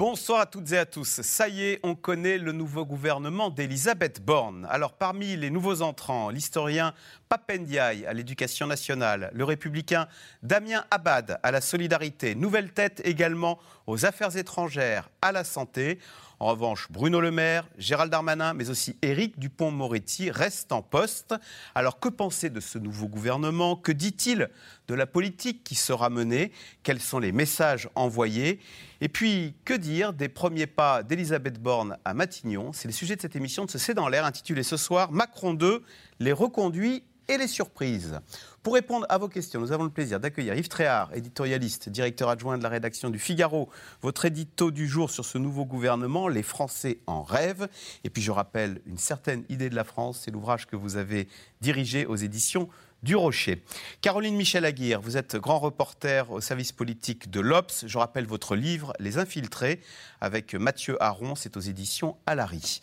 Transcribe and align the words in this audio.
Bonsoir 0.00 0.40
à 0.40 0.46
toutes 0.46 0.72
et 0.72 0.78
à 0.78 0.86
tous. 0.86 1.20
Ça 1.20 1.46
y 1.46 1.62
est, 1.62 1.80
on 1.82 1.94
connaît 1.94 2.38
le 2.38 2.52
nouveau 2.52 2.86
gouvernement 2.86 3.50
d'Elisabeth 3.50 4.24
Borne. 4.24 4.66
Alors, 4.70 4.94
parmi 4.94 5.36
les 5.36 5.50
nouveaux 5.50 5.82
entrants, 5.82 6.30
l'historien 6.30 6.94
Papendiaï 7.28 8.06
à 8.06 8.14
l'éducation 8.14 8.66
nationale, 8.66 9.30
le 9.34 9.44
républicain 9.44 10.08
Damien 10.42 10.86
Abad 10.90 11.38
à 11.42 11.50
la 11.50 11.60
solidarité, 11.60 12.34
nouvelle 12.34 12.72
tête 12.72 13.02
également 13.04 13.58
aux 13.86 14.06
affaires 14.06 14.38
étrangères, 14.38 15.10
à 15.20 15.32
la 15.32 15.44
santé. 15.44 15.98
En 16.42 16.46
revanche, 16.46 16.86
Bruno 16.90 17.20
Le 17.20 17.30
Maire, 17.30 17.68
Gérald 17.76 18.10
Darmanin, 18.10 18.54
mais 18.54 18.70
aussi 18.70 18.96
Éric 19.02 19.38
Dupont-Moretti 19.38 20.30
restent 20.30 20.72
en 20.72 20.80
poste. 20.80 21.34
Alors 21.74 22.00
que 22.00 22.08
penser 22.08 22.48
de 22.48 22.60
ce 22.60 22.78
nouveau 22.78 23.08
gouvernement? 23.08 23.76
Que 23.76 23.92
dit-il 23.92 24.48
de 24.88 24.94
la 24.94 25.06
politique 25.06 25.62
qui 25.62 25.74
sera 25.74 26.08
menée? 26.08 26.50
Quels 26.82 27.02
sont 27.02 27.18
les 27.18 27.32
messages 27.32 27.90
envoyés? 27.94 28.58
Et 29.02 29.10
puis, 29.10 29.54
que 29.66 29.74
dire 29.74 30.14
des 30.14 30.30
premiers 30.30 30.66
pas 30.66 31.02
d'Elisabeth 31.02 31.60
Borne 31.60 31.98
à 32.06 32.14
Matignon? 32.14 32.72
C'est 32.72 32.88
le 32.88 32.94
sujet 32.94 33.16
de 33.16 33.20
cette 33.20 33.36
émission 33.36 33.66
de 33.66 33.70
ce 33.70 33.76
C'est 33.76 33.92
dans 33.92 34.08
l'air 34.08 34.24
intitulée 34.24 34.62
ce 34.62 34.78
soir 34.78 35.12
Macron 35.12 35.52
2, 35.52 35.84
les 36.20 36.32
reconduits 36.32 37.04
et 37.28 37.36
les 37.36 37.48
surprises. 37.48 38.18
Pour 38.62 38.74
répondre 38.74 39.06
à 39.08 39.16
vos 39.16 39.28
questions, 39.28 39.58
nous 39.58 39.72
avons 39.72 39.84
le 39.84 39.90
plaisir 39.90 40.20
d'accueillir 40.20 40.54
Yves 40.54 40.68
Tréhard, 40.68 41.14
éditorialiste, 41.14 41.88
directeur 41.88 42.28
adjoint 42.28 42.58
de 42.58 42.62
la 42.62 42.68
rédaction 42.68 43.08
du 43.08 43.18
Figaro, 43.18 43.70
votre 44.02 44.26
édito 44.26 44.70
du 44.70 44.86
jour 44.86 45.08
sur 45.08 45.24
ce 45.24 45.38
nouveau 45.38 45.64
gouvernement, 45.64 46.28
Les 46.28 46.42
Français 46.42 46.98
en 47.06 47.22
rêvent. 47.22 47.68
Et 48.04 48.10
puis 48.10 48.20
je 48.20 48.30
rappelle 48.30 48.82
une 48.84 48.98
certaine 48.98 49.44
idée 49.48 49.70
de 49.70 49.74
la 49.74 49.84
France, 49.84 50.20
c'est 50.22 50.30
l'ouvrage 50.30 50.66
que 50.66 50.76
vous 50.76 50.98
avez 50.98 51.26
dirigé 51.62 52.04
aux 52.04 52.16
éditions 52.16 52.68
du 53.02 53.16
Rocher. 53.16 53.62
Caroline 54.02 54.36
Michel 54.36 54.66
Aguirre, 54.66 55.00
vous 55.00 55.16
êtes 55.16 55.36
grand 55.36 55.58
reporter 55.58 56.30
au 56.30 56.42
service 56.42 56.72
politique 56.72 57.30
de 57.30 57.40
l'Obs. 57.40 57.84
Je 57.86 57.96
rappelle 57.96 58.26
votre 58.26 58.56
livre 58.56 58.92
Les 58.98 59.16
Infiltrés 59.16 59.80
avec 60.20 60.54
Mathieu 60.54 60.96
Aron, 61.02 61.34
c'est 61.34 61.56
aux 61.56 61.60
éditions 61.60 62.16
Alary. 62.26 62.80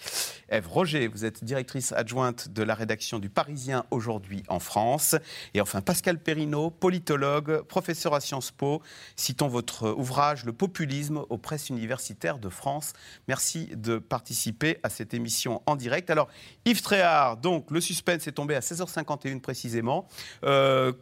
Ève 0.50 0.68
Roger, 0.68 1.08
vous 1.08 1.26
êtes 1.26 1.44
directrice 1.44 1.92
adjointe 1.92 2.50
de 2.50 2.64
la 2.64 2.74
rédaction 2.74 3.20
du 3.20 3.30
Parisien 3.30 3.86
aujourd'hui 3.92 4.44
en 4.48 4.60
France. 4.60 5.16
Et 5.54 5.62
enfin 5.62 5.82
Pascal 5.82 6.20
Perrineau, 6.20 6.70
politologue, 6.70 7.62
professeur 7.64 8.14
à 8.14 8.20
Sciences 8.20 8.52
Po. 8.52 8.82
Citons 9.16 9.48
votre 9.48 9.90
ouvrage 9.90 10.46
Le 10.46 10.54
populisme 10.54 11.24
aux 11.30 11.38
presses 11.38 11.70
universitaires 11.70 12.40
de 12.40 12.50
France. 12.50 12.94
Merci 13.28 13.70
de 13.76 13.98
participer 13.98 14.80
à 14.84 14.90
cette 14.90 15.14
émission 15.14 15.62
en 15.66 15.76
direct. 15.76 16.10
Alors 16.10 16.30
Yves 16.66 16.82
Tréhard, 16.82 17.38
donc 17.38 17.72
le 17.72 17.82
suspense 17.82 18.28
est 18.28 18.34
tombé 18.34 18.56
à 18.56 18.62
16h51 18.62 19.42
précisément. 19.42 20.08
Euh, 20.44 20.94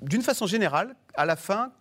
d'une 0.00 0.22
façon 0.22 0.46
générale, 0.46 0.94
à 1.14 1.24
la 1.24 1.36
fin, 1.36 1.72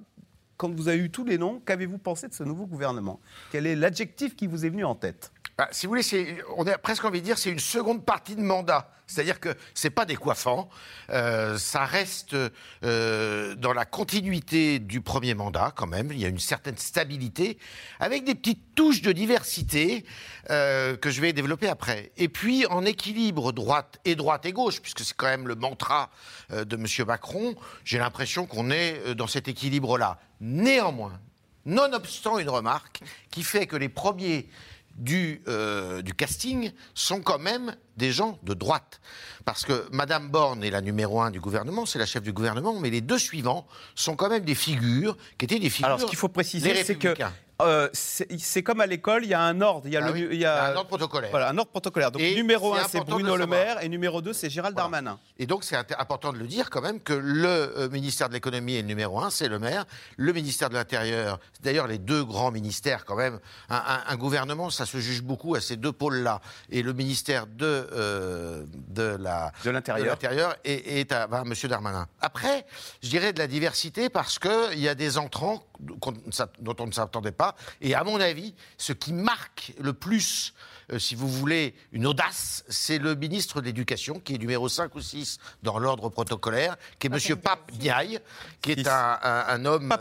quand 0.58 0.74
vous 0.74 0.88
avez 0.88 1.00
eu 1.00 1.10
tous 1.10 1.26
les 1.26 1.38
noms, 1.38 1.62
qu'avez-vous 1.66 1.98
pensé 1.98 2.28
de 2.28 2.34
ce 2.34 2.44
nouveau 2.44 2.66
gouvernement? 2.66 3.20
Quel 3.52 3.68
est 3.68 3.76
l'adjectif 3.76 4.36
qui 4.36 4.48
vous 4.48 4.66
est 4.66 4.70
venu 4.70 4.86
en 4.86 4.96
tête? 4.96 5.32
Bah, 5.58 5.70
si 5.72 5.86
vous 5.86 5.92
voulez, 5.92 6.38
on 6.58 6.68
a 6.68 6.78
presque 6.78 7.06
envie 7.06 7.22
de 7.22 7.26
dire 7.26 7.38
c'est 7.38 7.52
une 7.52 7.60
seconde 7.60 8.04
partie 8.04 8.36
de 8.36 8.42
mandat. 8.42 8.92
C'est-à-dire 9.08 9.40
que 9.40 9.56
c'est 9.74 9.92
pas 9.92 10.06
décoiffant, 10.06 10.68
euh, 11.12 11.58
ça 11.58 11.86
reste 11.86 12.36
euh, 12.84 13.56
dans 13.56 13.72
la 13.72 13.86
continuité 13.86 14.80
du 14.80 15.02
premier 15.02 15.36
mandat 15.36 15.72
quand 15.76 15.86
même. 15.86 16.12
Il 16.12 16.20
y 16.20 16.26
a 16.26 16.28
une 16.28 16.40
certaine 16.40 16.78
stabilité, 16.78 17.60
avec 18.00 18.24
des 18.24 18.34
petites 18.34 18.74
touches 18.74 19.02
de 19.02 19.12
diversité 19.12 20.06
euh, 20.50 20.98
que 20.98 21.12
je 21.12 21.22
vais 21.22 21.34
développer 21.34 21.68
après. 21.68 22.12
Et 22.18 22.30
puis 22.30 22.66
en 22.66 22.84
équilibre 22.84 23.52
droite 23.52 24.00
et 24.06 24.16
droite 24.16 24.46
et 24.46 24.54
gauche, 24.54 24.82
puisque 24.82 25.02
c'est 25.02 25.16
quand 25.16 25.28
même 25.28 25.48
le 25.48 25.56
mantra 25.56 26.10
de 26.50 26.76
M. 26.76 26.86
Macron. 27.06 27.56
J'ai 27.84 28.00
l'impression 28.00 28.48
qu'on 28.48 28.72
est 28.72 29.14
dans 29.16 29.28
cet 29.28 29.48
équilibre-là. 29.48 30.20
Néanmoins, 30.42 31.20
nonobstant 31.66 32.40
une 32.40 32.50
remarque 32.50 33.02
qui 33.30 33.44
fait 33.44 33.68
que 33.68 33.76
les 33.76 33.90
premiers 33.90 34.48
du, 34.96 35.42
euh, 35.48 36.02
du 36.02 36.14
casting 36.14 36.72
sont 36.94 37.22
quand 37.22 37.40
même 37.40 37.76
des 37.98 38.12
gens 38.12 38.40
de 38.44 38.54
droite. 38.54 39.00
Parce 39.46 39.64
que 39.64 39.88
Madame 39.92 40.30
Borne 40.30 40.64
est 40.64 40.72
la 40.72 40.82
numéro 40.82 41.22
un 41.22 41.32
du 41.32 41.40
gouvernement, 41.40 41.86
c'est 41.86 42.00
la 42.00 42.06
chef 42.06 42.24
du 42.24 42.34
gouvernement, 42.34 42.80
mais 42.80 42.90
les 42.90 43.02
deux 43.02 43.20
suivants 43.20 43.68
sont 43.94 44.16
quand 44.16 44.30
même 44.30 44.44
des 44.44 44.56
figures 44.56 45.16
qui 45.38 45.46
étaient 45.46 45.60
des 45.60 45.70
figures. 45.70 45.88
Alors, 45.88 46.02
ce 46.02 46.06
qu'il 46.06 46.18
faut 46.18 46.30
préciser, 46.30 46.84
c'est 46.84 46.96
que 46.96 47.16
euh, 47.62 47.88
c'est 47.94 48.64
comme 48.64 48.82
à 48.82 48.86
l'école, 48.86 49.24
il 49.24 49.30
y 49.30 49.34
a 49.34 49.42
un 49.42 49.62
ordre. 49.62 49.84
Il 49.86 49.94
y 49.94 49.98
a, 49.98 50.06
ah 50.06 50.12
le, 50.12 50.34
il 50.34 50.40
y 50.40 50.46
a 50.46 50.72
un 50.72 50.76
ordre 50.76 50.90
protocolaire. 50.90 51.32
Voilà, 51.32 51.50
un 51.50 51.58
ordre 51.58 51.72
protocolaire. 51.72 52.12
Donc 52.12 52.22
numéro 52.22 52.74
un, 52.74 52.84
c'est 52.90 53.00
Bruno 53.00 53.38
Le 53.38 53.48
Maire, 53.48 53.82
et 53.82 53.88
numéro 53.88 54.22
deux, 54.22 54.34
c'est 54.34 54.50
Gérald 54.50 54.76
Darmanin. 54.76 55.18
Et 55.38 55.46
donc 55.46 55.64
c'est 55.64 55.78
important 55.98 56.34
de 56.34 56.38
le 56.38 56.48
dire 56.48 56.70
quand 56.70 56.82
même 56.82 57.00
que 57.00 57.14
le 57.14 57.48
euh, 57.48 57.90
ministère 57.90 58.28
de 58.28 58.34
l'économie 58.34 58.76
est 58.76 58.82
le 58.82 58.88
numéro 58.88 59.22
un, 59.22 59.30
c'est 59.30 59.48
le 59.48 59.58
maire. 59.58 59.86
Le 60.18 60.34
ministère 60.34 60.70
de 60.70 60.74
l'Intérieur, 60.74 61.40
d'ailleurs 61.64 61.88
les 61.88 61.98
deux 61.98 62.26
grands 62.26 62.52
ministères 62.52 63.06
quand 63.06 63.16
même. 63.16 63.40
Un, 63.70 64.16
gouvernement, 64.18 64.70
ça 64.70 64.86
se 64.86 64.98
juge 64.98 65.22
beaucoup 65.22 65.56
à 65.56 65.62
ces 65.62 65.78
deux 65.78 65.92
pôles-là. 65.92 66.42
Et 66.70 66.82
le 66.82 66.94
ministère 66.94 67.48
de, 67.48 67.85
euh, 67.92 68.66
de 68.72 69.18
la 69.20 69.52
de 69.64 69.70
l'Intérieur 69.70 70.56
est, 70.64 71.12
à 71.12 71.28
M. 71.32 71.54
Darmanin. 71.70 72.08
Après, 72.22 72.66
je 73.02 73.10
dirais 73.10 73.34
de 73.34 73.40
la 73.40 73.48
diversité 73.48 74.10
parce 74.10 74.40
qu'il 74.40 74.80
y 74.80 74.88
a 74.88 74.96
des 74.96 75.18
entrants 75.18 75.64
dont 75.80 76.76
on 76.80 76.88
ne 76.88 76.92
s'attendait 76.92 77.32
pas. 77.32 77.56
Et 77.82 77.96
à 77.96 78.04
mon 78.04 78.20
avis, 78.20 78.56
ce 78.78 78.94
qui 78.94 79.14
marque 79.14 79.74
le 79.80 79.94
plus 79.94 80.54
euh, 80.92 81.00
si 81.00 81.16
vous 81.16 81.28
voulez, 81.28 81.74
une 81.92 82.06
audace, 82.06 82.64
c'est 82.70 82.98
le 82.98 83.16
ministre 83.16 83.62
de 83.62 83.66
l'Éducation, 83.66 84.20
qui 84.20 84.36
est 84.36 84.38
numéro 84.38 84.70
5 84.70 84.94
ou 84.96 85.02
6 85.02 85.40
dans 85.64 85.80
l'ordre 85.80 86.10
protocolaire, 86.10 86.78
qui 87.00 87.08
est 87.08 87.30
M. 87.30 87.36
Pape 87.38 87.72
Ndiaye, 87.74 88.20
qui 88.62 88.72
est 88.72 88.88
un, 88.88 89.66
homme 89.66 89.94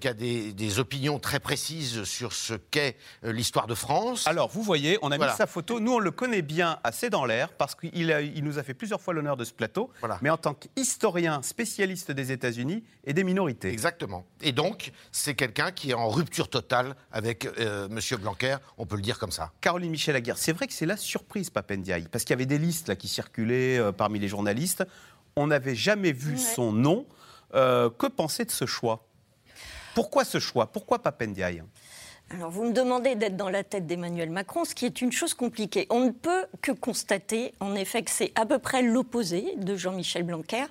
qui 0.00 0.08
a 0.08 0.14
des, 0.14 0.78
opinions 0.78 1.18
très 1.18 1.40
précises 1.40 2.04
sur 2.04 2.32
ce 2.32 2.54
qu'est 2.54 2.96
euh, 3.24 3.32
l'histoire 3.32 3.66
de 3.66 3.74
France. 3.74 4.26
Alors, 4.26 4.48
vous 4.48 4.62
voyez, 4.62 4.98
on 5.02 5.10
a 5.10 5.18
mis 5.18 5.24
sa 5.36 5.46
photo. 5.46 5.80
Nous, 5.80 5.92
on 5.92 5.98
le 5.98 6.10
connaît 6.10 6.42
bien 6.42 6.78
assez 6.84 7.10
dans 7.10 7.24
l'air, 7.24 7.52
parce 7.52 7.74
qu'il 7.74 7.90
il 8.34 8.44
nous 8.44 8.58
a 8.58 8.62
fait 8.62 8.74
plusieurs 8.74 9.00
fois 9.00 9.14
l'honneur 9.14 9.36
de 9.36 9.44
ce 9.44 9.52
plateau, 9.52 9.90
mais 10.22 10.30
en 10.30 10.36
tant 10.36 10.54
qu'historien 10.54 11.42
spécialiste 11.42 12.12
des 12.12 12.32
États-Unis 12.32 12.84
et 13.04 13.12
des 13.12 13.24
minorités. 13.24 13.68
Exactement. 13.68 14.26
Et 14.40 14.52
donc, 14.52 14.92
c'est 15.12 15.34
quelqu'un 15.34 15.72
qui 15.72 15.90
est 15.90 15.94
en 15.94 16.08
rupture 16.08 16.48
totale 16.48 16.94
avec 17.12 17.46
euh, 17.58 17.88
M. 17.88 18.20
Blanquer, 18.20 18.56
on 18.78 18.86
peut 18.86 18.96
le 18.96 19.02
dire 19.02 19.18
comme 19.18 19.32
ça. 19.32 19.52
Caroline 19.60 19.90
Michel 19.90 20.16
c'est 20.36 20.52
vrai 20.52 20.66
que 20.66 20.72
c'est 20.72 20.86
la 20.86 20.96
surprise, 20.96 21.50
Papendiaï, 21.50 22.06
parce 22.10 22.24
qu'il 22.24 22.32
y 22.32 22.38
avait 22.38 22.46
des 22.46 22.58
listes 22.58 22.88
là, 22.88 22.96
qui 22.96 23.08
circulaient 23.08 23.78
euh, 23.78 23.92
parmi 23.92 24.18
les 24.18 24.28
journalistes. 24.28 24.84
On 25.36 25.46
n'avait 25.48 25.74
jamais 25.74 26.12
vu 26.12 26.38
son 26.38 26.72
nom. 26.72 27.06
Euh, 27.54 27.90
que 27.90 28.06
penser 28.06 28.44
de 28.44 28.50
ce 28.50 28.64
choix? 28.64 29.06
Pourquoi 29.94 30.24
ce 30.24 30.38
choix? 30.38 30.66
Pourquoi 30.70 31.00
Papendiaï? 31.00 31.62
Alors, 32.32 32.48
vous 32.48 32.62
me 32.62 32.72
demandez 32.72 33.16
d'être 33.16 33.36
dans 33.36 33.48
la 33.48 33.64
tête 33.64 33.88
d'Emmanuel 33.88 34.30
Macron, 34.30 34.64
ce 34.64 34.72
qui 34.72 34.86
est 34.86 35.02
une 35.02 35.10
chose 35.10 35.34
compliquée. 35.34 35.88
On 35.90 36.04
ne 36.06 36.10
peut 36.10 36.46
que 36.62 36.70
constater, 36.70 37.52
en 37.58 37.74
effet, 37.74 38.04
que 38.04 38.10
c'est 38.12 38.30
à 38.36 38.46
peu 38.46 38.60
près 38.60 38.82
l'opposé 38.82 39.56
de 39.56 39.74
Jean-Michel 39.74 40.22
Blanquer, 40.22 40.64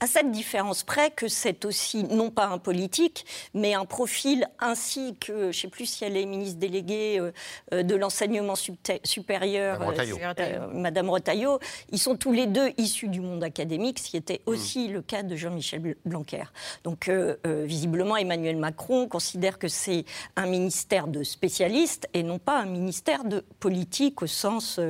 à 0.00 0.06
cette 0.06 0.30
différence 0.30 0.82
près 0.82 1.10
que 1.10 1.26
c'est 1.26 1.64
aussi 1.64 2.04
non 2.04 2.30
pas 2.30 2.46
un 2.46 2.58
politique, 2.58 3.24
mais 3.54 3.74
un 3.74 3.86
profil 3.86 4.46
ainsi 4.60 5.16
que, 5.18 5.32
je 5.32 5.46
ne 5.46 5.52
sais 5.52 5.68
plus 5.68 5.86
si 5.86 6.04
elle 6.04 6.16
est 6.16 6.26
ministre 6.26 6.58
déléguée 6.58 7.18
euh, 7.18 7.32
euh, 7.72 7.82
de 7.82 7.94
l'enseignement 7.94 8.54
supérieur, 9.04 9.80
Madame 10.74 11.08
Rotaillot. 11.08 11.54
Euh, 11.54 11.58
ils 11.92 11.98
sont 11.98 12.16
tous 12.16 12.32
les 12.32 12.46
deux 12.46 12.70
issus 12.76 13.08
du 13.08 13.20
monde 13.20 13.42
académique, 13.42 13.98
ce 13.98 14.10
qui 14.10 14.16
était 14.18 14.42
hmm. 14.46 14.50
aussi 14.50 14.88
le 14.88 15.00
cas 15.00 15.22
de 15.22 15.34
Jean-Michel 15.34 15.96
Blanquer. 16.04 16.44
Donc 16.84 17.10
visiblement, 17.44 18.16
Emmanuel 18.16 18.56
Macron 18.56 19.08
considère 19.08 19.58
que 19.58 19.68
c'est 19.68 20.04
un 20.36 20.46
ministère 20.46 21.06
de 21.06 21.22
spécialistes 21.22 22.08
et 22.12 22.22
non 22.22 22.38
pas 22.38 22.58
un 22.60 22.66
ministère 22.66 23.24
de 23.24 23.44
politique 23.60 24.22
au 24.22 24.26
sens 24.26 24.80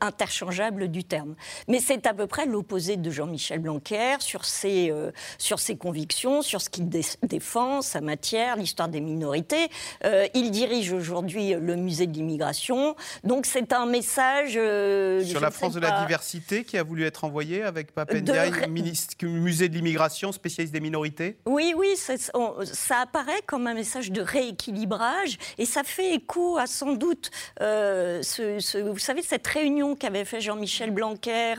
interchangeable 0.00 0.88
du 0.88 1.04
terme. 1.04 1.34
Mais 1.68 1.80
c'est 1.80 2.06
à 2.06 2.14
peu 2.14 2.26
près 2.26 2.46
l'opposé 2.46 2.96
de 2.96 3.10
Jean-Michel 3.10 3.60
Blanquer 3.60 4.16
sur 4.20 4.43
ses, 4.44 4.90
euh, 4.90 5.10
sur 5.38 5.58
ses 5.58 5.76
convictions, 5.76 6.42
sur 6.42 6.60
ce 6.60 6.68
qu'il 6.68 6.88
défend, 6.88 7.82
sa 7.82 8.00
matière, 8.00 8.56
l'histoire 8.56 8.88
des 8.88 9.00
minorités. 9.00 9.68
Euh, 10.04 10.26
il 10.34 10.50
dirige 10.50 10.92
aujourd'hui 10.92 11.54
le 11.54 11.76
musée 11.76 12.06
de 12.06 12.12
l'immigration. 12.12 12.96
Donc 13.24 13.46
c'est 13.46 13.72
un 13.72 13.86
message... 13.86 14.54
Euh, 14.56 15.22
sur 15.24 15.40
la 15.40 15.50
France 15.50 15.74
de 15.74 15.80
la 15.80 16.02
diversité 16.02 16.64
qui 16.64 16.78
a 16.78 16.82
voulu 16.82 17.04
être 17.04 17.24
envoyé 17.24 17.62
avec 17.62 17.92
Papendiaï, 17.92 18.68
ministre, 18.68 19.14
musée 19.22 19.68
de 19.68 19.74
l'immigration, 19.74 20.32
spécialiste 20.32 20.72
des 20.72 20.80
minorités? 20.80 21.38
Oui, 21.46 21.74
oui, 21.76 21.96
ça 21.96 22.96
apparaît 23.00 23.42
comme 23.46 23.66
un 23.66 23.74
message 23.74 24.10
de 24.10 24.20
rééquilibrage 24.20 25.38
Et 25.58 25.66
ça 25.66 25.82
fait 25.82 26.14
écho 26.14 26.58
à 26.58 26.66
sans 26.66 26.92
doute, 26.92 27.30
euh, 27.60 28.22
ce, 28.22 28.80
vous 28.80 28.98
savez, 28.98 29.22
cette 29.22 29.46
réunion 29.46 29.96
qu'avait 29.96 30.24
fait 30.24 30.40
Jean-Michel 30.40 30.90
Blanquer. 30.90 31.54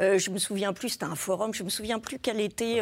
Euh, 0.00 0.18
je 0.18 0.30
me 0.30 0.38
souviens 0.38 0.72
plus, 0.72 0.90
c'était 0.90 1.04
un 1.04 1.16
forum, 1.16 1.52
je 1.54 1.62
me 1.62 1.70
souviens 1.70 1.98
plus 1.98 2.18
quel 2.22 2.40
était 2.40 2.80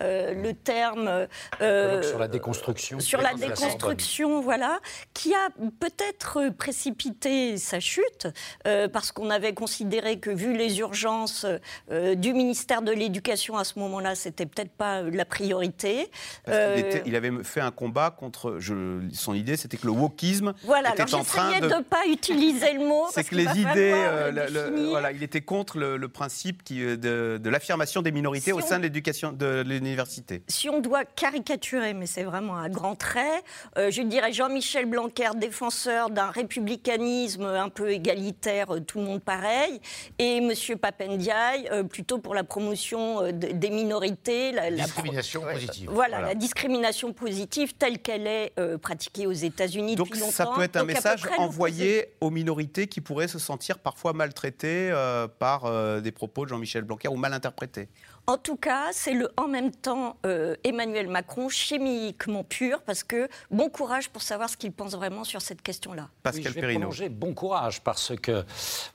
le 0.00 0.52
terme. 0.52 1.26
sur 1.58 2.18
la 2.18 2.28
déconstruction. 2.28 3.00
Sur 3.00 3.20
la 3.20 3.34
déconstruction, 3.34 4.40
voilà, 4.40 4.80
qui 5.14 5.34
a 5.34 5.48
peut-être 5.78 6.50
précipité 6.56 7.56
sa 7.56 7.80
chute, 7.80 8.28
parce 8.64 9.12
qu'on 9.12 9.30
avait 9.30 9.54
considéré 9.54 10.18
que, 10.18 10.30
vu 10.30 10.56
les 10.56 10.78
urgences 10.78 11.46
du 11.90 12.32
ministère 12.32 12.82
de 12.82 12.92
l'Éducation 12.92 13.56
à 13.56 13.64
ce 13.64 13.78
moment-là, 13.78 14.14
c'était 14.14 14.46
peut-être 14.46 14.72
pas 14.72 15.02
la 15.02 15.24
priorité. 15.24 16.10
il, 16.46 17.16
avait 17.16 17.32
fait 17.42 17.60
un 17.60 17.70
combat 17.70 18.10
contre. 18.10 18.56
Je, 18.58 19.00
son 19.12 19.34
idée, 19.34 19.56
c'était 19.56 19.76
que 19.76 19.86
le 19.86 19.92
wokisme 19.92 20.54
voilà, 20.64 20.92
était 20.92 21.14
en 21.14 21.24
train 21.24 21.60
de 21.60 21.66
ne 21.66 21.82
pas 21.82 22.06
utiliser 22.06 22.72
le 22.74 22.80
mot. 22.80 23.06
C'est 23.12 23.24
que 23.24 23.34
les 23.34 23.46
idées, 23.58 23.92
euh, 23.94 24.86
voilà, 24.90 25.12
il 25.12 25.22
était 25.22 25.40
contre 25.40 25.78
le, 25.78 26.08
principe 26.08 26.64
qui, 26.64 26.82
euh, 26.82 26.96
de, 26.96 27.50
l'affirmation 27.50 28.02
des 28.02 28.12
minorités 28.12 28.52
au 28.52 28.60
sein 28.60 28.78
de 28.80 28.84
l'éducation 28.84 29.32
de 29.32 29.62
l'université. 29.66 30.42
Si 30.48 30.68
on 30.68 30.80
doit 30.80 31.04
caricaturer, 31.04 31.94
mais 31.94 32.06
c'est 32.06 32.24
vraiment 32.24 32.56
un 32.56 32.68
grand 32.68 32.96
trait, 32.96 33.42
euh, 33.78 33.90
je 33.90 34.02
dirais 34.02 34.32
Jean-Michel 34.32 34.86
Blanquer, 34.86 35.30
défenseur 35.36 36.10
d'un 36.10 36.30
républicanisme 36.30 37.44
un 37.44 37.68
peu 37.68 37.90
égalitaire, 37.90 38.68
tout 38.86 38.98
le 38.98 39.04
monde 39.04 39.22
pareil, 39.22 39.80
et 40.18 40.38
M. 40.38 40.52
Papendiaï, 40.80 41.68
plutôt 41.88 42.18
pour 42.18 42.34
la 42.34 42.44
promotion 42.44 43.30
des 43.32 43.70
minorités. 43.70 44.52
La, 44.52 44.70
discrimination 44.70 45.42
positive. 45.42 45.90
Voilà, 45.92 46.20
la 46.20 46.34
discrimination 46.34 47.12
positive 47.12 47.74
telle 47.74 47.98
qu'elle 47.98 48.26
est 48.26 48.52
pratiquée 48.80 49.26
aux 49.26 49.32
États-Unis 49.32 49.96
depuis 49.96 50.18
longtemps. 50.18 50.26
Donc 50.26 50.34
ça 50.34 50.46
peut 50.46 50.62
être 50.62 50.76
un 50.76 50.84
message 50.84 51.22
envoyé 51.38 52.06
aux 52.20 52.30
minorités 52.30 52.86
qui 52.86 53.00
pourraient 53.00 53.28
se 53.28 53.38
sentir 53.38 53.78
parfois 53.78 54.12
maltraitées 54.12 54.90
euh, 54.90 55.28
par 55.28 55.64
euh, 55.64 56.00
des 56.00 56.12
propos 56.12 56.44
de 56.44 56.50
Jean-Michel 56.50 56.84
Blanquer 56.84 57.08
ou 57.08 57.16
mal 57.16 57.32
interprétés. 57.32 57.88
En 58.26 58.38
tout 58.38 58.56
cas, 58.56 58.88
c'est 58.92 59.14
le 59.14 59.28
en 59.36 59.48
même 59.48 59.72
temps 59.72 60.16
euh, 60.24 60.54
Emmanuel 60.62 61.08
Macron 61.08 61.48
chimiquement 61.48 62.44
pur, 62.44 62.82
parce 62.82 63.02
que 63.02 63.28
bon 63.50 63.68
courage 63.68 64.08
pour 64.10 64.22
savoir 64.22 64.48
ce 64.48 64.56
qu'il 64.56 64.72
pense 64.72 64.94
vraiment 64.94 65.24
sur 65.24 65.42
cette 65.42 65.62
question-là. 65.62 66.08
Pascal 66.22 66.52
oui, 66.56 66.78
je 66.92 67.00
vais 67.04 67.08
bon 67.08 67.34
courage, 67.34 67.80
parce 67.80 68.12
que 68.16 68.44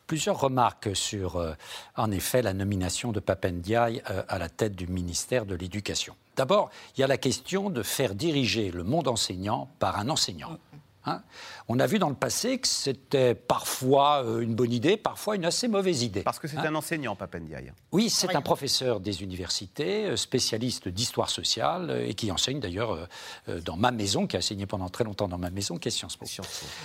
plusieurs 0.07 0.39
remarques 0.39 0.95
sur, 0.95 1.55
en 1.95 2.11
effet, 2.11 2.41
la 2.41 2.53
nomination 2.53 3.11
de 3.11 3.19
Papendiaï 3.19 4.01
à 4.05 4.37
la 4.39 4.49
tête 4.49 4.75
du 4.75 4.87
ministère 4.87 5.45
de 5.45 5.55
l'Éducation. 5.55 6.15
D'abord, 6.35 6.69
il 6.95 7.01
y 7.01 7.03
a 7.03 7.07
la 7.07 7.17
question 7.17 7.69
de 7.69 7.81
faire 7.83 8.13
diriger 8.13 8.71
le 8.71 8.83
monde 8.83 9.07
enseignant 9.07 9.69
par 9.79 9.99
un 9.99 10.09
enseignant. 10.09 10.57
Hein. 11.05 11.21
On 11.67 11.79
a 11.79 11.87
vu 11.87 11.99
dans 11.99 12.09
le 12.09 12.15
passé 12.15 12.57
que 12.57 12.67
c'était 12.67 13.35
parfois 13.35 14.23
euh, 14.23 14.41
une 14.41 14.55
bonne 14.55 14.71
idée, 14.71 14.97
parfois 14.97 15.35
une 15.35 15.45
assez 15.45 15.67
mauvaise 15.67 16.03
idée. 16.03 16.21
Parce 16.21 16.39
que 16.39 16.47
c'est 16.47 16.57
hein. 16.57 16.65
un 16.67 16.75
enseignant, 16.75 17.15
Papendiaï. 17.15 17.71
Oui, 17.91 18.09
c'est 18.09 18.35
un 18.35 18.41
professeur 18.41 18.99
des 18.99 19.23
universités, 19.23 20.05
euh, 20.05 20.15
spécialiste 20.15 20.87
d'histoire 20.87 21.29
sociale, 21.29 21.89
euh, 21.89 22.07
et 22.07 22.13
qui 22.13 22.31
enseigne 22.31 22.59
d'ailleurs 22.59 23.07
dans 23.47 23.77
ma 23.77 23.91
maison, 23.91 24.27
qui 24.27 24.35
a 24.35 24.39
enseigné 24.39 24.65
pendant 24.65 24.89
très 24.89 25.03
longtemps 25.03 25.27
dans 25.27 25.37
ma 25.37 25.49
maison, 25.49 25.77
qui 25.77 25.87
est 25.87 25.91
Sciences 25.91 26.17
Po. 26.17 26.25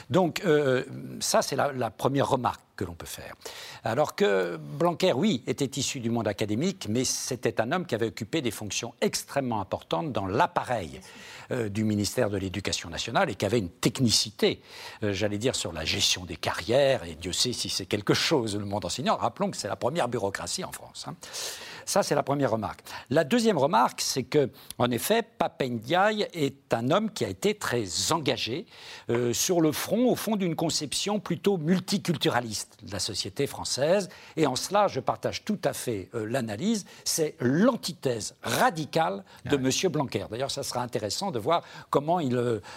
Donc 0.09 0.43
ça, 1.21 1.43
c'est 1.43 1.57
la, 1.57 1.91
première 1.91 2.29
remarque 2.29 2.61
que 2.81 2.85
l'on 2.85 2.95
peut 2.95 3.07
faire. 3.07 3.35
Alors 3.85 4.15
que 4.15 4.57
Blanquer, 4.57 5.13
oui, 5.13 5.43
était 5.47 5.79
issu 5.79 6.01
du 6.01 6.11
monde 6.11 6.27
académique, 6.27 6.87
mais 6.89 7.05
c'était 7.05 7.61
un 7.61 7.73
homme 7.73 7.87
qui 7.87 7.95
avait 7.95 8.07
occupé 8.07 8.41
des 8.41 8.51
fonctions 8.51 8.95
extrêmement 9.01 9.61
importantes 9.61 10.13
dans 10.13 10.27
l'appareil 10.27 11.01
du 11.51 11.83
ministère 11.83 12.31
de 12.31 12.37
l'Éducation 12.37 12.91
nationale 12.91 13.29
et 13.29 13.35
qui 13.35 13.45
avait 13.45 13.59
une 13.59 13.71
technicité 13.71 14.63
euh, 15.03 15.13
j'allais 15.13 15.39
dire, 15.39 15.55
sur 15.55 15.73
la 15.73 15.85
gestion 15.85 16.25
des 16.25 16.37
carrières, 16.37 17.05
et 17.05 17.15
Dieu 17.15 17.33
sait 17.33 17.53
si 17.53 17.69
c'est 17.69 17.87
quelque 17.87 18.15
chose, 18.15 18.57
le 18.57 18.65
monde 18.65 18.85
enseignant. 18.85 19.17
Rappelons 19.17 19.51
que 19.51 19.57
c'est 19.57 19.69
la 19.69 19.77
première 19.77 20.09
bureaucratie 20.09 20.65
en 20.65 20.73
France. 20.73 21.07
Hein. 21.09 21.15
Ça, 21.91 22.05
c'est 22.05 22.15
la 22.15 22.23
première 22.23 22.53
remarque. 22.53 22.83
La 23.11 23.25
deuxième 23.25 23.59
remarque, 23.59 24.01
c'est 24.01 24.23
que, 24.23 24.49
en 24.79 24.93
effet, 24.93 25.25
Papendiaï 25.25 26.29
est 26.33 26.73
un 26.73 26.93
homme 26.93 27.11
qui 27.11 27.25
a 27.25 27.29
été 27.29 27.57
très 27.57 28.13
engagé 28.13 28.67
euh, 29.09 29.33
sur 29.33 29.61
le 29.61 29.73
front, 29.73 30.09
au 30.09 30.15
fond 30.15 30.37
d'une 30.37 30.55
conception 30.55 31.19
plutôt 31.19 31.57
multiculturaliste 31.57 32.79
de 32.85 32.93
la 32.93 33.01
société 33.01 33.49
française. 33.49 34.09
Et 34.37 34.47
en 34.47 34.55
cela, 34.55 34.87
je 34.87 35.01
partage 35.01 35.45
tout 35.45 35.59
à 35.65 35.73
fait 35.73 36.11
euh, 36.15 36.27
l'analyse. 36.27 36.85
C'est 37.03 37.35
l'antithèse 37.41 38.37
radicale 38.45 39.25
de 39.47 39.57
M. 39.57 39.91
Blanquer. 39.91 40.27
D'ailleurs, 40.31 40.53
ça 40.53 40.63
sera 40.63 40.83
intéressant 40.83 41.33
de 41.33 41.41
voir 41.41 41.65
comment 41.91 42.21
ils, 42.21 42.37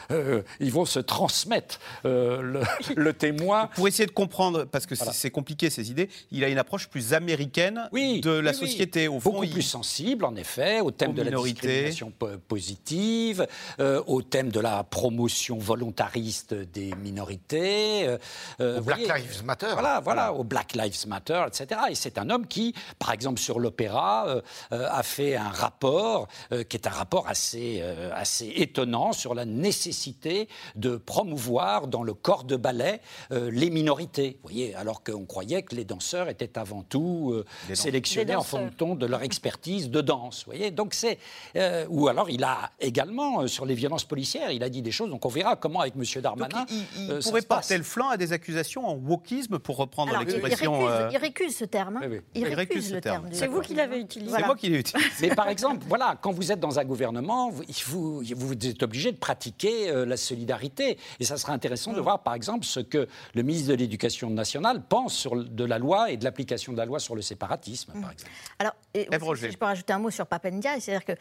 euh, 0.09 0.41
ils 0.59 0.71
vont 0.71 0.85
se 0.85 0.97
transmettre 0.97 1.79
le, 2.03 3.11
témoin. 3.11 3.67
Pour 3.75 3.87
essayer 3.87 4.07
de 4.07 4.11
comprendre, 4.11 4.63
parce 4.63 4.87
que 4.87 4.95
c'est 4.95 5.29
compliqué 5.29 5.69
ces 5.69 5.91
idées, 5.91 6.09
il 6.31 6.43
a 6.43 6.49
une 6.49 6.57
approche 6.57 6.87
plus 6.87 7.13
américaine 7.13 7.89
de 7.93 8.31
la 8.31 8.53
société 8.53 9.02
beaucoup 9.07 9.47
plus 9.47 9.61
sensible, 9.61 10.25
en 10.25 10.35
effet, 10.35 10.81
au 10.81 10.91
thème 10.91 11.13
de 11.13 11.21
la 11.21 11.31
discrimination 11.31 12.11
positive, 12.47 13.47
euh, 13.79 14.01
au 14.07 14.21
thème 14.21 14.51
de 14.51 14.59
la 14.59 14.83
promotion 14.83 15.57
volontariste 15.57 16.53
des 16.53 16.93
minorités. 16.95 18.07
Euh, 18.07 18.17
euh, 18.59 18.79
au 18.79 18.83
Black 18.83 18.99
Lives 18.99 19.43
Matter. 19.43 19.67
Voilà, 19.73 19.99
voilà, 19.99 20.33
au 20.33 20.43
Black 20.43 20.75
Lives 20.75 21.07
Matter, 21.07 21.43
etc. 21.47 21.81
Et 21.89 21.95
c'est 21.95 22.17
un 22.17 22.29
homme 22.29 22.47
qui, 22.47 22.73
par 22.99 23.11
exemple, 23.11 23.39
sur 23.39 23.59
l'opéra, 23.59 24.41
a 24.71 25.03
fait 25.03 25.35
un 25.35 25.49
rapport 25.49 26.27
qui 26.49 26.77
est 26.77 26.87
un 26.87 26.91
rapport 26.91 27.27
assez, 27.27 27.83
assez 28.13 28.51
étonnant 28.55 29.13
sur 29.13 29.33
la 29.33 29.45
nécessité 29.45 30.47
de 30.75 30.97
promouvoir 30.97 31.87
dans 31.87 32.03
le 32.03 32.13
corps 32.13 32.43
de 32.43 32.55
ballet 32.55 33.01
les 33.31 33.69
minorités. 33.69 34.39
Vous 34.43 34.49
voyez, 34.49 34.75
alors 34.75 35.03
qu'on 35.03 35.25
croyait 35.25 35.63
que 35.63 35.75
les 35.75 35.85
danseurs 35.85 36.29
étaient 36.29 36.57
avant 36.57 36.83
tout 36.83 37.43
sélectionnés 37.73 38.35
en 38.35 38.43
fonction 38.43 38.92
de 38.95 39.05
leur 39.05 39.23
expertise 39.23 39.89
de 39.89 40.01
danse. 40.01 40.43
Voyez 40.45 40.71
donc 40.71 40.93
c'est 40.93 41.17
euh, 41.55 41.85
ou 41.89 42.07
alors 42.07 42.29
il 42.29 42.43
a 42.43 42.71
également 42.79 43.41
euh, 43.41 43.47
sur 43.47 43.65
les 43.65 43.75
violences 43.75 44.05
policières, 44.05 44.51
il 44.51 44.63
a 44.63 44.69
dit 44.69 44.81
des 44.81 44.91
choses. 44.91 45.09
Donc 45.09 45.25
on 45.25 45.29
verra 45.29 45.55
comment 45.55 45.81
avec 45.81 45.95
M. 45.95 46.21
Darmanin. 46.21 46.65
il, 46.69 47.11
euh, 47.11 47.21
pourrait 47.21 47.41
porter 47.41 47.77
le 47.77 47.83
flanc 47.83 48.09
à 48.09 48.17
des 48.17 48.33
accusations 48.33 48.87
en 48.87 48.95
wokisme 48.95 49.59
pour 49.59 49.77
reprendre 49.77 50.17
l'expression. 50.19 50.87
Il, 51.11 51.17
récuse 51.17 51.55
ce 51.55 51.65
terme. 51.65 51.97
Hein. 51.97 52.19
Il, 52.33 52.45
récuse, 52.53 52.89
ce 52.89 52.95
terme. 52.95 53.27
C'est 53.31 53.47
vous 53.47 53.61
qui 53.61 53.75
l'avez 53.75 53.99
utilisé. 53.99 54.35
C'est 54.35 54.45
moi 54.45 54.55
qui 54.55 54.69
l'ai 54.69 54.79
utilisé. 54.79 55.09
Mais 55.21 55.35
par 55.35 55.47
exemple, 55.47 55.85
voilà, 55.87 56.17
quand 56.21 56.31
vous 56.31 56.51
êtes 56.51 56.59
dans 56.59 56.79
un 56.79 56.85
gouvernement, 56.85 57.49
vous, 57.49 57.63
vous, 57.87 58.23
vous 58.35 58.53
êtes 58.53 58.83
obligé 58.83 59.11
de 59.11 59.17
pratiquer 59.17 59.91
la 60.05 60.17
solidarité. 60.17 60.97
Et 61.19 61.25
ça 61.25 61.37
sera 61.37 61.53
intéressant 61.53 61.93
de 61.93 61.99
mm. 61.99 62.03
voir, 62.03 62.23
par 62.23 62.33
exemple, 62.33 62.65
ce 62.65 62.79
que 62.79 63.07
le 63.33 63.43
ministre 63.43 63.69
de 63.69 63.75
l'Éducation 63.75 64.29
nationale 64.29 64.81
pense 64.87 65.13
sur 65.13 65.35
de 65.35 65.63
la 65.63 65.79
loi 65.79 66.11
et 66.11 66.17
de 66.17 66.23
l'application 66.23 66.73
de 66.73 66.77
la 66.77 66.85
loi 66.85 66.99
sur 66.99 67.15
le 67.15 67.21
séparatisme, 67.21 67.93
par 67.93 68.09
mm. 68.09 68.13
exemple. 68.13 68.31
Alors, 68.59 68.72
je 68.95 69.57
peux 69.57 69.65
rajouter 69.65 69.93
un 69.93 69.99
mot 69.99 70.09
sur 70.09 70.27
Papendia, 70.27 70.79
c'est-à-dire 70.79 71.05
que 71.05 71.13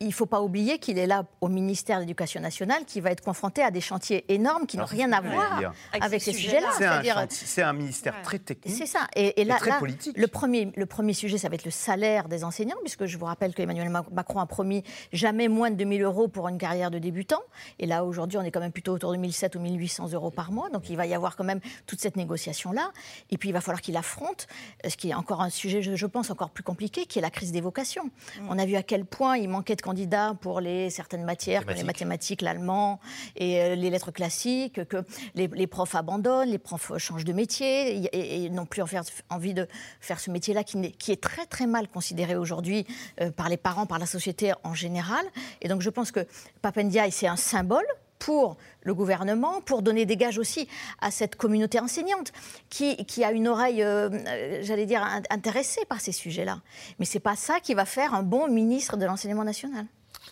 il 0.00 0.06
ne 0.06 0.12
faut 0.12 0.26
pas 0.26 0.40
oublier 0.40 0.78
qu'il 0.78 0.98
est 0.98 1.06
là 1.06 1.24
au 1.42 1.48
ministère 1.48 1.98
de 1.98 2.02
l'Éducation 2.02 2.40
nationale, 2.40 2.84
qui 2.86 3.00
va 3.00 3.10
être 3.10 3.22
confronté 3.22 3.62
à 3.62 3.70
des 3.70 3.82
chantiers 3.82 4.24
énormes 4.32 4.66
qui 4.66 4.78
n'ont 4.78 4.86
rien 4.86 5.12
à 5.12 5.20
voir 5.20 5.74
avec 6.00 6.22
ces 6.22 6.32
sujets-là. 6.32 7.26
C'est 7.28 7.62
un, 7.62 7.72
ministère 7.72 8.20
très 8.22 8.38
technique. 8.38 8.76
C'est 8.76 8.86
ça. 8.86 9.06
Et, 9.14 9.44
là, 9.44 9.56
très 9.56 9.78
politique. 9.78 10.16
Le, 10.16 10.26
premier, 10.26 10.72
le 10.74 10.86
premier 10.86 11.12
sujet, 11.12 11.38
ça 11.38 11.48
va 11.48 11.54
être 11.54 11.64
le 11.64 11.70
salaire 11.70 12.28
des 12.28 12.44
enseignants, 12.44 12.76
puisque 12.82 13.06
je 13.06 13.18
vous 13.18 13.26
rappelle 13.26 13.54
qu'Emmanuel 13.54 13.90
Macron 13.90 14.40
a 14.40 14.46
promis 14.46 14.82
jamais 15.12 15.48
moins 15.48 15.70
de 15.70 15.76
2000 15.76 16.02
euros 16.02 16.28
pour 16.28 16.48
une 16.48 16.58
carrière 16.58 16.90
de 16.90 16.98
débutant. 16.98 17.40
Et 17.78 17.86
là, 17.86 18.04
aujourd'hui, 18.04 18.38
on 18.38 18.42
est 18.42 18.50
quand 18.50 18.60
même 18.60 18.72
plutôt 18.72 18.92
autour 18.92 19.12
de 19.12 19.18
1700 19.18 19.58
ou 19.58 19.60
1800 19.60 20.12
euros 20.12 20.30
par 20.30 20.50
mois. 20.50 20.70
Donc 20.70 20.88
il 20.88 20.96
va 20.96 21.06
y 21.06 21.14
avoir 21.14 21.36
quand 21.36 21.44
même 21.44 21.60
toute 21.86 22.00
cette 22.00 22.16
négociation-là. 22.16 22.90
Et 23.30 23.38
puis 23.38 23.50
il 23.50 23.52
va 23.52 23.60
falloir 23.60 23.80
qu'il 23.80 23.96
affronte 23.96 24.46
ce 24.86 24.96
qui 24.96 25.10
est 25.10 25.14
encore 25.14 25.42
un 25.42 25.50
sujet, 25.50 25.82
je, 25.82 26.06
pense, 26.06 26.30
encore 26.30 26.50
plus 26.50 26.64
compliqué, 26.64 27.06
qui 27.06 27.18
est 27.18 27.22
la 27.22 27.30
crise 27.30 27.52
des 27.52 27.60
vocations. 27.60 28.04
Mm. 28.04 28.46
On 28.48 28.58
a 28.58 28.66
vu 28.66 28.76
à 28.76 28.82
quel 28.82 29.04
point 29.04 29.36
il 29.36 29.48
manquait 29.48 29.76
de 29.76 29.82
candidats 29.90 30.36
pour 30.40 30.60
les 30.60 30.88
certaines 30.88 31.24
matières, 31.24 31.66
comme 31.66 31.74
les 31.74 31.82
mathématiques, 31.82 32.42
l'allemand 32.42 33.00
et 33.34 33.60
euh, 33.60 33.74
les 33.74 33.90
lettres 33.90 34.12
classiques, 34.12 34.84
que 34.86 34.98
les, 35.34 35.66
profs 35.66 35.96
abandonnent, 35.96 36.48
les 36.48 36.58
profs 36.58 36.96
changent 36.98 37.24
de 37.24 37.32
métier 37.32 38.06
et, 38.12 38.48
n'ont 38.50 38.66
plus 38.66 38.84
envie 39.30 39.52
de 39.52 39.66
faire 40.00 40.20
ce 40.20 40.30
métier-là 40.30 40.62
qui, 40.62 40.92
qui, 40.92 41.10
est 41.10 41.20
très 41.20 41.44
très 41.44 41.66
mal 41.66 41.88
considéré 41.88 42.36
aujourd'hui 42.36 42.86
euh, 43.20 43.32
par 43.32 43.48
les 43.48 43.56
parents, 43.56 43.86
par 43.86 43.98
la 43.98 44.06
société 44.06 44.52
en 44.62 44.74
général. 44.74 45.26
Et 45.60 45.66
donc 45.66 45.80
je 45.80 45.90
pense 45.90 46.12
que 46.12 46.24
Papendiaï, 46.62 47.10
c'est 47.10 47.26
un 47.26 47.34
symbole 47.34 47.86
pour 48.20 48.56
le 48.84 48.94
gouvernement, 48.94 49.60
pour 49.62 49.82
donner 49.82 50.06
des 50.06 50.16
gages 50.16 50.38
aussi 50.38 50.68
à 51.00 51.10
cette 51.10 51.34
communauté 51.34 51.80
enseignante 51.80 52.32
qui, 52.68 53.04
qui 53.06 53.24
a 53.24 53.32
une 53.32 53.48
oreille, 53.48 53.82
euh, 53.82 54.62
j'allais 54.62 54.86
dire, 54.86 55.02
intéressée 55.30 55.84
par 55.88 56.00
ces 56.00 56.12
sujets-là. 56.12 56.60
Mais 57.00 57.06
ce 57.06 57.14
n'est 57.14 57.20
pas 57.20 57.34
ça 57.34 57.58
qui 57.58 57.74
va 57.74 57.84
faire 57.84 58.14
un 58.14 58.22
bon 58.22 58.46
ministre 58.48 58.96
de 58.96 59.06
l'enseignement 59.06 59.44
national. 59.44 59.86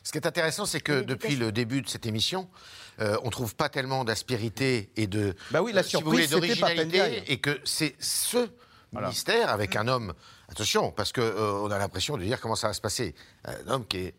Ce 0.04 0.12
qui 0.12 0.18
est 0.18 0.26
intéressant, 0.26 0.66
c'est 0.66 0.80
que 0.80 1.00
depuis 1.00 1.35
le 1.35 1.50
début 1.50 1.83
de 1.83 1.88
cette 1.88 2.07
émission, 2.07 2.49
euh, 3.00 3.16
on 3.23 3.26
ne 3.26 3.30
trouve 3.30 3.57
pas 3.57 3.68
tellement 3.68 4.04
d'aspérité 4.04 4.90
et 4.97 5.07
de 5.07 5.35
bah 5.50 5.62
oui, 5.62 5.73
la 5.73 5.83
surprise, 5.83 6.30
d'originalité, 6.30 7.23
et 7.26 7.38
que 7.38 7.59
c'est 7.64 7.97
ce 7.99 8.49
ministère, 8.92 9.50
avec 9.50 9.76
un 9.76 9.88
homme 9.88 10.14
Attention, 10.50 10.90
parce 10.93 11.12
qu'on 11.12 11.21
on 11.23 11.71
a 11.71 11.76
l'impression 11.78 12.17
de 12.17 12.25
dire 12.25 12.40
comment 12.40 12.57
ça 12.57 12.69
va 12.69 12.73
se 12.73 12.81
passer. 12.81 13.14
Un 13.45 13.69
homme 13.71 13.87
qui 13.87 13.99
est 13.99 14.14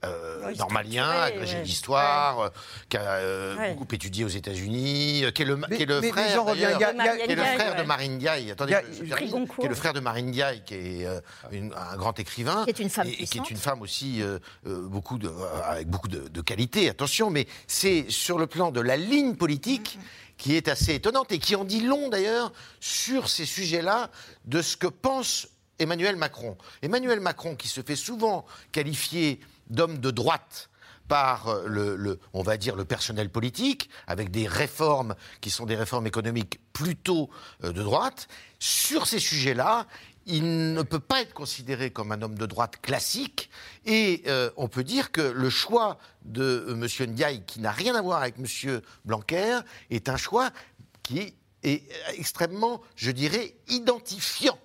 normalien, 0.59 1.09
agrégé 1.09 1.61
d'histoire, 1.63 2.51
qui 2.87 2.97
a 2.97 3.73
beaucoup 3.73 3.87
étudié 3.91 4.25
aux 4.25 4.29
États-Unis, 4.29 5.25
qui 5.33 5.41
est 5.41 5.45
le, 5.45 5.57
qui 5.75 5.83
est 5.83 5.85
le 5.87 6.01
frère, 6.03 6.45
qui 6.53 6.61
est 7.31 7.35
le 7.35 7.43
frère 7.43 7.75
de 7.75 7.83
Marine 7.83 8.19
Diaye. 8.19 8.51
Attendez, 8.51 8.77
qui 8.93 9.65
est 9.65 9.67
le 9.67 9.75
frère 9.75 9.93
de 9.93 9.99
Marine 10.01 10.29
Diaye, 10.29 10.61
qui 10.63 10.75
est 10.75 11.07
un 11.07 11.97
grand 11.97 12.19
écrivain, 12.19 12.63
qui 12.63 12.69
est 12.69 12.79
une 12.79 12.89
femme 12.91 13.07
et, 13.07 13.25
qui 13.25 13.39
est 13.39 13.49
une 13.49 13.57
femme 13.57 13.81
aussi 13.81 14.21
beaucoup 14.65 15.17
de, 15.17 15.31
avec 15.65 15.87
beaucoup 15.87 16.09
de, 16.09 16.27
de 16.27 16.41
qualité. 16.41 16.89
Attention, 16.89 17.31
mais 17.31 17.47
c'est 17.65 18.05
sur 18.09 18.37
le 18.37 18.45
plan 18.45 18.71
de 18.71 18.81
la 18.81 18.97
ligne 18.97 19.35
politique 19.35 19.97
qui 20.37 20.55
est 20.55 20.67
assez 20.67 20.93
étonnante 20.93 21.31
et 21.31 21.39
qui 21.39 21.55
en 21.55 21.65
dit 21.65 21.81
long 21.81 22.07
d'ailleurs 22.07 22.53
sur 22.79 23.29
ces 23.29 23.45
sujets-là 23.45 24.11
de 24.45 24.61
ce 24.61 24.77
que 24.77 24.87
pense 24.87 25.47
Emmanuel 25.79 26.15
Macron. 26.15 26.57
Emmanuel 26.81 27.19
Macron, 27.19 27.55
qui 27.55 27.67
se 27.67 27.81
fait 27.81 27.95
souvent 27.95 28.45
qualifier 28.71 29.39
d'homme 29.69 29.99
de 29.99 30.11
droite 30.11 30.69
par 31.09 31.47
euh, 31.49 31.65
le, 31.67 32.19
on 32.33 32.43
va 32.43 32.55
dire, 32.55 32.77
le 32.77 32.85
personnel 32.85 33.29
politique, 33.29 33.89
avec 34.07 34.31
des 34.31 34.47
réformes 34.47 35.15
qui 35.41 35.49
sont 35.49 35.65
des 35.65 35.75
réformes 35.75 36.07
économiques 36.07 36.59
plutôt 36.71 37.29
euh, 37.65 37.73
de 37.73 37.81
droite, 37.81 38.29
sur 38.59 39.07
ces 39.07 39.19
sujets-là, 39.19 39.87
il 40.25 40.73
ne 40.73 40.83
peut 40.83 40.99
pas 40.99 41.21
être 41.21 41.33
considéré 41.33 41.89
comme 41.89 42.11
un 42.11 42.21
homme 42.21 42.37
de 42.37 42.45
droite 42.45 42.79
classique. 42.81 43.49
Et 43.85 44.21
euh, 44.27 44.51
on 44.57 44.67
peut 44.67 44.83
dire 44.83 45.11
que 45.11 45.21
le 45.21 45.49
choix 45.49 45.97
de 46.23 46.67
M. 46.69 47.09
Ndiaye, 47.09 47.43
qui 47.45 47.59
n'a 47.59 47.71
rien 47.71 47.95
à 47.95 48.01
voir 48.01 48.21
avec 48.21 48.35
M. 48.37 48.81
Blanquer, 49.05 49.59
est 49.89 50.07
un 50.07 50.17
choix 50.17 50.51
qui 51.01 51.19
est 51.19 51.33
extrêmement, 52.15 52.81
je 52.95 53.09
dirais, 53.11 53.55
identifiant 53.67 54.59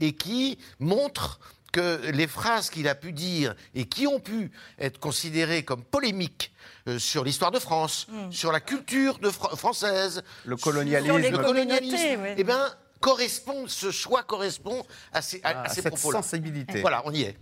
et 0.00 0.12
qui 0.12 0.58
montre 0.78 1.40
que 1.72 2.10
les 2.10 2.26
phrases 2.26 2.70
qu'il 2.70 2.88
a 2.88 2.94
pu 2.94 3.12
dire 3.12 3.54
et 3.74 3.86
qui 3.86 4.06
ont 4.06 4.20
pu 4.20 4.50
être 4.78 4.98
considérées 4.98 5.62
comme 5.62 5.84
polémiques 5.84 6.52
euh, 6.88 6.98
sur 6.98 7.24
l'histoire 7.24 7.50
de 7.50 7.58
France, 7.58 8.06
mm. 8.08 8.32
sur 8.32 8.52
la 8.52 8.60
culture 8.60 9.18
de 9.18 9.30
française, 9.30 10.22
le 10.44 10.56
colonialisme, 10.56 11.30
le 11.30 11.38
colonialisme, 11.38 12.24
eh 12.36 12.44
ben, 12.44 12.74
correspond, 13.00 13.66
ce 13.66 13.90
choix 13.90 14.22
correspond 14.22 14.84
à 15.12 15.22
ces, 15.22 15.40
à, 15.42 15.64
ah, 15.64 15.68
ces 15.68 15.82
propos-là. 15.82 16.22
sensibilité. 16.22 16.80
Voilà, 16.80 17.02
on 17.04 17.12
y 17.12 17.22
est. 17.22 17.36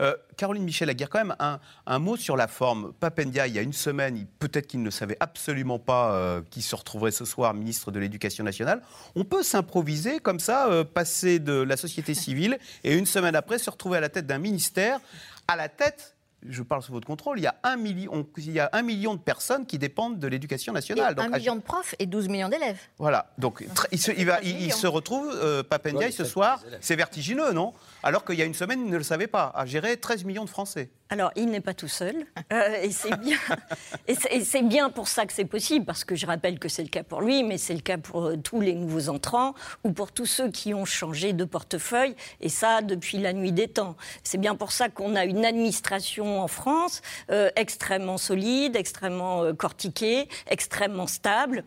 Euh, 0.00 0.14
Caroline 0.36 0.64
Michel 0.64 0.90
Aguirre, 0.90 1.08
quand 1.08 1.24
même 1.24 1.36
un, 1.38 1.98
mot 1.98 2.16
sur 2.16 2.36
la 2.36 2.48
forme. 2.48 2.92
Papendia, 3.00 3.46
il 3.46 3.54
y 3.54 3.58
a 3.58 3.62
une 3.62 3.72
semaine, 3.72 4.26
peut-être 4.38 4.66
qu'il 4.66 4.82
ne 4.82 4.90
savait 4.90 5.16
absolument 5.20 5.78
pas 5.78 6.12
euh, 6.12 6.42
qui 6.50 6.62
se 6.62 6.74
retrouverait 6.74 7.10
ce 7.10 7.24
soir 7.24 7.54
ministre 7.54 7.90
de 7.90 7.98
l'Éducation 7.98 8.44
nationale. 8.44 8.82
On 9.14 9.24
peut 9.24 9.42
s'improviser 9.42 10.20
comme 10.20 10.40
ça, 10.40 10.68
euh, 10.68 10.84
passer 10.84 11.38
de 11.38 11.54
la 11.54 11.76
société 11.76 12.14
civile 12.14 12.58
et 12.82 12.94
une 12.94 13.06
semaine 13.06 13.36
après 13.36 13.58
se 13.58 13.70
retrouver 13.70 13.98
à 13.98 14.00
la 14.00 14.08
tête 14.08 14.26
d'un 14.26 14.38
ministère, 14.38 15.00
à 15.48 15.56
la 15.56 15.68
tête 15.68 16.13
je 16.48 16.62
parle 16.62 16.82
sous 16.82 16.92
votre 16.92 17.06
contrôle, 17.06 17.38
il 17.38 17.42
y 17.42 17.46
a 17.46 17.56
un 17.62 17.76
million, 17.76 18.26
il 18.36 18.52
y 18.52 18.60
a 18.60 18.68
un 18.72 18.82
million 18.82 19.14
de 19.14 19.20
personnes 19.20 19.66
qui 19.66 19.78
dépendent 19.78 20.18
de 20.18 20.28
l'éducation 20.28 20.72
nationale. 20.72 21.14
un 21.18 21.28
million 21.28 21.56
de 21.56 21.60
profs 21.60 21.94
et 21.98 22.06
12 22.06 22.28
millions 22.28 22.48
d'élèves. 22.48 22.80
Voilà. 22.98 23.32
Donc 23.38 23.64
il 23.92 23.98
se, 23.98 24.10
il 24.12 24.26
va, 24.26 24.40
il, 24.42 24.72
se 24.72 24.86
retrouve, 24.86 25.30
euh, 25.34 25.62
ce 26.10 26.24
soir, 26.24 26.62
c'est 26.80 26.96
vertigineux, 26.96 27.52
non? 27.52 27.72
Alors 28.02 28.24
qu'il 28.24 28.36
y 28.36 28.42
a 28.42 28.44
une 28.44 28.54
semaine, 28.54 28.80
il 28.84 28.90
ne 28.90 28.96
le 28.96 29.02
savait 29.02 29.26
pas, 29.26 29.52
à 29.54 29.66
gérer 29.66 29.96
13 29.96 30.24
millions 30.24 30.44
de 30.44 30.50
Français. 30.50 30.90
Alors, 31.10 31.30
il 31.36 31.46
n'est 31.46 31.60
pas 31.60 31.74
tout 31.74 31.88
seul, 31.88 32.26
euh, 32.52 32.82
et 32.82 32.90
c'est 32.90 33.16
bien, 33.20 33.36
et 34.08 34.14
c'est 34.14 34.62
bien 34.62 34.90
pour 34.90 35.06
ça 35.06 35.26
que 35.26 35.32
c'est 35.32 35.44
possible, 35.44 35.84
parce 35.84 36.02
que 36.02 36.14
je 36.16 36.26
rappelle 36.26 36.58
que 36.58 36.68
c'est 36.68 36.82
le 36.82 36.88
cas 36.88 37.02
pour 37.02 37.20
lui, 37.20 37.44
mais 37.44 37.58
c'est 37.58 37.74
le 37.74 37.80
cas 37.80 37.98
pour 37.98 38.24
euh, 38.24 38.36
tous 38.36 38.60
les 38.60 38.74
nouveaux 38.74 39.10
entrants 39.10 39.54
ou 39.84 39.92
pour 39.92 40.12
tous 40.12 40.26
ceux 40.26 40.50
qui 40.50 40.72
ont 40.72 40.86
changé 40.86 41.32
de 41.32 41.44
portefeuille, 41.44 42.16
et 42.40 42.48
ça 42.48 42.80
depuis 42.80 43.18
la 43.18 43.32
nuit 43.32 43.52
des 43.52 43.68
temps. 43.68 43.96
C'est 44.22 44.38
bien 44.38 44.54
pour 44.54 44.72
ça 44.72 44.88
qu'on 44.88 45.14
a 45.14 45.24
une 45.24 45.44
administration 45.44 46.33
en 46.40 46.48
France 46.48 47.02
euh, 47.30 47.50
extrêmement 47.56 48.18
solide, 48.18 48.76
extrêmement 48.76 49.54
cortiquée, 49.54 50.28
extrêmement 50.48 51.06
stable, 51.06 51.64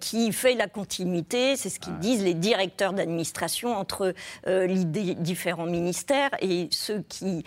qui 0.00 0.32
fait 0.32 0.54
la 0.54 0.66
continuité, 0.68 1.56
c'est 1.56 1.68
ce 1.68 1.80
qu'ils 1.80 1.98
disent 1.98 2.22
les 2.22 2.34
directeurs 2.34 2.92
d'administration 2.92 3.76
entre 3.76 4.14
les 4.46 4.84
différents 4.84 5.66
ministères 5.66 6.30
et 6.40 6.68
ceux 6.70 7.02
qui, 7.08 7.44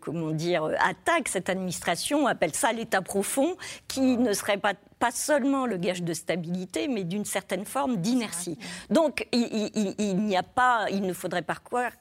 comment 0.00 0.30
dire, 0.30 0.64
euh, 0.64 0.74
attaque 0.80 1.28
cette 1.28 1.48
administration, 1.48 2.26
appelle 2.26 2.54
ça 2.54 2.72
l'État 2.72 3.02
profond, 3.02 3.56
qui 3.86 4.16
ne 4.16 4.32
serait 4.32 4.58
pas 4.58 4.74
pas 4.98 5.10
seulement 5.10 5.66
le 5.66 5.76
gage 5.76 6.02
de 6.02 6.12
stabilité, 6.12 6.88
mais 6.88 7.04
d'une 7.04 7.24
certaine 7.24 7.64
forme 7.64 7.96
d'inertie. 7.96 8.58
Donc 8.90 9.26
il, 9.32 10.16
n'y 10.16 10.36
a 10.36 10.42
pas, 10.42 10.86
il 10.90 11.02
ne 11.02 11.12
faudrait 11.12 11.42
pas 11.42 11.56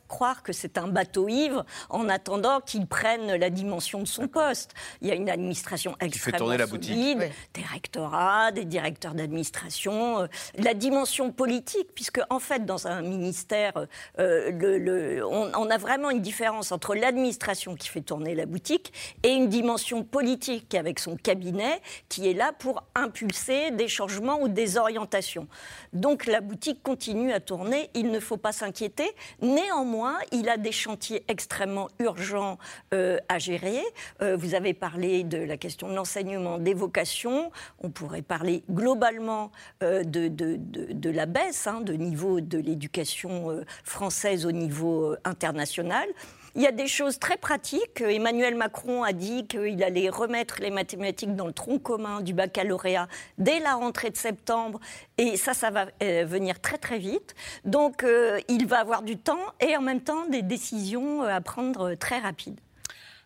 croire, 0.07 0.43
que 0.43 0.53
c'est 0.53 0.77
un 0.77 0.87
bateau 0.87 1.27
ivre 1.27 1.65
en 1.89 2.09
attendant 2.09 2.59
qu'il 2.59 2.87
prenne 2.87 3.35
la 3.35 3.49
dimension 3.49 3.99
de 3.99 4.07
son 4.07 4.27
poste. 4.27 4.73
Il 5.01 5.07
y 5.07 5.11
a 5.11 5.15
une 5.15 5.29
administration 5.29 5.95
extrêmement 5.99 6.53
la 6.53 6.67
solide, 6.67 7.29
des 7.53 7.61
rectorats, 7.61 8.51
des 8.51 8.65
directeurs 8.65 9.13
d'administration, 9.13 10.21
euh, 10.21 10.27
la 10.57 10.73
dimension 10.73 11.31
politique, 11.31 11.89
puisque 11.93 12.21
en 12.29 12.39
fait 12.39 12.65
dans 12.65 12.87
un 12.87 13.01
ministère, 13.01 13.73
euh, 14.19 14.51
le, 14.51 15.25
on, 15.25 15.51
on 15.55 15.69
a 15.69 15.77
vraiment 15.77 16.09
une 16.09 16.21
différence 16.21 16.71
entre 16.71 16.95
l'administration 16.95 17.75
qui 17.75 17.87
fait 17.87 18.01
tourner 18.01 18.35
la 18.35 18.45
boutique 18.45 18.93
et 19.23 19.29
une 19.29 19.49
dimension 19.49 20.03
politique 20.03 20.73
avec 20.75 20.99
son 20.99 21.15
cabinet 21.15 21.81
qui 22.09 22.29
est 22.29 22.33
là 22.33 22.53
pour 22.57 22.83
impulser 22.97 23.71
des 23.71 23.87
changements 23.87 24.41
ou 24.41 24.47
des 24.47 24.77
orientations. 24.77 25.47
Donc 25.93 26.25
la 26.25 26.41
boutique 26.41 26.81
continue 26.83 27.31
à 27.31 27.39
tourner, 27.39 27.89
il 27.93 28.11
ne 28.11 28.19
faut 28.19 28.37
pas 28.37 28.51
s'inquiéter. 28.51 29.09
Néanmoins, 29.41 30.17
il 30.31 30.49
a 30.49 30.57
des 30.57 30.71
chantiers 30.71 31.23
extrêmement 31.27 31.87
urgents 31.99 32.57
euh, 32.93 33.17
à 33.29 33.39
gérer. 33.39 33.81
Euh, 34.21 34.35
vous 34.35 34.55
avez 34.55 34.73
parlé 34.73 35.23
de 35.23 35.37
la 35.37 35.57
question 35.57 35.87
de 35.87 35.93
l'enseignement, 35.93 36.57
des 36.57 36.73
vocations. 36.73 37.51
On 37.79 37.89
pourrait 37.89 38.21
parler 38.21 38.63
globalement 38.69 39.51
euh, 39.83 40.03
de, 40.03 40.27
de, 40.27 40.57
de, 40.57 41.09
la 41.09 41.25
baisse 41.25 41.67
hein, 41.67 41.81
de 41.81 41.93
niveau 41.93 42.41
de 42.41 42.57
l'éducation 42.57 43.63
française 43.83 44.45
au 44.45 44.51
niveau 44.51 45.15
international. 45.23 46.07
Il 46.57 46.63
y 46.63 46.67
a 46.67 46.71
des 46.71 46.87
choses 46.87 47.19
très 47.19 47.37
pratiques. 47.37 48.01
Emmanuel 48.01 48.55
Macron 48.55 49.03
a 49.03 49.13
dit 49.13 49.45
qu'il 49.45 49.83
allait 49.83 50.09
remettre 50.09 50.55
les 50.59 50.71
mathématiques 50.71 51.35
dans 51.35 51.45
le 51.45 51.53
tronc 51.53 51.77
commun 51.77 52.21
du 52.21 52.33
baccalauréat 52.33 53.07
dès 53.37 53.59
la 53.59 53.75
rentrée 53.75 54.09
de 54.09 54.17
septembre. 54.17 54.79
Et 55.19 55.37
ça, 55.37 55.53
ça 55.53 55.69
va 55.69 55.85
euh, 56.01 56.25
venir 56.25 56.59
très 56.59 56.79
très 56.79 56.97
vite. 56.97 57.35
Donc 57.63 58.03
euh, 58.03 58.39
il 58.47 58.65
va 58.65 58.79
avoir 58.79 59.03
du 59.03 59.17
temps 59.17 59.53
et 59.59 59.77
en 59.77 59.81
même 59.81 60.01
temps 60.01 60.25
des 60.25 60.41
décisions 60.41 61.21
euh, 61.21 61.27
à 61.27 61.41
prendre 61.41 61.93
très 61.93 62.17
rapides. 62.17 62.59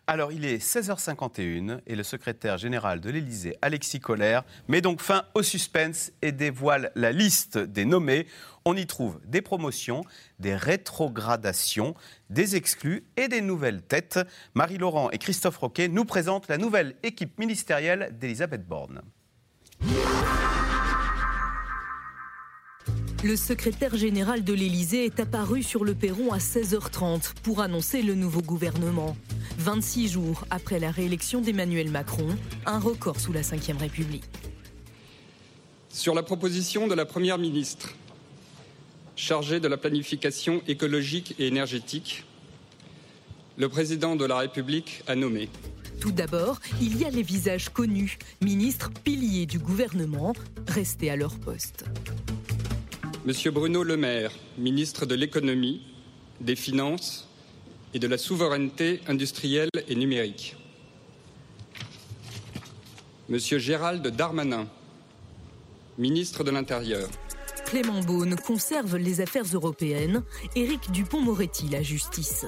Alors, 0.08 0.32
il 0.32 0.44
est 0.44 0.58
16h51 0.58 1.80
et 1.86 1.94
le 1.94 2.02
secrétaire 2.02 2.58
général 2.58 3.00
de 3.00 3.08
l'Élysée, 3.08 3.56
Alexis 3.62 4.00
Collère, 4.00 4.42
met 4.66 4.80
donc 4.80 5.00
fin 5.00 5.24
au 5.34 5.42
suspense 5.42 6.10
et 6.22 6.32
dévoile 6.32 6.90
la 6.96 7.12
liste 7.12 7.56
des 7.56 7.84
nommés. 7.84 8.26
On 8.64 8.76
y 8.76 8.86
trouve 8.86 9.20
des 9.26 9.42
promotions, 9.42 10.02
des 10.40 10.56
rétrogradations, 10.56 11.94
des 12.30 12.56
exclus 12.56 13.04
et 13.16 13.28
des 13.28 13.40
nouvelles 13.40 13.82
têtes. 13.82 14.18
Marie-Laurent 14.54 15.10
et 15.10 15.18
Christophe 15.18 15.58
Roquet 15.58 15.86
nous 15.86 16.04
présentent 16.04 16.48
la 16.48 16.58
nouvelle 16.58 16.96
équipe 17.04 17.38
ministérielle 17.38 18.10
d'Elisabeth 18.18 18.66
Borne. 18.66 19.02
Le 23.24 23.36
secrétaire 23.36 23.96
général 23.96 24.42
de 24.42 24.52
l'Élysée 24.52 25.04
est 25.04 25.20
apparu 25.20 25.62
sur 25.62 25.84
le 25.84 25.94
perron 25.94 26.32
à 26.32 26.38
16h30 26.38 27.34
pour 27.44 27.60
annoncer 27.60 28.02
le 28.02 28.16
nouveau 28.16 28.42
gouvernement. 28.42 29.16
26 29.58 30.08
jours 30.08 30.44
après 30.50 30.80
la 30.80 30.90
réélection 30.90 31.40
d'Emmanuel 31.40 31.88
Macron, 31.88 32.26
un 32.66 32.80
record 32.80 33.20
sous 33.20 33.32
la 33.32 33.42
Ve 33.42 33.78
République. 33.78 34.24
Sur 35.88 36.16
la 36.16 36.24
proposition 36.24 36.88
de 36.88 36.94
la 36.94 37.04
Première 37.04 37.38
ministre, 37.38 37.94
chargée 39.14 39.60
de 39.60 39.68
la 39.68 39.76
planification 39.76 40.60
écologique 40.66 41.36
et 41.38 41.46
énergétique, 41.46 42.24
le 43.56 43.68
président 43.68 44.16
de 44.16 44.24
la 44.24 44.38
République 44.38 45.04
a 45.06 45.14
nommé. 45.14 45.48
Tout 46.00 46.10
d'abord, 46.10 46.58
il 46.80 46.98
y 46.98 47.04
a 47.04 47.10
les 47.10 47.22
visages 47.22 47.68
connus, 47.68 48.18
ministres 48.40 48.90
piliers 49.04 49.46
du 49.46 49.60
gouvernement, 49.60 50.32
restés 50.66 51.08
à 51.08 51.14
leur 51.14 51.38
poste. 51.38 51.84
Monsieur 53.24 53.52
Bruno 53.52 53.84
Le 53.84 53.96
Maire, 53.96 54.32
ministre 54.58 55.06
de 55.06 55.14
l'économie, 55.14 55.80
des 56.40 56.56
finances 56.56 57.28
et 57.94 58.00
de 58.00 58.08
la 58.08 58.18
souveraineté 58.18 59.00
industrielle 59.06 59.68
et 59.86 59.94
numérique. 59.94 60.56
Monsieur 63.28 63.60
Gérald 63.60 64.04
Darmanin, 64.08 64.66
ministre 65.98 66.42
de 66.42 66.50
l'Intérieur. 66.50 67.08
Clément 67.72 68.02
Beaune 68.02 68.36
conserve 68.36 68.98
les 68.98 69.22
affaires 69.22 69.46
européennes, 69.50 70.24
Éric 70.56 70.90
Dupont-Moretti 70.90 71.70
la 71.70 71.82
justice. 71.82 72.44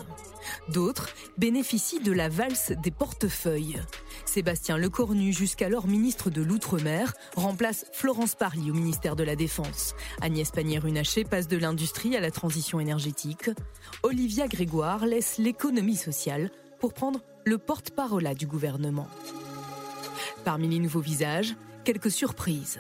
D'autres 0.69 1.09
bénéficient 1.39 2.03
de 2.03 2.13
la 2.13 2.29
valse 2.29 2.73
des 2.83 2.91
portefeuilles. 2.91 3.81
Sébastien 4.27 4.77
Lecornu, 4.77 5.33
jusqu'alors 5.33 5.87
ministre 5.87 6.29
de 6.29 6.43
l'Outre-mer, 6.43 7.15
remplace 7.37 7.87
Florence 7.95 8.35
Parly 8.35 8.71
au 8.71 8.75
ministère 8.75 9.17
de 9.17 9.25
la 9.25 9.35
Défense. 9.35 9.95
Agnès 10.21 10.51
Pannier-Runacher 10.51 11.25
passe 11.25 11.49
de 11.49 11.57
l'industrie 11.57 12.15
à 12.17 12.21
la 12.21 12.31
transition 12.31 12.79
énergétique. 12.79 13.49
Olivia 14.03 14.47
Grégoire 14.47 15.07
laisse 15.07 15.39
l'économie 15.39 15.97
sociale 15.97 16.51
pour 16.81 16.93
prendre 16.93 17.23
le 17.47 17.57
porte-parole 17.57 18.29
du 18.35 18.47
gouvernement. 18.47 19.09
Parmi 20.45 20.69
les 20.69 20.81
nouveaux 20.81 21.01
visages, 21.01 21.57
quelques 21.83 22.11
surprises. 22.11 22.79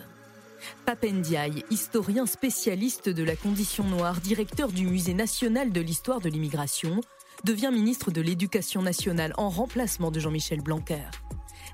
Papendiaï, 0.86 1.64
historien 1.70 2.26
spécialiste 2.26 3.08
de 3.08 3.22
la 3.22 3.36
condition 3.36 3.84
noire, 3.84 4.20
directeur 4.20 4.72
du 4.72 4.86
Musée 4.86 5.14
national 5.14 5.72
de 5.72 5.80
l'histoire 5.80 6.20
de 6.20 6.28
l'immigration, 6.28 7.00
devient 7.44 7.70
ministre 7.72 8.10
de 8.10 8.20
l'Éducation 8.20 8.82
nationale 8.82 9.34
en 9.36 9.48
remplacement 9.48 10.10
de 10.10 10.20
Jean-Michel 10.20 10.60
Blanquer. 10.60 11.04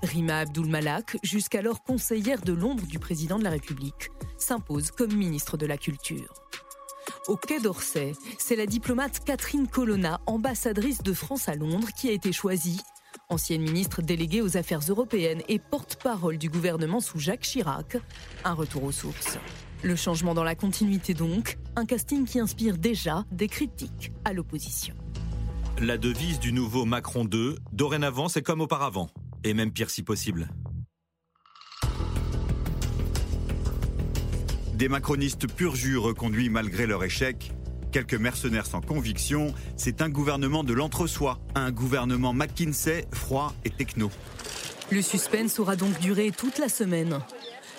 Rima 0.02 0.38
Abdul 0.38 0.66
Malak, 0.66 1.18
jusqu'alors 1.23 1.82
conseillère 1.82 2.40
de 2.40 2.52
l'ombre 2.52 2.87
du 2.87 2.99
président 2.99 3.38
de 3.38 3.44
la 3.44 3.50
République, 3.50 4.11
s'impose 4.38 4.90
comme 4.90 5.12
ministre 5.12 5.56
de 5.56 5.66
la 5.66 5.76
Culture. 5.76 6.32
Au 7.28 7.37
Quai 7.37 7.61
d'Orsay, 7.61 8.12
c'est 8.38 8.56
la 8.56 8.66
diplomate 8.66 9.23
Catherine 9.25 9.68
Colonna, 9.68 10.20
ambassadrice 10.26 11.02
de 11.02 11.12
France 11.12 11.49
à 11.49 11.54
Londres, 11.54 11.88
qui 11.97 12.09
a 12.09 12.12
été 12.12 12.32
choisie. 12.32 12.80
Ancienne 13.30 13.62
ministre 13.62 14.02
déléguée 14.02 14.42
aux 14.42 14.56
affaires 14.56 14.80
européennes 14.88 15.42
et 15.49 15.60
porte-parole 15.60 16.37
du 16.37 16.50
gouvernement 16.50 16.99
sous 16.99 17.20
Jacques 17.20 17.42
Chirac. 17.42 17.96
Un 18.44 18.54
retour 18.54 18.82
aux 18.82 18.92
sources. 18.92 19.38
Le 19.84 19.94
changement 19.94 20.34
dans 20.34 20.42
la 20.42 20.56
continuité 20.56 21.14
donc, 21.14 21.56
un 21.76 21.87
casting 21.87 22.26
qui 22.26 22.40
inspire 22.40 22.76
déjà 22.76 23.25
des 23.30 23.46
critiques 23.46 24.12
à 24.25 24.32
l'opposition. 24.32 24.94
La 25.80 25.96
devise 25.96 26.40
du 26.40 26.52
nouveau 26.52 26.84
Macron 26.84 27.25
2, 27.25 27.56
dorénavant 27.72 28.28
c'est 28.28 28.42
comme 28.42 28.60
auparavant, 28.60 29.08
et 29.44 29.54
même 29.54 29.72
pire 29.72 29.90
si 29.90 30.02
possible. 30.02 30.50
Des 34.75 34.88
macronistes 34.88 35.46
pur 35.46 35.76
jus 35.76 35.99
reconduits 35.99 36.49
malgré 36.49 36.87
leur 36.87 37.04
échec, 37.04 37.52
quelques 37.90 38.14
mercenaires 38.14 38.66
sans 38.66 38.80
conviction, 38.80 39.52
c'est 39.76 40.02
un 40.02 40.09
gouvernement 40.09 40.64
de 40.64 40.73
l'entre-soi, 40.73 41.38
un 41.54 41.70
gouvernement 41.70 42.32
McKinsey, 42.32 43.06
froid 43.12 43.54
et 43.64 43.70
techno. 43.70 44.11
Le 44.90 45.02
suspense 45.02 45.59
aura 45.59 45.76
donc 45.76 45.99
duré 46.00 46.30
toute 46.30 46.59
la 46.59 46.68
semaine. 46.68 47.20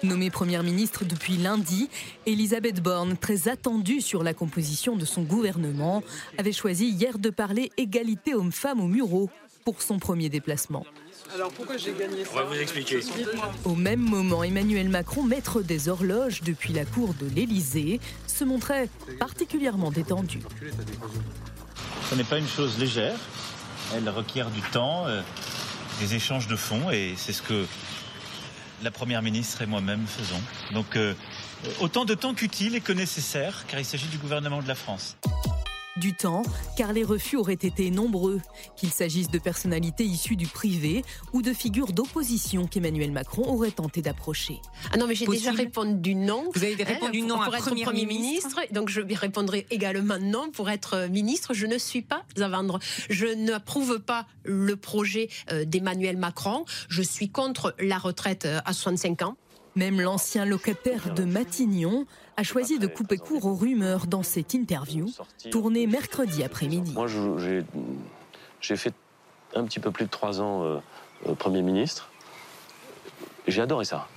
Nommée 0.03 0.31
Première 0.31 0.63
ministre 0.63 1.05
depuis 1.05 1.37
lundi, 1.37 1.89
Elisabeth 2.25 2.81
Borne, 2.81 3.17
très 3.17 3.47
attendue 3.47 4.01
sur 4.01 4.23
la 4.23 4.33
composition 4.33 4.95
de 4.95 5.05
son 5.05 5.21
gouvernement, 5.21 6.03
avait 6.37 6.53
choisi 6.53 6.87
hier 6.89 7.19
de 7.19 7.29
parler 7.29 7.71
égalité 7.77 8.33
homme-femme 8.33 8.81
au 8.81 8.87
Murau 8.87 9.29
pour 9.63 9.81
son 9.81 9.99
premier 9.99 10.29
déplacement. 10.29 10.85
Alors 11.33 11.51
pourquoi 11.51 11.77
j'ai 11.77 11.93
gagné 11.93 12.25
ça 12.25 12.31
On 12.33 12.35
va 12.37 12.43
vous 12.43 12.59
expliquer. 12.59 12.99
Au 13.63 13.75
même 13.75 14.01
moment, 14.01 14.43
Emmanuel 14.43 14.89
Macron, 14.89 15.23
maître 15.23 15.61
des 15.61 15.87
horloges 15.87 16.41
depuis 16.41 16.73
la 16.73 16.83
cour 16.83 17.13
de 17.13 17.27
l'Élysée, 17.33 17.99
se 18.41 18.45
montrait 18.45 18.89
particulièrement 19.19 19.91
détendu. 19.91 20.39
Ce 22.09 22.15
n'est 22.15 22.23
pas 22.23 22.39
une 22.39 22.47
chose 22.47 22.79
légère. 22.79 23.15
Elle 23.95 24.09
requiert 24.09 24.49
du 24.49 24.61
temps, 24.61 25.05
euh, 25.05 25.21
des 25.99 26.15
échanges 26.15 26.47
de 26.47 26.55
fonds, 26.55 26.89
et 26.89 27.13
c'est 27.17 27.33
ce 27.33 27.43
que 27.43 27.67
la 28.81 28.89
Première 28.89 29.21
ministre 29.21 29.61
et 29.61 29.67
moi-même 29.67 30.07
faisons. 30.07 30.41
Donc 30.73 30.95
euh, 30.95 31.13
autant 31.81 32.03
de 32.03 32.15
temps 32.15 32.33
qu'utile 32.33 32.75
et 32.75 32.81
que 32.81 32.93
nécessaire, 32.93 33.65
car 33.67 33.79
il 33.79 33.85
s'agit 33.85 34.07
du 34.07 34.17
gouvernement 34.17 34.63
de 34.63 34.67
la 34.67 34.75
France. 34.75 35.17
Du 35.97 36.13
temps, 36.13 36.43
car 36.77 36.93
les 36.93 37.03
refus 37.03 37.35
auraient 37.35 37.53
été 37.53 37.91
nombreux, 37.91 38.39
qu'il 38.77 38.91
s'agisse 38.91 39.29
de 39.29 39.37
personnalités 39.37 40.05
issues 40.05 40.37
du 40.37 40.47
privé 40.47 41.03
ou 41.33 41.41
de 41.41 41.51
figures 41.51 41.91
d'opposition 41.91 42.65
qu'Emmanuel 42.65 43.11
Macron 43.11 43.43
aurait 43.53 43.71
tenté 43.71 44.01
d'approcher. 44.01 44.61
Ah 44.93 44.97
non, 44.97 45.05
mais 45.05 45.15
j'ai 45.15 45.27
déjà 45.27 45.51
répondu 45.51 46.15
non. 46.15 46.45
Vous 46.55 46.63
avez 46.63 46.81
répondu 46.81 47.23
non 47.23 47.35
pour, 47.35 47.43
à 47.43 47.45
pour 47.47 47.55
être 47.55 47.65
Premier 47.65 47.83
Premier 47.83 48.05
ministre. 48.05 48.57
ministre. 48.57 48.73
Donc 48.73 48.87
je 48.87 49.01
lui 49.01 49.15
répondrai 49.15 49.67
également 49.69 50.17
non 50.17 50.49
pour 50.51 50.69
être 50.69 51.09
ministre. 51.09 51.53
Je 51.53 51.65
ne 51.65 51.77
suis 51.77 52.01
pas 52.01 52.23
à 52.39 52.47
vendre. 52.47 52.79
Je 53.09 53.27
n'approuve 53.27 53.99
pas 53.99 54.27
le 54.45 54.77
projet 54.77 55.27
euh, 55.51 55.65
d'Emmanuel 55.65 56.15
Macron. 56.15 56.63
Je 56.87 57.01
suis 57.01 57.29
contre 57.29 57.75
la 57.79 57.97
retraite 57.97 58.45
euh, 58.45 58.61
à 58.63 58.71
65 58.71 59.23
ans. 59.23 59.35
Même 59.75 60.01
l'ancien 60.01 60.43
locataire 60.45 61.13
de 61.13 61.23
Matignon 61.23 62.05
a 62.37 62.43
choisi 62.43 62.77
de 62.79 62.87
couper 62.87 63.17
court 63.17 63.45
aux 63.45 63.55
rumeurs 63.55 64.05
dans 64.07 64.23
cette 64.23 64.53
interview, 64.53 65.09
tournée 65.49 65.87
mercredi 65.87 66.43
après-midi. 66.43 66.93
Moi, 66.93 67.07
j'ai- 67.07 68.75
fait 68.75 68.93
un 69.55 69.63
petit 69.63 69.79
peu 69.79 69.91
plus 69.91 70.05
de 70.05 70.09
trois 70.09 70.41
ans 70.41 70.63
euh, 70.63 70.77
euh, 71.27 71.35
Premier 71.35 71.61
ministre. 71.61 72.09
J'ai 73.47 73.61
adoré 73.61 73.85
ça. 73.85 74.07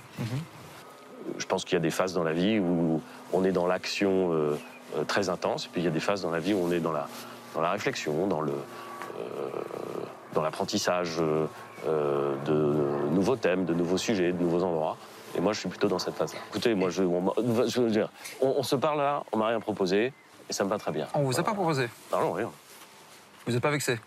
Je 1.37 1.45
pense 1.45 1.63
qu'il 1.65 1.73
y 1.73 1.77
a 1.77 1.81
des 1.81 1.89
phases 1.91 2.13
dans 2.13 2.23
la 2.23 2.33
vie 2.33 2.59
où 2.59 3.01
on 3.33 3.43
est 3.43 3.51
dans 3.51 3.65
l'action 3.67 4.31
euh, 4.33 4.55
très 5.07 5.29
intense, 5.29 5.65
et 5.65 5.69
puis 5.71 5.81
il 5.81 5.85
y 5.85 5.87
a 5.87 5.91
des 5.91 5.99
phases 5.99 6.21
dans 6.21 6.31
la 6.31 6.39
vie 6.39 6.53
où 6.53 6.59
on 6.63 6.71
est 6.71 6.79
dans 6.79 6.91
la, 6.91 7.07
dans 7.53 7.61
la 7.61 7.71
réflexion, 7.71 8.27
dans 8.27 8.41
le, 8.41 8.53
dans 10.33 10.41
l'apprentissage 10.41 11.15
euh, 11.19 11.47
euh, 11.87 12.35
de 12.45 13.09
nouveaux 13.13 13.35
thèmes, 13.35 13.65
de 13.65 13.73
nouveaux 13.73 13.97
sujets, 13.97 14.31
de 14.31 14.41
nouveaux 14.41 14.63
endroits. 14.63 14.97
Et 15.35 15.41
moi, 15.41 15.53
je 15.53 15.59
suis 15.59 15.69
plutôt 15.69 15.87
dans 15.87 15.99
cette 15.99 16.15
phase-là. 16.15 16.39
Écoutez, 16.49 16.73
moi, 16.75 16.89
je, 16.89 17.03
on 17.03 17.33
je 17.67 17.81
veux 17.81 17.91
dire, 17.91 18.09
on, 18.41 18.55
on 18.57 18.63
se 18.63 18.75
parle 18.75 18.99
là, 18.99 19.23
on 19.31 19.37
m'a 19.37 19.47
rien 19.47 19.59
proposé, 19.59 20.13
et 20.49 20.53
ça 20.53 20.63
me 20.63 20.69
va 20.69 20.77
très 20.77 20.91
bien. 20.91 21.07
On 21.13 21.23
vous 21.23 21.39
a 21.39 21.43
pas 21.43 21.53
proposé 21.53 21.89
Ah 22.11 22.19
non, 22.21 22.33
rien. 22.33 22.51
Vous 23.45 23.51
n'êtes 23.51 23.61
pas 23.61 23.71
vexé 23.71 23.99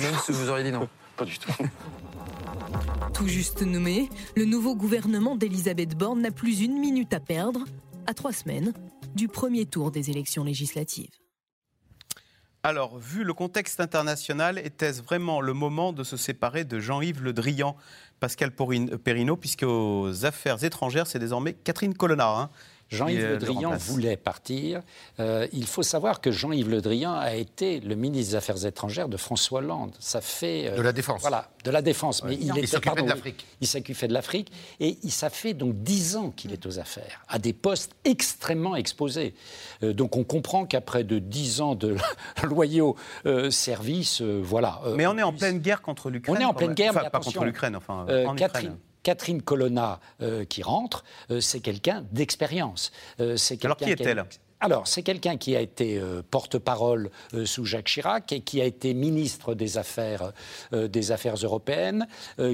Même 0.00 0.14
si 0.24 0.32
vous 0.32 0.48
auriez 0.48 0.64
dit 0.64 0.72
non. 0.72 0.88
Pas 1.16 1.24
du 1.24 1.38
tout. 1.38 1.50
Tout 3.14 3.28
juste 3.28 3.62
nommé, 3.62 4.08
le 4.36 4.44
nouveau 4.44 4.74
gouvernement 4.74 5.36
d'Elisabeth 5.36 5.96
Borne 5.96 6.20
n'a 6.20 6.32
plus 6.32 6.60
une 6.60 6.78
minute 6.78 7.14
à 7.14 7.20
perdre, 7.20 7.60
à 8.06 8.14
trois 8.14 8.32
semaines 8.32 8.72
du 9.14 9.28
premier 9.28 9.66
tour 9.66 9.92
des 9.92 10.10
élections 10.10 10.42
législatives. 10.42 11.10
Alors, 12.64 12.98
vu 12.98 13.24
le 13.24 13.34
contexte 13.34 13.78
international, 13.78 14.58
était-ce 14.58 15.02
vraiment 15.02 15.40
le 15.40 15.52
moment 15.52 15.92
de 15.92 16.02
se 16.02 16.16
séparer 16.16 16.64
de 16.64 16.80
Jean-Yves 16.80 17.22
Le 17.22 17.32
Drian, 17.32 17.76
Pascal 18.24 18.52
Perrineau, 18.52 19.36
puisque 19.36 19.64
aux 19.64 20.24
affaires 20.24 20.64
étrangères, 20.64 21.06
c'est 21.06 21.18
désormais 21.18 21.52
Catherine 21.52 21.92
Colonna 21.92 22.26
hein, 22.26 22.50
Jean-Yves 22.94 23.24
euh, 23.24 23.32
Le 23.32 23.38
Drian 23.38 23.76
voulait 23.76 24.16
partir. 24.16 24.80
Euh, 25.20 25.46
il 25.52 25.66
faut 25.66 25.82
savoir 25.82 26.20
que 26.20 26.30
Jean-Yves 26.30 26.68
Le 26.70 26.80
Drian 26.80 27.12
a 27.14 27.34
été 27.34 27.80
le 27.80 27.94
ministre 27.94 28.30
des 28.32 28.36
Affaires 28.36 28.64
étrangères 28.64 29.08
de 29.08 29.16
François 29.16 29.58
Hollande. 29.60 29.92
Ça 29.98 30.20
fait 30.20 30.68
euh, 30.68 30.76
De 30.76 30.82
la 30.82 30.92
Défense. 30.92 31.20
Voilà, 31.20 31.50
de 31.64 31.70
la 31.70 31.82
défense. 31.82 32.22
Mais 32.24 32.34
il, 32.34 32.46
Il 32.46 32.58
était- 32.58 32.66
s'occupait 32.66 33.02
de 33.02 33.08
l'Afrique. 33.08 33.46
Il 33.60 33.66
s'occupait 33.66 34.08
de 34.08 34.12
l'Afrique 34.14 34.52
et 34.80 34.98
il, 35.02 35.10
ça 35.10 35.30
fait 35.30 35.54
donc 35.54 35.74
dix 35.82 36.16
ans 36.16 36.30
qu'il 36.30 36.52
est 36.52 36.64
aux 36.66 36.78
affaires, 36.78 37.22
à 37.28 37.38
des 37.38 37.52
postes 37.52 37.92
extrêmement 38.04 38.76
exposés. 38.76 39.34
Euh, 39.82 39.92
donc 39.92 40.16
on 40.16 40.24
comprend 40.24 40.64
qu'après 40.66 41.04
de 41.04 41.18
dix 41.18 41.60
ans 41.60 41.74
de 41.74 41.96
loyaux 42.42 42.96
euh, 43.26 43.50
services, 43.50 44.20
euh, 44.22 44.40
voilà. 44.42 44.80
euh, 44.86 44.94
Mais 44.96 45.06
on 45.06 45.16
est 45.18 45.22
en 45.22 45.32
pleine 45.32 45.58
guerre 45.58 45.82
contre 45.82 46.10
l'Ukraine. 46.10 46.36
on 46.36 46.40
est 46.40 46.44
en 46.44 46.54
pleine 46.54 46.74
guerre, 46.74 46.90
Enfin, 46.92 47.00
mais 47.04 47.10
pas 47.10 47.20
contre 47.20 47.44
l'Ukraine, 47.44 47.76
enfin, 47.76 48.06
Euh, 48.08 48.26
en 48.26 48.34
Catherine, 48.34 48.66
Ukraine. 48.72 48.78
Catherine 49.04 49.40
Colonna 49.42 50.00
euh, 50.20 50.44
qui 50.44 50.64
rentre, 50.64 51.04
euh, 51.30 51.40
c'est 51.40 51.60
quelqu'un 51.60 52.04
d'expérience. 52.10 52.90
Euh, 53.20 53.36
c'est 53.36 53.64
Alors, 53.64 53.76
quelqu'un 53.76 53.94
qui 53.94 54.02
a- 54.02 54.06
est-elle 54.10 54.24
alors, 54.60 54.86
c'est 54.88 55.02
quelqu'un 55.02 55.36
qui 55.36 55.54
a 55.56 55.60
été 55.60 55.98
euh, 55.98 56.22
porte-parole 56.30 57.10
euh, 57.34 57.44
sous 57.44 57.66
Jacques 57.66 57.84
Chirac 57.88 58.32
et 58.32 58.40
qui 58.40 58.62
a 58.62 58.64
été 58.64 58.94
ministre 58.94 59.52
des 59.54 59.76
Affaires, 59.76 60.32
euh, 60.72 60.88
des 60.88 61.12
affaires 61.12 61.34
européennes, 61.34 62.06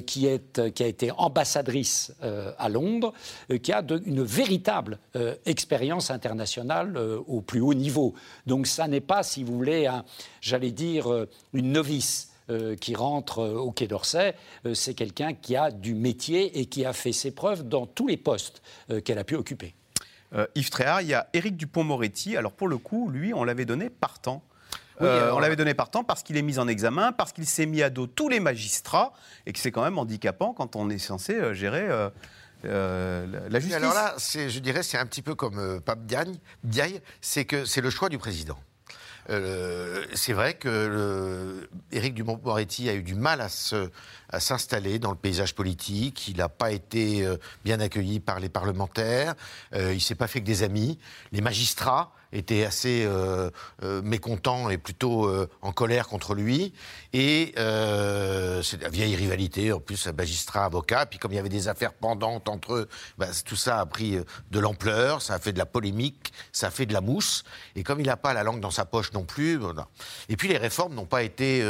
qui, 0.07 0.27
est, 0.27 0.73
qui 0.75 0.83
a 0.83 0.87
été 0.89 1.13
ambassadrice 1.13 2.13
à 2.59 2.69
Londres, 2.69 3.13
qui 3.63 3.73
a 3.73 3.81
de- 3.83 4.03
une 4.07 4.25
véritable 4.25 4.99
expérience 5.47 6.11
internationale 6.11 6.97
au 7.29 7.43
plus 7.43 7.61
haut 7.61 7.75
niveau. 7.75 8.15
Donc, 8.47 8.67
ça 8.67 8.89
n'est 8.89 9.01
pas, 9.01 9.23
si 9.23 9.45
vous 9.45 9.55
voulez, 9.55 9.89
j'allais 10.41 10.73
dire, 10.73 11.07
une 11.53 11.71
novice 11.73 12.31
euh, 12.51 12.77
qui 12.77 12.95
rentre 12.95 13.39
euh, 13.41 13.55
au 13.55 13.71
Quai 13.73 13.87
d'Orsay, 13.87 14.35
euh, 14.67 14.75
c'est 14.75 14.95
quelqu'un 14.95 15.33
qui 15.35 15.57
a 15.57 15.71
du 15.71 15.95
métier 15.95 16.59
et 16.59 16.67
qui 16.67 16.85
a 16.85 16.93
fait 16.93 17.13
ses 17.13 17.31
preuves 17.31 17.63
dans 17.69 17.87
tous 17.87 18.07
les 18.09 18.17
postes 18.17 18.61
euh, 18.91 19.01
qu'elle 19.01 19.19
a 19.19 19.25
pu 19.25 19.37
occuper. 19.37 19.75
Euh, 20.35 20.47
Yves 20.55 20.71
Tréhard, 20.71 21.03
il 21.03 21.09
y 21.09 21.15
a 21.15 21.29
Éric 21.33 21.57
Dupont-Moretti. 21.57 22.37
Alors, 22.37 22.53
pour 22.53 22.69
le 22.69 22.79
coup, 22.79 23.09
lui, 23.11 23.33
on 23.35 23.43
l'avait 23.45 23.65
donné 23.65 23.91
partant. 23.91 24.43
Oui, 25.01 25.07
Euh, 25.07 25.25
alors- 25.25 25.37
on 25.39 25.41
l'avait 25.41 25.57
donné 25.57 25.75
partant 25.75 26.05
parce 26.05 26.23
qu'il 26.23 26.37
est 26.37 26.43
mis 26.43 26.59
en 26.59 26.69
examen, 26.69 27.11
parce 27.13 27.33
qu'il 27.33 27.47
s'est 27.47 27.67
mis 27.67 27.83
à 27.83 27.89
dos 27.91 28.07
tous 28.07 28.29
les 28.29 28.39
magistrats 28.39 29.13
et 29.47 29.53
que 29.53 29.59
c'est 29.59 29.73
quand 29.73 29.83
même 29.83 29.99
handicapant 29.99 30.53
quand 30.53 30.77
on 30.77 30.91
est 30.91 30.99
censé 30.99 31.35
euh, 31.35 31.55
gérer 31.55 31.81
euh, 31.89 32.11
euh, 32.67 33.27
la- 33.49 33.59
Et 33.59 33.61
justice. 33.63 33.77
alors 33.77 33.95
là, 33.95 34.15
c'est- 34.19 34.51
je 34.51 34.59
dirais, 34.61 34.83
c'est 34.83 34.99
un 34.99 35.07
petit 35.07 35.23
peu 35.23 35.35
comme 35.35 35.59
euh, 35.59 35.81
Pape 35.81 36.05
Diagne, 36.05 36.37
Diaye, 36.65 37.01
c'est 37.21 37.45
que 37.47 37.65
c'est 37.65 37.81
le 37.81 37.91
choix 37.91 38.09
du 38.11 38.19
président. 38.19 38.59
Euh, 39.29 40.05
c'est 40.15 40.33
vrai 40.33 40.55
que 40.55 41.69
Éric 41.93 42.15
Dumont-Moretti 42.15 42.89
a 42.89 42.95
eu 42.95 43.03
du 43.03 43.15
mal 43.15 43.41
à 43.41 43.49
se, 43.49 43.91
à 44.31 44.41
s'installer 44.41 44.99
dans 44.99 45.11
le 45.11 45.17
paysage 45.17 45.55
politique. 45.55 46.29
Il 46.29 46.39
n'a 46.39 46.49
pas 46.49 46.73
été 46.73 47.25
euh, 47.25 47.37
bien 47.65 47.81
accueilli 47.81 48.21
par 48.21 48.41
les 48.41 48.49
parlementaires. 48.49 49.35
Euh, 49.75 49.93
il 49.93 50.01
s'est 50.01 50.15
pas 50.15 50.27
fait 50.27 50.41
que 50.41 50.47
des 50.47 50.63
amis. 50.63 50.99
Les 51.33 51.41
magistrats 51.41 52.13
étaient 52.33 52.65
assez 52.65 53.05
euh, 53.05 53.51
mécontents 54.05 54.71
et 54.71 54.79
plutôt 54.79 55.29
en 55.63 55.73
colère 55.73 56.07
contre 56.07 56.37
lui. 56.37 56.73
Et 57.13 57.53
c'est 57.57 58.81
la 58.81 58.89
vieille 58.89 59.17
rivalité, 59.17 59.73
en 59.73 59.81
plus, 59.81 60.07
magistrat-avocat. 60.07 61.07
Puis 61.07 61.19
comme 61.19 61.33
il 61.33 61.37
y 61.37 61.39
avait 61.41 61.49
des 61.49 61.67
affaires 61.67 61.93
pendantes 61.93 62.49
entre 62.49 62.75
eux, 62.75 62.89
bah, 63.19 63.27
tout 63.45 63.57
ça 63.57 63.81
a 63.81 63.87
pris 63.87 64.17
de 64.53 64.61
l'ampleur, 64.61 65.23
ça 65.23 65.35
a 65.35 65.39
fait 65.41 65.53
de 65.53 65.59
la 65.59 65.67
polémique, 65.67 66.33
ça 66.53 66.69
a 66.69 66.71
fait 66.71 66.87
de 66.87 66.93
la 66.93 67.01
mousse. 67.01 67.43
Et 67.75 67.83
comme 67.83 67.99
il 67.99 68.07
n'a 68.07 68.17
pas 68.17 68.33
la 68.33 68.45
langue 68.45 68.61
dans 68.61 68.71
sa 68.71 68.85
poche 68.85 69.13
non 69.13 69.25
plus. 69.25 69.61
Et 70.29 70.37
puis 70.37 70.47
les 70.47 70.59
réformes 70.59 70.95
n'ont 70.95 71.07
pas 71.07 71.25
été 71.25 71.65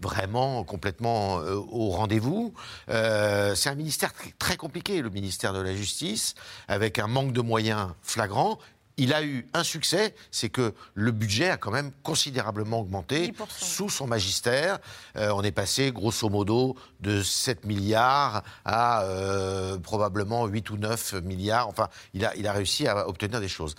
vraiment 0.00 0.64
complètement 0.64 1.40
euh, 1.40 1.54
au 1.88 1.90
rendez-vous. 1.90 2.54
Euh, 2.88 3.54
c'est 3.54 3.68
un 3.68 3.74
ministère 3.74 4.10
tr- 4.10 4.32
très 4.38 4.56
compliqué, 4.56 5.02
le 5.02 5.10
ministère 5.10 5.52
de 5.52 5.60
la 5.60 5.74
Justice, 5.74 6.34
avec 6.68 6.98
un 6.98 7.06
manque 7.06 7.32
de 7.32 7.40
moyens 7.40 7.88
flagrant. 8.02 8.58
Il 8.98 9.14
a 9.14 9.22
eu 9.22 9.48
un 9.54 9.64
succès, 9.64 10.14
c'est 10.30 10.50
que 10.50 10.74
le 10.92 11.12
budget 11.12 11.48
a 11.48 11.56
quand 11.56 11.70
même 11.70 11.92
considérablement 12.02 12.80
augmenté 12.80 13.32
sous 13.64 13.88
son 13.88 14.06
magistère. 14.06 14.80
Euh, 15.16 15.30
on 15.34 15.42
est 15.42 15.50
passé 15.50 15.92
grosso 15.92 16.28
modo 16.28 16.76
de 17.00 17.22
7 17.22 17.64
milliards 17.64 18.42
à 18.66 19.04
euh, 19.04 19.78
probablement 19.78 20.44
8 20.46 20.68
ou 20.70 20.76
9 20.76 21.14
milliards. 21.22 21.68
Enfin, 21.68 21.88
il 22.12 22.26
a, 22.26 22.36
il 22.36 22.46
a 22.46 22.52
réussi 22.52 22.86
à 22.86 23.08
obtenir 23.08 23.40
des 23.40 23.48
choses. 23.48 23.76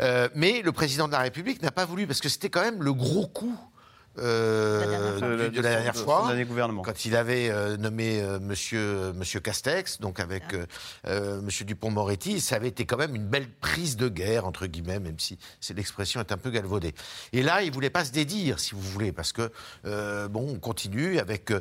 Euh, 0.00 0.30
mais 0.34 0.62
le 0.62 0.72
président 0.72 1.06
de 1.06 1.12
la 1.12 1.20
République 1.20 1.60
n'a 1.60 1.70
pas 1.70 1.84
voulu, 1.84 2.06
parce 2.06 2.20
que 2.20 2.30
c'était 2.30 2.48
quand 2.50 2.62
même 2.62 2.82
le 2.82 2.94
gros 2.94 3.26
coup. 3.26 3.56
Euh, 4.18 5.20
De- 5.20 5.44
du- 5.44 5.50
de 5.50 5.56
de 5.56 5.60
la 5.62 5.70
dernière 5.70 5.92
de 5.92 5.98
fois, 5.98 6.32
gouvernement. 6.44 6.82
quand 6.82 7.04
il 7.04 7.16
avait 7.16 7.50
euh, 7.50 7.76
nommé 7.76 8.20
euh, 8.22 8.38
Monsieur 8.40 9.12
Monsieur 9.14 9.40
Castex, 9.40 10.00
donc 10.00 10.20
avec 10.20 10.42
Ah. 10.50 10.54
euh, 10.54 10.66
euh, 11.06 11.40
Monsieur 11.42 11.64
Dupont-Moretti, 11.64 12.40
ça 12.40 12.56
avait 12.56 12.68
été 12.68 12.86
quand 12.86 12.96
même 12.96 13.14
une 13.14 13.26
belle 13.26 13.48
prise 13.60 13.96
de 13.96 14.08
guerre 14.08 14.46
entre 14.46 14.66
guillemets, 14.66 15.00
même 15.00 15.18
si 15.18 15.38
l'expression 15.74 16.20
est 16.20 16.32
un 16.32 16.36
peu 16.38 16.50
galvaudée. 16.50 16.94
Et 17.32 17.42
là, 17.42 17.62
il 17.62 17.72
voulait 17.72 17.90
pas 17.90 18.04
se 18.04 18.12
dédire, 18.12 18.58
si 18.60 18.74
vous 18.74 18.80
voulez, 18.80 19.12
parce 19.12 19.32
que 19.32 19.50
euh, 19.84 20.28
bon, 20.28 20.46
on 20.54 20.58
continue 20.58 21.18
avec 21.18 21.52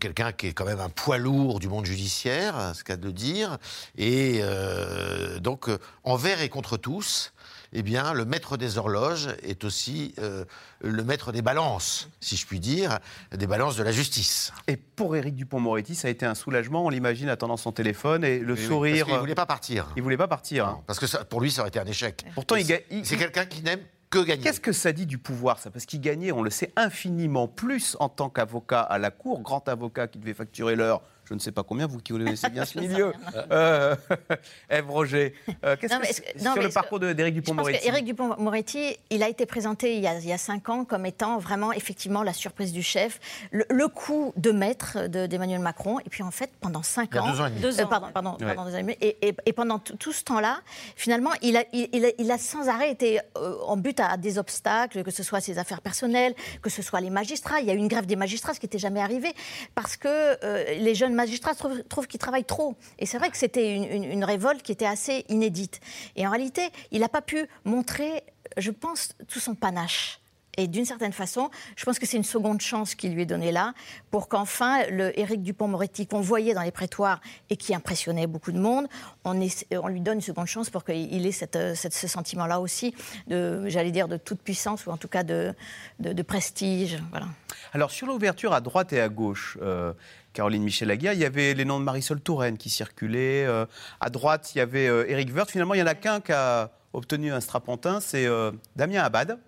quelqu'un 0.00 0.32
qui 0.32 0.48
est 0.48 0.52
quand 0.52 0.64
même 0.64 0.80
un 0.80 0.88
poids 0.88 1.18
lourd 1.18 1.60
du 1.60 1.68
monde 1.68 1.86
judiciaire, 1.86 2.72
ce 2.74 2.84
qu'a 2.84 2.96
de 2.96 3.10
dire, 3.10 3.58
et 3.96 4.40
euh, 4.42 5.38
donc 5.38 5.68
euh, 5.68 5.78
envers 6.04 6.40
et 6.40 6.48
contre 6.48 6.76
tous. 6.76 7.32
Eh 7.72 7.82
bien, 7.82 8.12
le 8.14 8.24
maître 8.24 8.56
des 8.56 8.78
horloges 8.78 9.28
est 9.42 9.62
aussi 9.64 10.14
euh, 10.18 10.44
le 10.80 11.04
maître 11.04 11.30
des 11.30 11.40
balances, 11.42 12.08
si 12.20 12.36
je 12.36 12.44
puis 12.46 12.58
dire, 12.58 12.98
des 13.32 13.46
balances 13.46 13.76
de 13.76 13.84
la 13.84 13.92
justice. 13.92 14.52
Et 14.66 14.76
pour 14.76 15.14
Éric 15.14 15.36
Dupont-Moretti, 15.36 15.94
ça 15.94 16.08
a 16.08 16.10
été 16.10 16.26
un 16.26 16.34
soulagement. 16.34 16.84
On 16.84 16.88
l'imagine 16.88 17.28
attendant 17.28 17.56
son 17.56 17.70
téléphone 17.70 18.24
et 18.24 18.40
le 18.40 18.54
oui, 18.54 18.66
sourire. 18.66 18.96
parce 19.06 19.10
qu'il 19.12 19.20
voulait 19.20 19.34
pas 19.36 19.46
partir. 19.46 19.86
Il 19.96 20.02
voulait 20.02 20.16
pas 20.16 20.26
partir. 20.28 20.78
Parce 20.86 20.98
que 20.98 21.06
ça, 21.06 21.24
pour 21.24 21.40
lui, 21.40 21.50
ça 21.52 21.60
aurait 21.62 21.68
été 21.68 21.78
un 21.78 21.86
échec. 21.86 22.24
Pourtant, 22.34 22.56
il, 22.56 22.66
ga- 22.66 22.80
C'est 23.04 23.16
quelqu'un 23.16 23.46
qui 23.46 23.62
n'aime 23.62 23.80
que 24.10 24.18
gagner. 24.18 24.42
Qu'est-ce 24.42 24.58
que 24.60 24.72
ça 24.72 24.90
dit 24.90 25.06
du 25.06 25.18
pouvoir, 25.18 25.60
ça? 25.60 25.70
Parce 25.70 25.86
qu'il 25.86 26.00
gagnait, 26.00 26.32
on 26.32 26.42
le 26.42 26.50
sait, 26.50 26.72
infiniment 26.74 27.46
plus 27.46 27.96
en 28.00 28.08
tant 28.08 28.28
qu'avocat 28.28 28.80
à 28.80 28.98
la 28.98 29.12
Cour, 29.12 29.40
grand 29.42 29.68
avocat 29.68 30.08
qui 30.08 30.18
devait 30.18 30.34
facturer 30.34 30.74
l'heure. 30.74 31.02
Je 31.30 31.34
ne 31.36 31.38
sais 31.38 31.52
pas 31.52 31.62
combien, 31.62 31.86
vous 31.86 31.98
qui 32.00 32.12
connaissez 32.12 32.48
bien 32.50 32.64
ce 32.66 32.78
milieu. 32.80 33.12
Euh, 33.52 33.94
Ève 34.68 34.90
Roger, 34.90 35.34
euh, 35.64 35.76
qu'est-ce 35.80 35.96
que 35.96 36.04
c'est- 36.06 36.10
est-ce 36.10 36.20
que- 36.22 36.44
non, 36.44 36.54
sur 36.54 36.62
le 36.62 36.68
parcours 36.70 36.98
d'Éric 36.98 37.34
Dupont-Moretti 37.36 37.78
qu'Éric 37.80 38.04
Dupont-Moretti, 38.04 38.96
il 39.10 39.22
a 39.22 39.28
été 39.28 39.46
présenté 39.46 39.94
il 39.96 40.02
y, 40.02 40.08
a, 40.08 40.18
il 40.18 40.26
y 40.26 40.32
a 40.32 40.38
cinq 40.38 40.68
ans 40.68 40.84
comme 40.84 41.06
étant 41.06 41.38
vraiment, 41.38 41.72
effectivement, 41.72 42.24
la 42.24 42.32
surprise 42.32 42.72
du 42.72 42.82
chef, 42.82 43.20
le, 43.52 43.64
le 43.70 43.86
coup 43.88 44.32
de 44.36 44.50
maître 44.50 45.06
de- 45.06 45.26
d'Emmanuel 45.26 45.60
Macron. 45.60 46.00
Et 46.00 46.08
puis, 46.10 46.24
en 46.24 46.32
fait, 46.32 46.50
pendant 46.60 46.82
cinq 46.82 47.10
Il 47.12 47.14
y 47.14 47.18
a 47.18 47.22
ans... 47.22 47.30
deux 47.30 47.40
ans 47.40 47.46
et 47.46 47.50
demi. 47.50 47.80
Euh, 47.80 47.86
pardon, 47.86 48.08
pardon, 48.12 48.36
Ouais. 48.40 48.54
pardon, 48.54 48.64
deux 48.68 48.74
ans 48.74 48.78
et 48.78 48.82
demi. 48.82 48.96
Et, 49.00 49.28
et- 49.28 49.34
et 49.46 49.52
pendant 49.52 49.78
tout, 49.78 50.12
ce 50.12 50.24
temps-là, 50.24 50.60
finalement, 50.96 51.30
il 51.42 51.56
a, 51.56 51.62
il, 51.72 51.88
il 51.92 52.04
a, 52.04 52.08
il 52.18 52.30
a 52.32 52.38
sans 52.38 52.68
arrêt 52.68 52.90
été 52.90 53.20
euh, 53.36 53.54
en 53.66 53.76
but 53.76 54.00
à, 54.00 54.16
des 54.16 54.36
obstacles, 54.38 55.04
que 55.04 55.12
ce 55.12 55.22
soit 55.22 55.40
ses 55.40 55.58
affaires 55.58 55.80
personnelles, 55.80 56.34
que 56.60 56.70
ce 56.70 56.82
soit 56.82 57.00
les 57.00 57.10
magistrats. 57.10 57.60
Il 57.60 57.66
y 57.66 57.70
a 57.70 57.74
eu 57.74 57.78
une 57.78 57.86
grève 57.88 58.06
des 58.06 58.16
magistrats, 58.16 58.52
ce 58.54 58.58
qui 58.58 58.66
n'était 58.66 58.78
jamais 58.78 59.00
arrivé, 59.00 59.32
parce 59.76 59.96
que 59.96 60.08
euh, 60.08 60.64
les 60.74 60.94
jeunes 60.96 61.14
magistrats 61.20 61.54
trouvent, 61.54 61.82
trouvent 61.84 62.06
qu'ils 62.06 62.20
travaillent 62.20 62.44
trop. 62.44 62.76
Et 62.98 63.06
c'est 63.06 63.18
vrai 63.18 63.30
que 63.30 63.36
c'était 63.36 63.76
une, 63.76 64.24
révolte 64.24 64.62
qui 64.62 64.72
était 64.72 64.86
assez 64.86 65.24
inédite. 65.28 65.80
Et 66.16 66.26
en 66.26 66.30
réalité, 66.30 66.62
il 66.90 67.00
n'a 67.00 67.08
pas 67.08 67.22
pu 67.22 67.46
montrer, 67.64 68.22
je 68.56 68.70
pense, 68.70 69.10
tout 69.28 69.40
son 69.40 69.54
panache. 69.54 70.20
Et 70.56 70.66
d'une 70.66 70.84
certaine 70.84 71.12
façon, 71.12 71.48
je 71.76 71.84
pense 71.84 71.98
que 71.98 72.06
c'est 72.06 72.16
une 72.16 72.24
seconde 72.24 72.60
chance 72.60 72.94
qui 72.94 73.08
lui 73.08 73.22
est 73.22 73.26
donnée 73.26 73.52
là, 73.52 73.72
pour 74.10 74.28
qu'enfin, 74.28 74.84
le 74.90 75.18
Éric 75.18 75.42
Dupont-Moretti 75.42 76.06
qu'on 76.06 76.20
voyait 76.20 76.54
dans 76.54 76.62
les 76.62 76.72
prétoires 76.72 77.20
et 77.50 77.56
qui 77.56 77.74
impressionnait 77.74 78.26
beaucoup 78.26 78.52
de 78.52 78.58
monde, 78.58 78.88
on, 79.24 79.32
lui 79.32 80.00
donne 80.00 80.16
une 80.16 80.20
seconde 80.20 80.48
chance 80.48 80.68
pour 80.68 80.84
qu'il 80.84 81.26
ait 81.26 81.32
cette, 81.32 81.76
ce 81.76 82.08
sentiment-là 82.08 82.60
aussi, 82.60 82.94
j'allais 83.28 83.92
dire, 83.92 84.08
de 84.08 84.16
toute 84.16 84.42
puissance 84.42 84.86
ou 84.86 84.90
en 84.90 84.96
tout 84.96 85.08
cas 85.08 85.22
de, 85.22 85.54
de, 86.00 86.12
de 86.12 86.22
prestige. 86.22 86.98
Voilà. 87.10 87.28
Alors, 87.72 87.90
sur 87.90 88.06
l'ouverture 88.06 88.52
à 88.52 88.60
droite 88.60 88.92
et 88.92 89.00
à 89.00 89.08
gauche, 89.08 89.56
euh, 89.62 89.92
Caroline 90.32 90.62
Michel-Aguirre, 90.62 91.12
il 91.14 91.18
y 91.18 91.24
avait 91.24 91.54
les 91.54 91.64
noms 91.64 91.80
de 91.80 91.84
Marisol 91.84 92.20
Touraine 92.20 92.56
qui 92.56 92.70
circulaient. 92.70 93.44
euh, 93.46 93.66
à 94.00 94.10
droite, 94.10 94.52
il 94.54 94.58
y 94.58 94.60
avait 94.60 94.86
euh, 94.88 95.08
Éric 95.08 95.34
Woerth. 95.34 95.50
Finalement, 95.50 95.74
il 95.74 95.78
n'y 95.78 95.82
en 95.82 95.86
a 95.88 95.94
qu'un 95.94 96.20
qui 96.20 96.32
a 96.32 96.70
obtenu 96.92 97.32
un 97.32 97.40
strapontin, 97.40 98.00
c'est 98.00 98.26
euh, 98.26 98.50
Damien 98.76 99.02
Abad, 99.02 99.38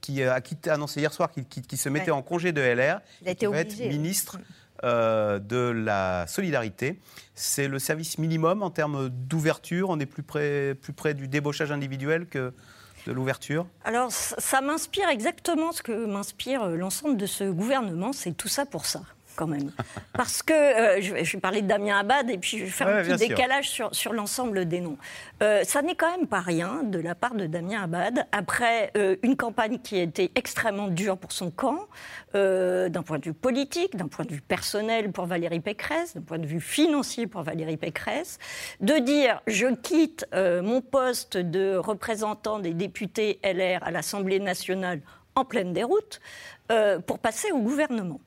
qui 0.00 0.22
euh, 0.22 0.32
a 0.32 0.40
quitté, 0.40 0.70
annoncé 0.70 1.00
hier 1.00 1.12
soir 1.12 1.30
qu'il 1.32 1.78
se 1.78 1.88
mettait 1.88 2.06
Ouais. 2.10 2.16
en 2.16 2.22
congé 2.22 2.52
de 2.52 2.60
LR. 2.60 3.00
Il 3.22 3.28
a 3.28 3.30
et 3.30 3.32
été 3.32 3.46
qui 3.46 3.52
va 3.52 3.60
obligé, 3.60 3.84
être 3.84 3.90
oui. 3.90 3.96
ministre 3.98 4.38
euh, 4.84 5.38
de 5.38 5.56
la 5.70 6.26
solidarité. 6.26 6.98
C'est 7.34 7.68
le 7.68 7.78
service 7.78 8.18
minimum 8.18 8.62
en 8.62 8.70
termes 8.70 9.08
d'ouverture. 9.10 9.90
On 9.90 10.00
est 10.00 10.06
plus 10.06 10.22
près, 10.22 10.74
plus 10.80 10.92
près 10.92 11.14
du 11.14 11.28
débauchage 11.28 11.70
individuel 11.72 12.26
que 12.26 12.52
de 13.06 13.12
l'ouverture. 13.12 13.66
Alors, 13.84 14.12
ça, 14.12 14.36
ça 14.38 14.60
m'inspire 14.60 15.08
exactement 15.08 15.72
ce 15.72 15.82
que 15.82 16.06
m'inspire 16.06 16.62
euh, 16.62 16.76
l'ensemble 16.76 17.16
de 17.16 17.26
ce 17.26 17.44
gouvernement, 17.50 18.12
c'est 18.12 18.32
tout 18.32 18.48
ça 18.48 18.64
pour 18.66 18.86
ça. 18.86 19.02
Quand 19.36 19.46
même. 19.46 19.70
Parce 20.12 20.42
que 20.42 20.52
euh, 20.52 21.00
je, 21.00 21.14
vais, 21.14 21.24
je 21.24 21.32
vais 21.36 21.40
parler 21.40 21.62
de 21.62 21.66
Damien 21.68 21.98
Abad 21.98 22.28
et 22.30 22.38
puis 22.38 22.58
je 22.58 22.64
vais 22.64 22.70
faire 22.70 22.86
Ouais, 22.86 22.92
un 23.00 23.02
petit 23.04 23.18
sûr. 23.18 23.28
décalage 23.28 23.70
sur, 23.70 23.94
sur 23.94 24.12
l'ensemble 24.12 24.66
des 24.66 24.80
noms. 24.80 24.98
Euh, 25.42 25.64
ça 25.64 25.80
n'est 25.82 25.94
quand 25.94 26.10
même 26.16 26.26
pas 26.26 26.40
rien 26.40 26.82
de 26.82 26.98
la 26.98 27.14
part 27.14 27.34
de 27.34 27.46
Damien 27.46 27.82
Abad, 27.84 28.26
après 28.32 28.90
euh, 28.96 29.16
une 29.22 29.36
campagne 29.36 29.78
qui 29.78 29.98
a 29.98 30.02
été 30.02 30.30
extrêmement 30.34 30.88
dure 30.88 31.16
pour 31.16 31.32
son 31.32 31.50
camp, 31.50 31.78
d'un 32.34 33.02
point 33.04 33.18
de 33.18 33.24
vue 33.26 33.34
politique, 33.34 33.94
d'un 33.96 34.08
point 34.08 34.24
de 34.24 34.32
vue 34.32 34.40
personnel 34.40 35.12
pour 35.12 35.26
Valérie 35.26 35.60
Pécresse, 35.60 36.14
d'un 36.14 36.22
point 36.22 36.38
de 36.38 36.46
vue 36.46 36.60
financier 36.60 37.26
pour 37.26 37.42
Valérie 37.42 37.76
Pécresse, 37.76 38.38
de 38.80 38.98
dire 38.98 39.42
je 39.46 39.66
quitte 39.74 40.26
mon 40.34 40.80
poste 40.80 41.36
de 41.36 41.76
représentant 41.76 42.58
des 42.58 42.72
députés 42.72 43.38
LR 43.44 43.82
à 43.82 43.90
l'Assemblée 43.90 44.40
nationale 44.40 45.00
en 45.34 45.44
pleine 45.44 45.72
déroute 45.74 46.20
pour 47.06 47.18
passer 47.18 47.52
au 47.52 47.58
gouvernement. 47.58 48.20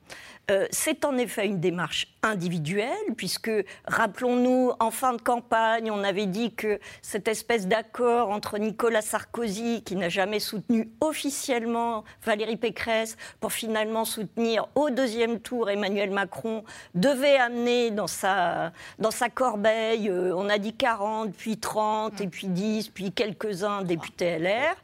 Euh, 0.52 0.68
c'est 0.70 1.06
en 1.06 1.18
effet 1.18 1.48
une 1.48 1.60
démarche 1.60 2.08
individuelle, 2.26 3.14
puisque, 3.16 3.52
rappelons-nous, 3.86 4.72
en 4.80 4.92
fin 4.92 5.14
de 5.14 5.22
campagne, 5.22 5.90
on 5.92 6.04
avait 6.04 6.26
dit 6.26 6.54
que 6.54 6.80
cette 7.02 7.28
espèce 7.28 7.68
d'accord 7.68 8.30
entre 8.30 8.58
Nicolas 8.58 9.02
Sarkozy, 9.02 9.84
qui 9.84 9.96
n'a 9.96 10.10
jamais 10.10 10.40
soutenu 10.40 10.90
officiellement 11.02 12.04
Valérie 12.24 12.58
Pécresse, 12.58 13.16
pour 13.40 13.52
finalement 13.54 14.06
soutenir 14.06 14.68
au 14.76 14.90
deuxième 14.90 15.40
tour 15.40 15.70
Emmanuel 15.70 16.12
Macron, 16.12 16.64
devait 16.94 17.38
amener 17.38 17.92
dans 17.92 18.08
sa, 18.08 18.72
dans 19.00 19.12
sa 19.12 19.30
corbeille, 19.30 20.10
euh, 20.10 20.34
on 20.36 20.50
a 20.50 20.58
dit 20.58 20.74
40, 20.74 21.34
puis 21.34 21.58
30, 21.58 22.20
et 22.22 22.28
puis 22.28 22.48
10, 22.48 22.90
puis 22.90 23.12
quelques-uns 23.12 23.84
députés 23.84 24.40
LR. 24.40 24.76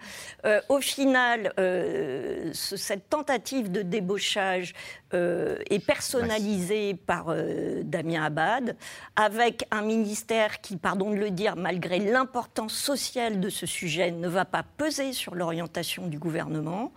Euh, 0.45 0.61
au 0.69 0.79
final, 0.79 1.53
euh, 1.59 2.49
ce- 2.53 2.77
cette 2.77 3.09
tentative 3.09 3.71
de 3.71 3.81
débauchage 3.81 4.73
euh, 5.13 5.57
est 5.69 5.85
personnalisée 5.85 6.93
par 6.95 7.30
euh, 7.31 7.81
Damien 7.83 8.23
Abad, 8.23 8.75
avec 9.15 9.65
un 9.71 9.81
ministère 9.81 10.61
qui, 10.61 10.77
pardon 10.77 11.11
de 11.11 11.15
le 11.15 11.31
dire, 11.31 11.55
malgré 11.55 11.99
l'importance 11.99 12.73
sociale 12.73 13.39
de 13.39 13.49
ce 13.49 13.65
sujet, 13.65 14.11
ne 14.11 14.27
va 14.27 14.45
pas 14.45 14.63
peser 14.77 15.13
sur 15.13 15.35
l'orientation 15.35 16.07
du 16.07 16.19
gouvernement. 16.19 16.91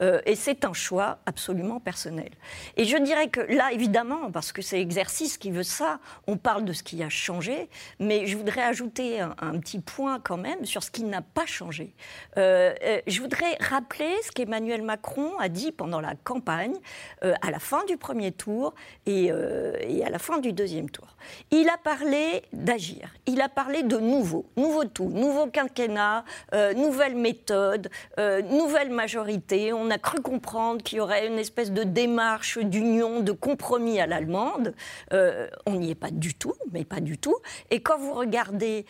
Euh, 0.00 0.20
et 0.26 0.34
c'est 0.34 0.64
un 0.64 0.72
choix 0.72 1.18
absolument 1.26 1.80
personnel. 1.80 2.30
Et 2.76 2.84
je 2.84 2.96
dirais 2.96 3.28
que 3.28 3.40
là, 3.40 3.72
évidemment, 3.72 4.30
parce 4.30 4.52
que 4.52 4.62
c'est 4.62 4.78
l'exercice 4.78 5.38
qui 5.38 5.50
veut 5.50 5.62
ça, 5.62 6.00
on 6.26 6.36
parle 6.36 6.64
de 6.64 6.72
ce 6.72 6.82
qui 6.82 7.02
a 7.02 7.08
changé, 7.08 7.68
mais 7.98 8.26
je 8.26 8.36
voudrais 8.36 8.62
ajouter 8.62 9.20
un, 9.20 9.58
petit 9.62 9.80
point 9.80 10.18
quand 10.18 10.38
même 10.38 10.64
sur 10.64 10.82
ce 10.82 10.90
qui 10.90 11.04
n'a 11.04 11.22
pas 11.22 11.46
changé. 11.46 11.94
Euh, 12.36 12.72
je 13.06 13.20
voudrais 13.20 13.56
rappeler 13.60 14.10
ce 14.24 14.32
qu'Emmanuel 14.32 14.82
Macron 14.82 15.36
a 15.38 15.48
dit 15.48 15.72
pendant 15.72 16.00
la 16.00 16.14
campagne, 16.14 16.74
à 17.20 17.50
la 17.50 17.58
fin 17.58 17.84
du 17.84 17.96
premier 17.96 18.32
tour, 18.32 18.74
et 19.06 19.30
et 19.80 20.04
à 20.04 20.10
la 20.10 20.18
fin 20.18 20.38
du 20.38 20.52
deuxième 20.52 20.90
tour. 20.90 21.16
Il 21.50 21.68
a 21.68 21.78
parlé 21.78 22.42
d'agir, 22.52 23.14
il 23.26 23.40
a 23.40 23.48
parlé 23.48 23.82
de 23.82 23.96
nouveau, 23.98 24.46
nouveau 24.56 24.84
tout, 24.84 25.08
nouveau 25.08 25.46
quinquennat, 25.46 26.24
euh, 26.54 26.74
nouvelle 26.74 27.16
méthode, 27.16 27.90
euh, 28.18 28.42
nouvelle 28.42 28.90
majorité. 28.90 29.72
On 29.72 29.90
a 29.90 29.98
cru 29.98 30.20
comprendre 30.20 30.82
qu'il 30.82 30.98
y 30.98 31.00
aurait 31.00 31.26
une 31.26 31.38
espèce 31.38 31.70
de 31.70 31.84
démarche 31.84 32.58
d'union, 32.58 33.20
de 33.20 33.32
compromis 33.32 34.00
à 34.00 34.06
l'allemande. 34.06 34.74
Euh, 35.12 35.48
on 35.66 35.76
n'y 35.76 35.90
est 35.90 35.96
pas 35.96 36.10
du 36.10 36.34
tout, 36.34 36.54
mais 36.72 36.84
pas 36.84 37.00
du 37.00 37.18
tout. 37.18 37.36
Et 37.70 37.80
quand 37.80 37.98
vous 37.98 38.14
regardez, 38.14 38.86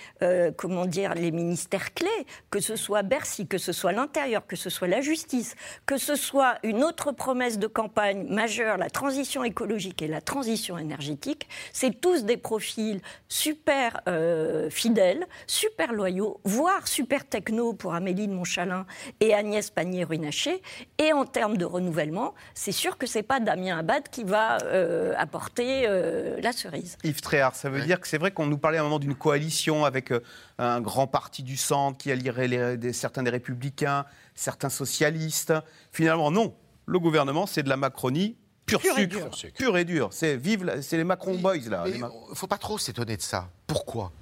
comment 0.56 0.86
dire, 0.86 1.14
les 1.14 1.30
ministères 1.30 1.94
clés, 1.94 2.08
que 2.50 2.60
ce 2.60 2.76
soit 2.76 3.02
Bercy, 3.02 3.46
que 3.46 3.58
ce 3.58 3.72
soit 3.72 3.92
l'intérieur, 3.92 4.46
que 4.46 4.56
ce 4.56 4.70
soit 4.70 4.88
la 4.88 5.00
justice, 5.00 5.54
que 5.86 5.96
ce 5.96 6.14
soit 6.14 6.56
une 6.62 6.84
autre 6.84 7.12
promesse 7.12 7.58
de 7.58 7.66
campagne 7.66 8.26
majeure, 8.28 8.76
la 8.76 8.90
transition 8.90 9.44
écologique 9.44 10.02
et 10.02 10.08
la 10.08 10.20
transition 10.20 10.71
énergétique, 10.78 11.48
c'est 11.72 12.00
tous 12.00 12.24
des 12.24 12.36
profils 12.36 13.00
super 13.28 14.00
euh, 14.08 14.70
fidèles, 14.70 15.26
super 15.46 15.92
loyaux, 15.92 16.40
voire 16.44 16.86
super 16.88 17.26
techno 17.28 17.72
pour 17.72 17.94
Amélie 17.94 18.28
de 18.28 18.32
Montchalin 18.32 18.86
et 19.20 19.34
Agnès 19.34 19.70
Pannier-Runacher. 19.70 20.62
Et 20.98 21.12
en 21.12 21.24
termes 21.24 21.56
de 21.56 21.64
renouvellement, 21.64 22.34
c'est 22.54 22.72
sûr 22.72 22.98
que 22.98 23.06
c'est 23.06 23.22
pas 23.22 23.40
Damien 23.40 23.78
Abad 23.78 24.08
qui 24.10 24.24
va 24.24 24.58
euh, 24.64 25.14
apporter 25.16 25.84
euh, 25.86 26.40
la 26.42 26.52
cerise. 26.52 26.96
Yves 27.04 27.20
Tréhard, 27.20 27.54
ça 27.54 27.70
veut 27.70 27.80
dire 27.82 28.00
que 28.00 28.08
c'est 28.08 28.18
vrai 28.18 28.30
qu'on 28.30 28.46
nous 28.46 28.58
parlait 28.58 28.78
à 28.78 28.80
un 28.80 28.84
moment 28.84 28.98
d'une 28.98 29.14
coalition 29.14 29.84
avec 29.84 30.12
un 30.58 30.80
grand 30.80 31.06
parti 31.06 31.42
du 31.42 31.56
centre 31.56 31.98
qui 31.98 32.10
allierait 32.10 32.48
les- 32.48 32.76
des- 32.76 32.92
certains 32.92 33.22
des 33.22 33.30
républicains, 33.30 34.04
certains 34.34 34.68
socialistes. 34.68 35.52
Finalement, 35.92 36.30
non. 36.30 36.54
Le 36.86 36.98
gouvernement, 36.98 37.46
c'est 37.46 37.62
de 37.62 37.68
la 37.68 37.76
Macronie 37.76 38.36
pur, 38.66 38.80
Pur 38.80 38.98
et 38.98 39.06
dur. 39.06 39.30
pur 39.56 39.76
et 39.76 39.84
dur. 39.84 40.08
C'est 40.12 40.36
vive, 40.36 40.64
la- 40.64 40.82
c'est 40.82 40.96
les 40.96 41.04
Macron 41.04 41.36
Boys 41.36 41.68
là. 41.68 41.84
Il 41.86 42.00
ne 42.00 42.34
faut 42.34 42.46
pas 42.46 42.58
trop 42.58 42.78
s'étonner 42.78 43.16
de 43.16 43.22
ça. 43.22 43.48
Pourquoi? 43.66 44.12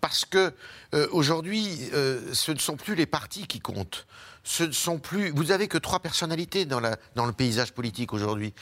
Parce 0.00 0.24
que 0.24 0.52
euh, 0.94 1.06
aujourd'hui, 1.12 1.68
euh, 1.92 2.32
ce 2.32 2.52
ne 2.52 2.58
sont 2.58 2.76
plus 2.76 2.94
les 2.94 3.04
partis 3.06 3.46
qui 3.46 3.60
comptent. 3.60 4.06
Ce 4.42 4.62
ne 4.64 4.72
sont 4.72 4.98
plus. 4.98 5.28
Vous 5.32 5.50
avez 5.52 5.68
que 5.68 5.76
trois 5.76 6.00
personnalités 6.00 6.64
dans, 6.64 6.80
la, 6.80 6.96
dans 7.14 7.26
le 7.26 7.32
paysage 7.34 7.72
politique 7.72 8.14
aujourd'hui, 8.14 8.54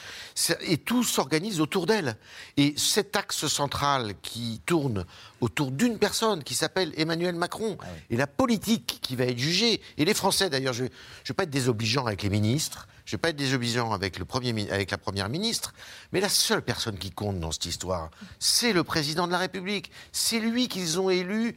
et 0.63 0.77
tout 0.77 1.05
s'organise 1.05 1.61
autour 1.61 1.87
d'elles. 1.87 2.17
Et 2.57 2.75
cet 2.77 3.15
axe 3.15 3.47
central 3.47 4.15
qui 4.21 4.61
tourne 4.67 5.05
autour 5.41 5.71
d'une 5.71 5.97
personne 5.97 6.43
qui 6.43 6.55
s'appelle 6.57 6.93
Emmanuel 6.97 7.37
Macron, 7.37 7.79
et 8.11 8.17
la 8.17 8.27
politique 8.27 8.99
qui 9.01 9.15
va 9.15 9.27
être 9.27 9.39
jugée, 9.39 9.81
et 9.99 10.05
les 10.05 10.15
Français 10.15 10.51
d'ailleurs, 10.51 10.73
je 10.75 10.83
ne 10.85 10.89
vais 11.29 11.35
pas 11.37 11.45
être 11.45 11.51
désobligeant 11.51 12.07
avec 12.07 12.25
les 12.25 12.31
ministres. 12.31 12.89
Je 13.09 13.15
ne 13.15 13.17
vais 13.17 13.23
pas 13.23 13.31
être 13.31 13.37
désobligeant 13.37 13.91
avec, 13.95 14.19
la 14.19 14.27
Première 14.27 15.31
ministre, 15.31 15.73
mais 16.13 16.21
la 16.21 16.29
seule 16.29 16.61
personne 16.61 16.99
qui 16.99 17.11
compte 17.11 17.41
dans 17.41 17.51
cette 17.51 17.65
histoire, 17.65 18.11
c'est 18.39 18.75
le 18.75 18.85
président 18.85 19.27
de 19.27 19.33
la 19.33 19.39
République. 19.39 19.91
C'est 20.13 20.41
lui 20.41 20.69
qu'ils 20.69 21.01
ont 21.01 21.09
élu 21.09 21.57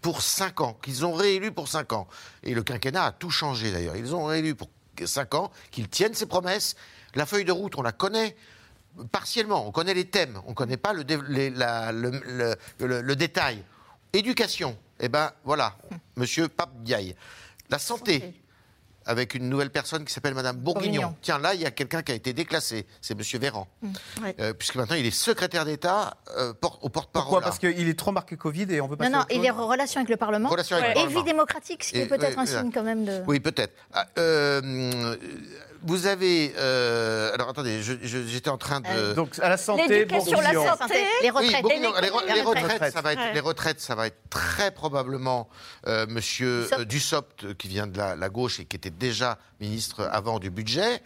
pour 0.00 0.20
5 0.20 0.60
ans, 0.62 0.76
qu'ils 0.82 1.06
ont 1.06 1.12
réélu 1.12 1.52
pour 1.52 1.68
5 1.68 1.92
ans. 1.92 2.08
Et 2.42 2.54
le 2.54 2.64
quinquennat 2.64 3.04
a 3.04 3.12
tout 3.12 3.30
changé 3.30 3.70
d'ailleurs. 3.70 3.94
Ils 3.94 4.16
ont 4.16 4.24
réélu 4.24 4.56
pour 4.56 4.68
5 5.04 5.32
ans, 5.36 5.52
qu'il 5.70 5.88
tienne 5.88 6.12
ses 6.12 6.26
promesses. 6.26 6.74
La 7.14 7.24
feuille 7.24 7.44
de 7.44 7.52
route, 7.52 7.78
on 7.78 7.82
la 7.82 7.92
connaît 7.92 8.34
partiellement. 9.12 9.68
On 9.68 9.70
connaît 9.70 9.94
les 9.94 10.08
thèmes, 10.08 10.40
on 10.44 10.50
ne 10.50 10.54
connaît 10.56 10.76
pas 10.76 10.92
le, 10.92 11.04
détail. 13.14 13.62
Éducation, 14.12 14.76
eh 14.98 15.08
ben 15.08 15.30
voilà, 15.44 15.78
Monsieur 16.16 16.48
Pape 16.48 16.82
Diaye. 16.82 17.14
La 17.68 17.78
santé, 17.78 18.34
avec 19.06 19.34
une 19.34 19.48
nouvelle 19.48 19.70
personne 19.70 20.04
qui 20.04 20.12
s'appelle 20.12 20.34
Madame 20.34 20.56
Bourguignon. 20.56 20.92
Bourguignon. 21.02 21.16
Tiens, 21.22 21.38
là, 21.38 21.54
il 21.54 21.60
y 21.60 21.66
a 21.66 21.70
quelqu'un 21.70 22.02
qui 22.02 22.12
a 22.12 22.14
été 22.14 22.32
déclassé, 22.32 22.86
c'est 23.00 23.14
Monsieur 23.16 23.38
Véran. 23.38 23.66
Ouais. 24.22 24.36
Euh, 24.40 24.52
puisque 24.52 24.76
maintenant, 24.76 24.96
il 24.96 25.06
est 25.06 25.10
secrétaire 25.10 25.64
d'État 25.64 26.16
euh, 26.36 26.52
por- 26.52 26.78
au 26.82 26.88
porte-parole. 26.88 27.24
Pourquoi? 27.28 27.40
Parce 27.42 27.58
qu'il 27.58 27.88
est 27.88 27.98
trop 27.98 28.12
marqué 28.12 28.36
Covid 28.36 28.66
et 28.70 28.80
on 28.80 28.88
veut 28.88 28.96
pas 28.96 29.08
Non, 29.08 29.20
non, 29.20 29.24
il 29.30 29.44
est 29.44 29.50
en 29.50 29.66
relation 29.66 30.00
avec 30.00 30.10
le 30.10 30.16
Parlement. 30.16 30.48
Relation 30.48 30.76
avec 30.76 30.88
le 30.88 30.92
et 30.92 30.94
Parlement. 31.02 31.20
vie 31.20 31.24
démocratique, 31.30 31.84
ce 31.84 31.90
qui 31.92 31.98
Et- 31.98 32.02
est 32.02 32.06
peut-être 32.06 32.36
oui, 32.36 32.42
un 32.42 32.46
signe 32.46 32.70
quand 32.72 32.82
même 32.84 33.04
de. 33.04 33.22
Oui, 33.26 33.40
peut-être. 33.40 33.72
Ah, 33.92 34.06
euh, 34.18 35.16
vous 35.82 36.06
avez. 36.06 36.52
euh, 36.58 37.32
alors 37.34 37.48
attendez, 37.48 37.82
je- 37.82 37.94
je- 38.02 38.26
j'étais 38.26 38.50
en 38.50 38.58
train 38.58 38.80
de. 38.80 38.86
Euh, 38.88 39.14
Donc 39.14 39.38
à 39.40 39.48
la 39.48 39.56
santé, 39.56 39.86
L'éducation, 39.88 40.40
la 40.40 40.52
Bourguignon. 40.52 40.76
santé, 40.76 40.94
Les 41.22 41.30
Oui, 41.30 41.36
retraites. 41.38 41.62
Bourguignon, 41.62 41.92
les, 41.96 42.00
les- 42.02 42.08
re- 42.10 42.26
les 42.26 42.34
les 42.34 42.42
retraites, 42.42 42.92
ça 42.92 43.00
va 43.00 43.12
être, 43.12 43.18
Ouais. 43.20 43.32
les 43.34 43.40
retraites, 43.40 43.80
ça 43.80 43.94
va 43.94 44.06
être 44.06 44.18
très 44.30 44.70
probablement 44.70 45.48
euh, 45.86 46.06
Monsieur 46.08 46.62
Dussopt. 46.62 46.80
euh, 46.80 46.84
Dussopt, 46.84 47.44
euh, 47.44 47.54
qui 47.54 47.68
vient 47.68 47.86
de 47.86 47.96
la, 47.98 48.16
la 48.16 48.28
gauche 48.28 48.60
et 48.60 48.64
qui 48.64 48.76
était 48.76 48.90
déjà 48.90 49.38
ministre 49.60 50.08
avant 50.12 50.38
du 50.38 50.50
budget. 50.50 51.02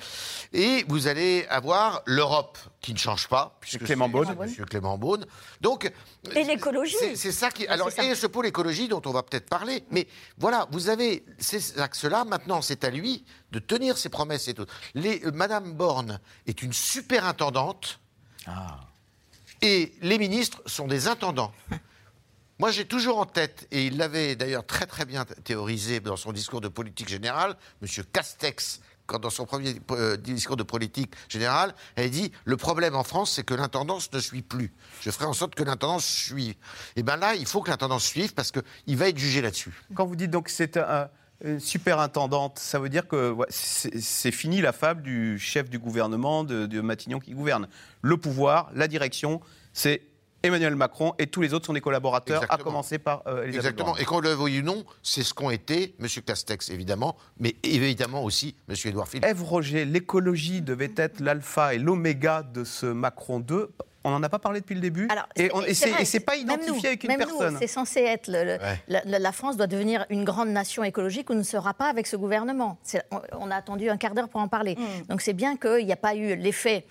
Et 0.53 0.85
vous 0.89 1.09
allez 1.09 1.45
avoir 1.51 2.03
l'Europe, 2.07 2.59
qui 2.81 2.93
ne 2.93 2.99
change 2.99 3.29
pas, 3.29 3.57
puisque 3.61 3.85
Clément 3.85 4.07
c'est 4.07 4.13
Beaune. 4.13 4.37
Monsieur 4.39 4.65
Clément 4.65 4.97
Beaune. 4.99 5.25
Donc, 5.61 5.91
Et 6.35 6.45
l'écologie. 6.45 6.95
c'est- 6.99 7.17
C'est 7.17 7.33
ça 7.33 7.51
qui. 7.51 7.67
Alors, 7.67 7.89
et 7.99 8.15
ce 8.15 8.27
pôle 8.27 8.47
écologie 8.47 8.89
dont 8.89 9.03
on 9.07 9.11
va 9.13 9.23
peut-être 9.23 9.49
parler. 9.49 9.85
Mais 9.91 10.07
voilà, 10.39 10.67
vous 10.71 10.89
avez 10.89 11.25
ces 11.39 11.81
axes-là. 11.81 12.25
Maintenant, 12.25 12.61
c'est 12.63 12.85
à 12.85 12.91
lui 12.91 13.25
de 13.53 13.59
tenir 13.59 13.97
ses 13.97 14.09
promesses 14.09 14.49
et 14.49 14.55
tout. 14.55 14.67
Les, 14.95 15.25
euh, 15.25 15.33
Madame 15.33 15.75
Borne 15.75 16.21
est 16.47 16.63
une 16.63 16.73
superintendante. 16.73 18.01
Et 19.63 19.95
les 20.03 20.19
ministres 20.19 20.63
sont 20.67 20.87
des 20.87 21.09
intendants. 21.09 21.53
Moi, 22.59 22.71
j'ai 22.71 22.85
toujours 22.85 23.19
en 23.19 23.27
tête, 23.27 23.67
et 23.73 23.87
il 23.87 23.97
l'avait 23.97 24.37
d'ailleurs 24.37 24.65
très 24.65 24.87
très 24.87 25.05
bien 25.05 25.25
théorisé 25.25 25.99
dans 25.99 26.17
son 26.17 26.33
discours 26.33 26.61
de 26.61 26.69
politique 26.69 27.09
générale, 27.09 27.57
M. 27.83 27.89
Castex, 28.13 28.81
quand 29.07 29.19
dans 29.19 29.31
son 29.31 29.45
premier 29.45 29.75
euh, 29.91 30.17
discours 30.17 30.57
de 30.57 30.63
politique 30.63 31.13
générale, 31.29 31.75
elle 31.97 32.11
dit 32.11 32.33
le 32.45 32.57
problème 32.57 32.95
en 32.95 33.05
France, 33.05 33.33
c'est 33.33 33.45
que 33.45 33.55
l'intendance 33.55 34.11
ne 34.13 34.21
suit 34.21 34.43
plus. 34.43 34.73
Je 35.01 35.11
ferai 35.11 35.27
en 35.27 35.33
sorte 35.33 35.55
que 35.55 35.63
l'intendance 35.63 36.07
suive. 36.07 36.55
Et 36.97 37.03
bien 37.03 37.17
là, 37.17 37.35
il 37.35 37.47
faut 37.47 37.61
que 37.61 37.71
l'intendance 37.71 38.05
suive 38.05 38.35
parce 38.35 38.53
qu'il 38.53 38.97
va 38.97 39.09
être 39.09 39.19
jugé 39.19 39.41
là-dessus. 39.41 39.73
Quand 39.95 40.07
vous 40.07 40.17
dites 40.17 40.31
donc 40.31 40.47
que 40.47 40.51
c'est 40.51 40.77
un, 40.77 41.09
une 41.45 41.61
superintendante, 41.61 42.59
ça 42.59 42.79
veut 42.79 42.89
dire 42.89 43.07
que 43.07 43.31
ouais, 43.31 43.47
c'est 43.51 44.33
fini 44.33 44.61
la 44.61 44.73
fable 44.73 45.03
du 45.03 45.39
chef 45.39 45.69
du 45.69 45.79
gouvernement 45.79 46.43
de, 46.43 46.67
de 46.67 46.81
Matignon 46.81 47.21
qui 47.21 47.33
gouverne. 47.33 47.69
Le 48.03 48.17
pouvoir, 48.17 48.71
la 48.75 48.89
direction, 48.89 49.41
c'est 49.73 50.03
Emmanuel 50.45 50.77
Macron 50.77 51.15
et 51.19 51.27
tous 51.27 51.41
les 51.41 51.55
autres 51.55 51.67
sont 51.67 51.73
des 51.73 51.81
collaborateurs, 51.81 52.45
à 52.51 52.59
commencer 52.59 52.99
par 52.99 53.23
euh, 53.27 53.45
Elisabeth 53.45 53.57
Exactement. 53.57 53.89
Borne. 53.89 54.01
Et 54.01 54.05
qu'on 54.05 54.21
le 54.21 54.31
veuille 54.31 54.61
ou 54.61 54.63
non, 54.63 54.85
c'est 55.03 55.23
ce 55.23 55.33
qu'ont 55.33 55.51
été 55.51 55.95
M. 56.01 56.07
Castex, 56.25 56.69
évidemment, 56.69 57.17
mais 57.39 57.57
évidemment 57.63 58.23
aussi 58.23 58.55
M. 58.69 58.77
Édouard 58.85 59.09
Philippe. 59.09 59.25
Ève 59.25 59.43
Roger, 59.43 59.87
l'écologie 59.87 60.61
devait 60.61 60.93
être 60.97 61.21
l'alpha 61.21 61.75
et 61.75 61.79
l'oméga 61.79 62.43
de 62.43 62.65
ce 62.65 62.87
Macron 62.87 63.41
2. 63.41 63.73
On 64.05 64.11
n'en 64.11 64.23
a 64.23 64.29
pas 64.29 64.39
parlé 64.39 64.61
depuis 64.61 64.75
le 64.75 64.81
début. 64.83 65.09
Alors, 65.09 65.27
et 65.35 65.51
c'est 65.75 66.21
pas 66.21 66.33
même 66.37 66.43
identifié 66.43 66.73
nous, 66.73 66.87
avec 66.87 67.05
une 67.05 67.09
même 67.09 67.21
nous, 67.21 67.27
personne. 67.27 67.57
C'est 67.59 67.67
censé 67.67 68.01
être. 68.01 68.29
le- 68.29 68.45
le- 68.45 68.59
Ouais. 68.59 69.03
la, 69.19 69.33
France 69.33 69.57
doit 69.57 69.67
devenir 69.67 70.05
une 70.11 70.25
grande 70.25 70.51
nation 70.51 70.85
écologique 70.85 71.31
ou 71.31 71.35
ne 71.35 71.43
sera 71.43 71.73
pas 71.75 71.87
avec 71.89 72.07
ce 72.07 72.17
gouvernement. 72.17 72.79
On 73.33 73.51
a 73.51 73.57
attendu 73.57 73.89
un 73.89 73.97
quart 73.97 74.15
d'heure 74.15 74.29
pour 74.29 74.41
en 74.41 74.49
parler. 74.49 74.77
Mm. 74.77 75.07
Donc 75.09 75.23
c'est 75.23 75.33
bien 75.33 75.57
qu'il 75.57 75.87
n'y 75.87 75.93
a 75.93 75.97
pas 75.97 76.15
eu 76.15 76.37
l'effet. 76.37 76.85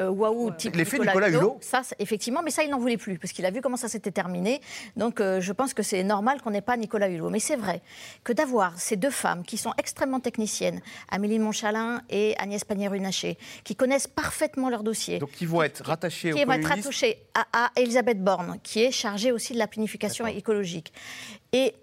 Euh, 0.00 0.08
waouh, 0.08 0.50
type 0.52 0.74
L'effet 0.76 0.98
Nicolas 0.98 1.28
Hulot. 1.28 1.58
Ça, 1.60 1.82
effectivement, 1.98 2.40
mais 2.42 2.50
ça, 2.50 2.62
il 2.64 2.70
n'en 2.70 2.78
voulait 2.78 2.96
plus, 2.96 3.18
parce 3.18 3.32
qu'il 3.32 3.44
a 3.46 3.50
vu 3.50 3.60
comment 3.60 3.76
ça 3.76 3.88
s'était 3.88 4.10
terminé. 4.10 4.60
Donc, 4.96 5.20
euh, 5.20 5.40
je 5.40 5.52
pense 5.52 5.74
que 5.74 5.82
c'est 5.82 6.02
normal 6.02 6.40
qu'on 6.42 6.50
n'ait 6.50 6.60
pas 6.60 6.76
Nicolas 6.76 7.08
Hulot. 7.08 7.30
Mais 7.30 7.40
c'est 7.40 7.56
vrai 7.56 7.82
que 8.24 8.32
d'avoir 8.32 8.78
ces 8.78 8.96
deux 8.96 9.10
femmes 9.10 9.44
qui 9.44 9.56
sont 9.58 9.72
extrêmement 9.78 10.20
techniciennes, 10.20 10.80
Amélie 11.10 11.38
Montchalin 11.38 12.02
et 12.10 12.34
Agnès 12.38 12.64
Pannier-Runacher, 12.64 13.36
qui 13.64 13.76
connaissent 13.76 14.08
parfaitement 14.08 14.70
leur 14.70 14.82
dossier, 14.82 15.18
Donc 15.18 15.40
ils 15.40 15.48
vont 15.48 15.62
être 15.62 15.84
rattachés 15.84 16.32
au 16.32 16.36
qui 16.36 16.44
Premier 16.44 16.64
être 16.64 16.68
ministre. 16.70 16.88
rattaché 16.88 17.18
à, 17.34 17.66
à 17.66 17.70
Elisabeth 17.76 18.22
Borne, 18.22 18.58
qui 18.62 18.82
est 18.84 18.90
chargée 18.90 19.32
aussi 19.32 19.52
de 19.52 19.58
la 19.58 19.66
planification 19.66 20.26
écologique. 20.26 20.92
Et 21.52 21.74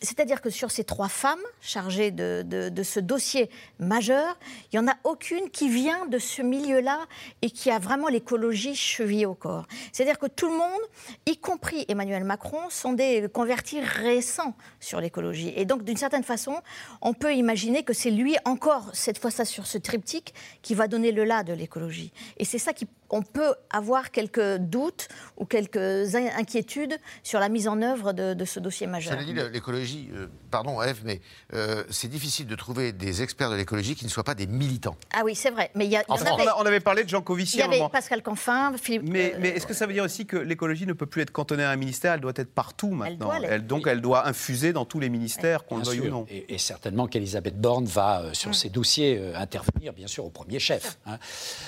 c'est-à-dire 0.00 0.42
que 0.42 0.50
sur 0.50 0.70
ces 0.70 0.84
trois 0.84 1.08
femmes 1.08 1.40
chargées 1.60 2.10
de, 2.10 2.82
ce 2.82 3.00
dossier 3.00 3.50
majeur, 3.78 4.38
il 4.72 4.78
n'y 4.78 4.86
en 4.86 4.90
a 4.90 4.96
aucune 5.04 5.50
qui 5.50 5.68
vient 5.68 6.06
de 6.06 6.18
ce 6.18 6.42
milieu-là 6.42 7.06
et 7.42 7.50
qui 7.50 7.70
a 7.70 7.78
vraiment 7.78 8.08
l'écologie 8.08 8.74
chevillée 8.74 9.26
au 9.26 9.34
corps. 9.34 9.66
C'est-à-dire 9.92 10.18
que 10.18 10.26
tout 10.26 10.48
le 10.48 10.56
monde, 10.56 10.80
y 11.24 11.36
compris 11.38 11.84
Emmanuel 11.88 12.24
Macron, 12.24 12.68
sont 12.68 12.92
des 12.92 13.28
convertis 13.32 13.80
récents 13.80 14.54
sur 14.80 15.00
l'écologie. 15.00 15.52
Et 15.56 15.64
donc, 15.64 15.82
d'une 15.82 15.96
certaine 15.96 16.24
façon, 16.24 16.56
on 17.00 17.14
peut 17.14 17.34
imaginer 17.34 17.82
que 17.82 17.92
c'est 17.92 18.10
lui, 18.10 18.36
encore 18.44 18.90
cette 18.92 19.18
fois 19.18 19.30
ça 19.30 19.44
sur 19.44 19.66
ce 19.66 19.78
triptyque, 19.78 20.34
qui 20.62 20.74
va 20.74 20.88
donner 20.88 21.12
le 21.12 21.24
là 21.24 21.42
de 21.42 21.52
l'écologie. 21.52 22.12
Et 22.36 22.44
c'est 22.44 22.58
ça 22.58 22.72
qui 22.72 22.86
on 23.10 23.22
peut 23.22 23.54
avoir 23.70 24.10
quelques 24.10 24.56
doutes 24.56 25.08
ou 25.36 25.44
quelques 25.44 25.76
in- 26.14 26.30
inquiétudes 26.38 26.96
sur 27.22 27.38
la 27.40 27.48
mise 27.48 27.68
en 27.68 27.80
œuvre 27.82 28.12
de, 28.12 28.34
de 28.34 28.44
ce 28.44 28.58
dossier 28.60 28.86
majeur. 28.86 29.12
Cela 29.12 29.24
dit, 29.24 29.34
l'écologie, 29.52 30.08
euh, 30.14 30.26
pardon 30.50 30.82
Eve, 30.82 31.00
mais 31.04 31.20
euh, 31.54 31.84
c'est 31.90 32.08
difficile 32.08 32.46
de 32.46 32.54
trouver 32.56 32.92
des 32.92 33.22
experts 33.22 33.50
de 33.50 33.56
l'écologie 33.56 33.94
qui 33.94 34.04
ne 34.04 34.10
soient 34.10 34.24
pas 34.24 34.34
des 34.34 34.46
militants. 34.46 34.96
Ah 35.14 35.22
oui, 35.24 35.34
c'est 35.34 35.50
vrai. 35.50 35.70
Mais 35.74 35.84
il 35.86 35.90
y, 35.90 35.96
a, 35.96 36.02
il 36.02 36.10
y 36.10 36.12
en 36.12 36.14
Enfin, 36.14 36.30
on, 36.32 36.34
avait, 36.40 36.48
a- 36.48 36.58
on 36.58 36.66
avait 36.66 36.80
parlé 36.80 37.04
de 37.04 37.08
Jean 37.08 37.20
il 37.20 37.24
Covici 37.24 37.58
y 37.58 37.62
à 37.62 37.64
un 37.64 37.68
avait 37.68 37.78
moment. 37.78 37.90
Pascal 37.90 38.22
Canfin, 38.22 38.74
Philippe. 38.76 39.08
Mais, 39.08 39.34
euh, 39.34 39.38
mais 39.40 39.48
est-ce 39.50 39.66
que 39.66 39.74
ça 39.74 39.86
veut 39.86 39.92
dire 39.92 40.04
aussi 40.04 40.26
que 40.26 40.36
l'écologie 40.36 40.86
ne 40.86 40.92
peut 40.92 41.06
plus 41.06 41.22
être 41.22 41.30
cantonnée 41.32 41.64
à 41.64 41.70
un 41.70 41.76
ministère 41.76 42.14
Elle 42.14 42.20
doit 42.20 42.32
être 42.36 42.52
partout 42.52 42.90
maintenant. 42.90 43.26
doit 43.26 43.38
l'être. 43.38 43.66
donc 43.66 43.86
elle 43.86 44.00
doit 44.00 44.26
infuser 44.26 44.72
dans 44.72 44.84
tous 44.84 45.00
les 45.00 45.08
ministères, 45.08 45.64
qu'on 45.66 45.78
le 45.78 45.84
veuille 45.84 46.00
ou 46.00 46.08
non. 46.10 46.26
Et, 46.30 46.54
et 46.54 46.58
certainement 46.58 47.06
qu'Elisabeth 47.06 47.60
Borne 47.60 47.84
va, 47.86 48.22
euh, 48.22 48.34
sur 48.34 48.54
ces 48.54 48.68
dossiers, 48.68 49.18
euh, 49.20 49.36
intervenir, 49.36 49.92
bien 49.92 50.06
sûr, 50.06 50.24
au 50.24 50.30
premier 50.30 50.58
chef. 50.58 50.98
hein. 51.06 51.18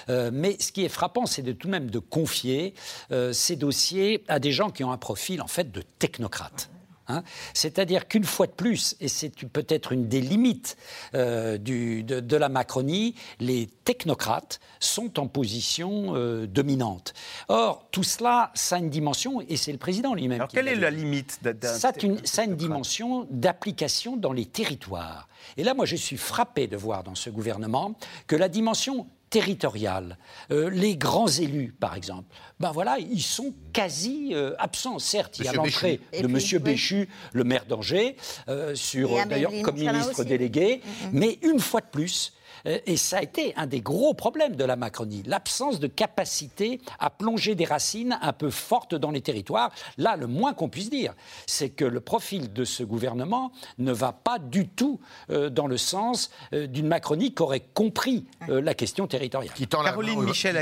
Euh, 0.09 0.31
mais 0.33 0.57
ce 0.61 0.73
qui 0.73 0.85
est 0.85 0.89
frappant, 0.89 1.27
c'est 1.29 1.43
de 1.43 1.53
tout 1.53 1.69
de 1.69 1.73
même 1.73 1.91
de 1.91 1.99
confier 1.99 2.75
euh, 3.13 3.33
ces 3.33 3.57
dossiers 3.57 4.25
à 4.29 4.41
des 4.41 4.53
gens 4.53 4.71
qui 4.71 4.83
ont 4.83 4.93
un 4.93 4.99
profil 4.99 5.41
en 5.41 5.47
fait 5.47 5.71
de 5.71 5.83
technocrates. 5.99 6.71
Hein. 7.09 7.23
C'est-à-dire 7.55 8.07
qu'une 8.07 8.25
fois 8.25 8.47
de 8.47 8.53
plus, 8.53 8.97
et 9.01 9.09
c'est 9.09 9.31
peut-être 9.47 9.93
une 9.93 10.09
des 10.09 10.21
limites 10.21 10.77
euh, 11.15 11.59
du, 11.59 12.03
de, 12.05 12.21
de, 12.21 12.37
la 12.37 12.49
Macronie, 12.49 13.15
les 13.41 13.67
technocrates 13.85 14.61
sont 14.79 15.19
en 15.19 15.27
position 15.27 16.15
euh, 16.15 16.47
dominante. 16.47 17.15
Or, 17.49 17.89
tout 17.91 18.03
cela, 18.03 18.51
ça 18.55 18.77
a 18.77 18.79
une 18.79 18.91
dimension, 18.91 19.41
et 19.41 19.57
c'est 19.57 19.73
le 19.73 19.79
président 19.79 20.15
lui-même. 20.15 20.41
Alors, 20.41 20.49
quelle 20.49 20.69
est 20.69 20.77
la 20.77 20.91
limite 20.91 21.41
Ça 21.63 21.93
une, 22.03 22.25
ça 22.25 22.43
a 22.43 22.45
une 22.45 22.57
dimension 22.57 23.27
d'application 23.31 24.17
dans 24.17 24.33
les 24.33 24.45
territoires. 24.45 25.29
Et 25.57 25.65
là, 25.65 25.75
moi, 25.75 25.87
je 25.87 25.97
suis 25.97 26.19
frappé 26.19 26.67
de 26.67 26.77
voir 26.77 27.05
dans 27.05 27.15
ce 27.15 27.31
gouvernement 27.31 27.95
que 28.27 28.37
la 28.37 28.49
dimension 28.49 29.07
territoriale, 29.31 30.19
euh, 30.51 30.71
les 30.71 30.97
grands 30.97 31.29
élus, 31.29 31.75
par 31.79 31.95
exemple, 31.95 32.29
ben 32.61 32.73
voilà, 32.73 32.99
ils 32.99 33.23
sont 33.23 33.55
quasi 33.73 34.31
euh, 34.33 34.55
absents. 34.59 34.99
Certes, 34.99 35.39
il 35.39 35.45
y 35.45 35.49
a 35.49 35.53
l'entrée 35.53 36.01
de 36.13 36.27
M. 36.27 36.63
Béchu, 36.63 37.09
le 37.33 37.45
maire 37.45 37.67
d'Angers, 37.67 38.17
euh, 38.49 38.75
sur 38.75 39.11
d'ailleurs 39.27 39.53
comme 39.63 39.77
ministre 39.77 40.25
délégué, 40.25 40.83
mm, 40.83 41.07
mm. 41.07 41.11
mais 41.13 41.39
une 41.43 41.61
fois 41.61 41.81
de 41.81 41.87
plus, 41.87 42.33
euh, 42.33 42.38
et 42.65 42.97
ça 42.97 43.19
a 43.19 43.23
été 43.23 43.55
un 43.57 43.67
des 43.67 43.81
gros 43.81 44.15
problèmes 44.15 44.57
de 44.57 44.65
la 44.65 44.77
Macronie, 44.77 45.23
l'absence 45.27 45.81
de 45.81 45.87
capacité 45.87 46.81
à 46.99 47.11
plonger 47.11 47.55
des 47.55 47.65
racines 47.65 48.19
un 48.21 48.33
peu 48.33 48.51
fortes 48.51 48.95
dans 48.95 49.11
les 49.11 49.21
territoires. 49.21 49.71
Là, 49.97 50.17
le 50.17 50.27
moins 50.27 50.55
qu'on 50.55 50.69
puisse 50.69 50.91
dire, 50.91 51.15
c'est 51.47 51.71
que 51.71 51.85
le 51.85 52.01
profil 52.01 52.53
de 52.53 52.65
ce 52.65 52.83
gouvernement 52.83 53.53
ne 53.79 53.93
va 53.93 54.13
pas 54.13 54.39
du 54.39 54.69
tout 54.69 55.01
euh, 55.31 55.51
dans 55.51 55.67
le 55.67 55.77
sens 55.77 56.31
euh, 56.53 56.67
d'une 56.67 56.89
Macronie 56.89 57.35
qui 57.35 57.43
aurait 57.43 57.65
compris 57.75 58.25
la 58.49 58.75
question 58.75 59.07
territoriale. 59.07 59.53
Caroline 59.69 60.23
Michel 60.23 60.57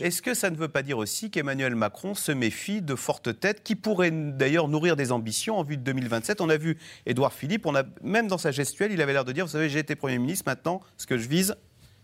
est-ce 0.00 0.22
que, 0.22 0.34
ça 0.34 0.50
ne 0.50 0.56
veut 0.56 0.68
pas 0.68 0.82
dire 0.82 0.98
aussi 0.98 1.30
qu'Emmanuel 1.30 1.74
Macron 1.74 2.14
se 2.14 2.32
méfie 2.32 2.82
de 2.82 2.94
fortes 2.94 3.38
têtes 3.38 3.62
qui 3.62 3.74
pourraient 3.74 4.10
d'ailleurs 4.10 4.68
nourrir 4.68 4.96
des 4.96 5.12
ambitions 5.12 5.58
en 5.58 5.62
vue 5.62 5.76
de 5.76 5.82
2027 5.82 6.40
On 6.40 6.48
a 6.48 6.56
vu 6.56 6.78
Édouard 7.06 7.32
Philippe, 7.32 7.66
on 7.66 7.74
a, 7.74 7.82
même 8.02 8.28
dans 8.28 8.38
sa 8.38 8.50
gestuelle, 8.50 8.92
il 8.92 9.00
avait 9.00 9.12
l'air 9.12 9.24
de 9.24 9.32
dire, 9.32 9.46
vous 9.46 9.52
savez, 9.52 9.68
j'ai 9.68 9.78
été 9.78 9.94
Premier 9.96 10.18
ministre, 10.18 10.44
maintenant 10.46 10.75
ce 10.96 11.06
que 11.06 11.18
je 11.18 11.28
vise, 11.28 11.56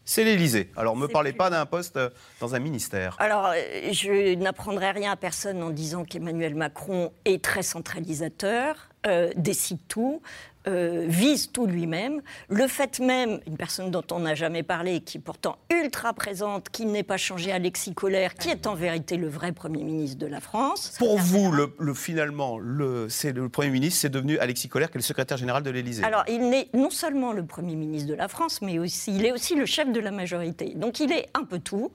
c'est 0.05 0.25
l'Élysée. 0.25 0.71
Alors, 0.77 0.97
ne 0.97 1.03
me 1.03 1.09
parlez 1.09 1.33
pas 1.33 1.49
d'un 1.51 1.67
poste 1.67 1.97
euh, 1.97 2.11
dans 2.41 2.55
un 2.55 2.59
ministère. 2.59 3.17
Alors, 3.21 3.47
euh, 3.47 3.93
je 3.93 4.35
n'apprendrai 4.35 4.91
rien 4.91 5.13
à 5.13 5.17
personne 5.17 5.63
en 5.63 5.71
disant 5.71 6.05
qu'Emmanuel 6.05 6.55
Macron 6.55 7.13
est 7.25 7.43
très 7.43 7.63
centralisateur, 7.63 8.89
euh, 9.07 9.31
décide 9.37 9.79
tout, 9.89 10.21
euh, 10.67 11.05
vise 11.09 11.51
tout 11.53 11.67
lui-même. 11.67 12.23
Le 12.49 12.67
fait 12.69 13.01
même, 13.01 13.41
une 13.47 13.57
personne 13.57 13.91
dont 13.91 14.05
on 14.11 14.21
n'a 14.21 14.35
jamais 14.35 14.63
parlé, 14.63 15.01
qui 15.01 15.19
est 15.19 15.21
pourtant 15.21 15.59
ultra 15.71 16.13
présente, 16.13 16.69
qui 16.71 16.87
n'est 16.87 17.03
pas 17.03 17.17
changé 17.17 17.53
Alexis 17.53 17.95
Colère, 17.95 18.35
qui 18.35 18.49
est 18.49 18.67
en 18.67 18.75
vérité 18.75 19.17
le 19.17 19.29
vrai 19.29 19.53
Premier 19.53 19.83
ministre 19.83 20.19
de 20.19 20.27
la 20.27 20.41
France. 20.41 20.95
Pour 20.99 21.19
vous, 21.19 21.51
le, 21.51 21.95
finalement, 21.95 22.59
le, 22.59 23.09
c'est 23.09 23.33
le 23.33 23.49
Premier 23.49 23.71
ministre, 23.71 24.01
c'est 24.01 24.09
devenu 24.09 24.39
Alexis 24.39 24.69
Colère, 24.69 24.91
qui 24.91 24.99
est 24.99 25.01
le 25.01 25.05
secrétaire 25.05 25.37
général 25.37 25.63
de 25.63 25.71
l'Élysée. 25.71 26.05
Alors, 26.05 26.25
il 26.29 26.49
n'est 26.49 26.69
non 26.75 26.91
seulement 26.91 27.33
le 27.33 27.45
Premier 27.45 27.75
ministre 27.75 28.09
de 28.09 28.15
la 28.15 28.29
France, 28.29 28.63
mais 28.63 28.79
aussi, 28.79 29.15
il 29.15 29.27
est 29.27 29.33
aussi 29.33 29.55
le 29.55 29.67
chef 29.67 29.91
de 29.91 30.01
la 30.01 30.11
majorité. 30.11 30.75
Donc, 30.77 31.01
il 31.01 31.13
est 31.13 31.29
un 31.35 31.45
peu 31.45 31.59
tout. 31.59 31.93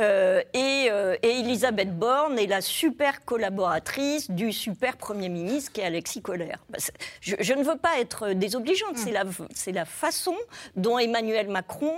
Euh, 0.00 0.42
et, 0.54 0.88
euh, 0.90 1.16
et 1.22 1.40
Elisabeth 1.40 1.96
Borne 1.96 2.38
est 2.38 2.46
la 2.46 2.60
super 2.60 3.24
collaboratrice 3.24 4.30
du 4.30 4.52
super 4.52 4.96
Premier 4.96 5.28
ministre 5.28 5.72
qui 5.72 5.80
est 5.80 5.84
Alexis 5.84 6.22
Colère. 6.22 6.64
Bah, 6.70 6.78
je, 7.20 7.36
je 7.38 7.52
ne 7.52 7.62
veux 7.62 7.76
pas 7.76 7.98
être 8.00 8.07
désobligeante. 8.34 8.96
C'est 8.96 9.12
la, 9.12 9.24
c'est 9.54 9.72
la 9.72 9.84
façon 9.84 10.34
dont 10.76 10.98
Emmanuel 10.98 11.48
Macron 11.48 11.94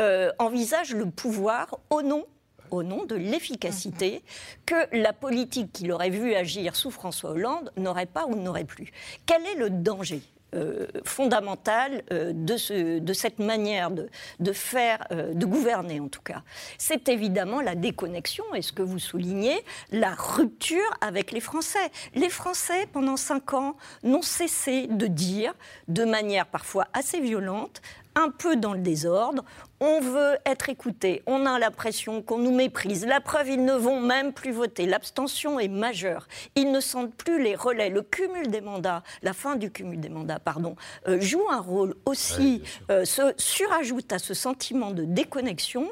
euh, 0.00 0.30
envisage 0.38 0.94
le 0.94 1.06
pouvoir 1.06 1.78
au 1.90 2.02
nom 2.02 2.24
au 2.70 2.82
nom 2.82 3.04
de 3.04 3.14
l'efficacité 3.14 4.22
que 4.66 4.74
la 4.96 5.12
politique 5.12 5.72
qu'il 5.72 5.92
aurait 5.92 6.10
vu 6.10 6.34
agir 6.34 6.74
sous 6.74 6.90
François 6.90 7.30
Hollande 7.30 7.70
n'aurait 7.76 8.06
pas 8.06 8.26
ou 8.26 8.34
n'aurait 8.34 8.64
plus. 8.64 8.90
Quel 9.26 9.44
est 9.46 9.54
le 9.54 9.70
danger 9.70 10.22
euh, 10.54 10.86
fondamentale 11.04 12.02
euh, 12.12 12.32
de, 12.34 12.56
ce, 12.56 12.98
de, 12.98 13.12
cette 13.12 13.38
manière 13.38 13.90
de, 13.90 14.08
de 14.40 14.52
faire, 14.52 15.06
euh, 15.10 15.34
de 15.34 15.46
gouverner 15.46 16.00
en 16.00 16.08
tout 16.08 16.22
cas. 16.22 16.42
C'est 16.78 17.08
évidemment 17.08 17.60
la 17.60 17.74
déconnexion, 17.74 18.44
et 18.54 18.62
ce 18.62 18.72
que 18.72 18.82
vous 18.82 18.98
soulignez, 18.98 19.64
la 19.90 20.14
rupture 20.14 20.78
avec 21.00 21.32
les 21.32 21.40
Français. 21.40 21.90
Les 22.14 22.30
Français, 22.30 22.86
pendant 22.92 23.16
cinq 23.16 23.54
ans, 23.54 23.76
n'ont 24.02 24.22
cessé 24.22 24.86
de 24.86 25.06
dire, 25.06 25.54
de 25.88 26.04
manière 26.04 26.46
parfois 26.46 26.86
assez 26.92 27.20
violente, 27.20 27.82
un 28.14 28.30
peu 28.30 28.56
dans 28.56 28.72
le 28.72 28.80
désordre. 28.80 29.44
On 29.86 30.00
veut 30.00 30.38
être 30.46 30.70
écouté. 30.70 31.22
On 31.26 31.44
a 31.44 31.58
l'impression 31.58 32.22
qu'on 32.22 32.38
nous 32.38 32.54
méprise. 32.54 33.04
La 33.04 33.20
preuve, 33.20 33.50
ils 33.50 33.62
ne 33.62 33.74
vont 33.74 34.00
même 34.00 34.32
plus 34.32 34.50
voter. 34.50 34.86
L'abstention 34.86 35.60
est 35.60 35.68
majeure. 35.68 36.26
Ils 36.54 36.72
ne 36.72 36.80
sentent 36.80 37.14
plus 37.14 37.42
les 37.42 37.54
relais. 37.54 37.90
Le 37.90 38.00
cumul 38.00 38.48
des 38.48 38.62
mandats, 38.62 39.02
la 39.20 39.34
fin 39.34 39.56
du 39.56 39.70
cumul 39.70 40.00
des 40.00 40.08
mandats, 40.08 40.38
pardon, 40.38 40.74
euh, 41.06 41.20
joue 41.20 41.44
un 41.50 41.60
rôle 41.60 41.96
aussi, 42.06 42.62
euh, 42.90 43.04
se 43.04 43.34
surajoute 43.36 44.10
à 44.10 44.18
ce 44.18 44.32
sentiment 44.32 44.90
de 44.90 45.04
déconnexion. 45.04 45.90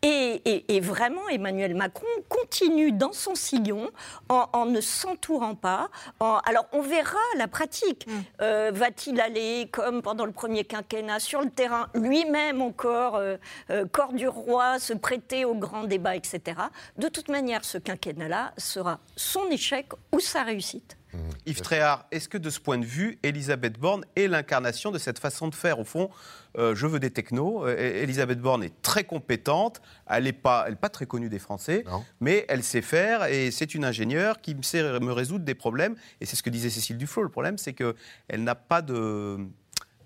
Et, 0.00 0.80
vraiment, 0.80 1.28
Emmanuel 1.28 1.74
Macron 1.74 2.06
continue 2.30 2.92
dans 2.92 3.12
son 3.12 3.34
sillon 3.34 3.90
en, 4.30 4.64
ne 4.64 4.80
s'entourant 4.80 5.54
pas. 5.54 5.90
alors, 6.18 6.64
on 6.72 6.80
verra 6.80 7.18
la 7.36 7.46
pratique. 7.46 8.06
Mm. 8.06 8.12
Euh, 8.40 8.70
va-t-il 8.72 9.20
aller, 9.20 9.68
comme 9.70 10.00
pendant 10.00 10.24
le 10.24 10.32
premier 10.32 10.64
quinquennat, 10.64 11.20
sur 11.20 11.42
le 11.42 11.50
terrain, 11.50 11.88
lui-même 11.94 12.62
encore 12.62 13.20
corps 13.92 14.12
du 14.12 14.28
roi, 14.28 14.78
se 14.78 14.92
prêter 14.92 15.44
au 15.44 15.54
grand 15.54 15.84
débat, 15.84 16.16
etc. 16.16 16.40
De 16.98 17.08
toute 17.08 17.28
manière, 17.28 17.64
ce 17.64 17.78
quinquennat-là 17.78 18.52
sera 18.56 19.00
son 19.16 19.48
échec 19.50 19.88
ou 20.12 20.20
sa 20.20 20.42
réussite. 20.42 20.96
Mmh. 21.14 21.18
Yves 21.46 21.60
Tréhard, 21.60 22.06
est-ce 22.10 22.28
que 22.28 22.38
de 22.38 22.50
ce 22.50 22.58
point 22.58 22.78
de 22.78 22.84
vue, 22.84 23.18
Elisabeth 23.22 23.78
Borne 23.78 24.04
est 24.16 24.26
l'incarnation 24.26 24.90
de 24.90 24.98
cette 24.98 25.18
façon 25.18 25.48
de 25.48 25.54
faire? 25.54 25.78
Au 25.78 25.84
fond, 25.84 26.10
euh, 26.58 26.74
je 26.74 26.86
veux 26.86 26.98
des 26.98 27.10
technos. 27.10 27.66
Elisabeth 27.68 28.40
Borne 28.40 28.64
est 28.64 28.82
très 28.82 29.04
compétente. 29.04 29.80
Elle 30.08 30.24
n'est 30.24 30.32
pas, 30.32 30.66
pas 30.80 30.88
très 30.88 31.06
connue 31.06 31.28
des 31.28 31.38
Français, 31.38 31.84
mais 32.20 32.44
elle 32.48 32.62
sait 32.62 32.82
faire 32.82 33.24
et 33.26 33.50
c'est 33.50 33.74
une 33.74 33.84
ingénieure 33.84 34.40
qui 34.40 34.56
sait 34.62 34.82
me 35.00 35.12
résoudre 35.12 35.44
des 35.44 35.54
problèmes. 35.54 35.94
Et 36.20 36.26
c'est 36.26 36.36
ce 36.36 36.42
que 36.42 36.50
disait 36.50 36.70
Cécile 36.70 36.98
Duflot. 36.98 37.22
Le 37.22 37.28
problème, 37.28 37.58
c'est 37.58 37.74
qu'elle 37.74 37.94
n'a 38.44 38.54
pas 38.54 38.82
de 38.82 39.38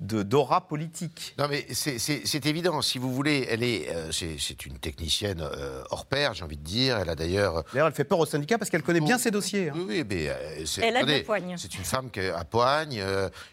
d'aura 0.00 0.68
politique. 0.68 1.34
Non, 1.38 1.46
mais 1.48 1.66
c'est 1.72 2.46
évident. 2.46 2.80
Si 2.82 2.98
vous 2.98 3.12
voulez, 3.12 3.46
elle 3.48 3.62
est, 3.62 3.88
euh, 3.88 4.12
c'est 4.12 4.66
une 4.66 4.78
technicienne 4.78 5.40
euh, 5.40 5.82
hors 5.90 6.06
pair, 6.06 6.34
j'ai 6.34 6.44
envie 6.44 6.56
de 6.56 6.64
dire. 6.64 6.98
Elle 6.98 7.08
a 7.08 7.14
d'ailleurs. 7.14 7.64
D'ailleurs, 7.72 7.88
elle 7.88 7.94
fait 7.94 8.04
peur 8.04 8.18
aux 8.18 8.26
syndicats 8.26 8.58
parce 8.58 8.70
qu'elle 8.70 8.82
connaît 8.82 9.00
bien 9.00 9.18
ses 9.18 9.30
dossiers. 9.30 9.70
Hein. 9.70 9.74
Oui, 9.76 10.04
mais 10.08 10.28
euh, 10.28 10.64
elle 10.82 10.96
a 10.96 11.04
des 11.04 11.22
poignes. 11.22 11.56
C'est 11.58 11.74
une 11.74 11.84
femme 11.84 12.10
qui 12.10 12.20
a 12.20 12.44
poigne. 12.44 13.02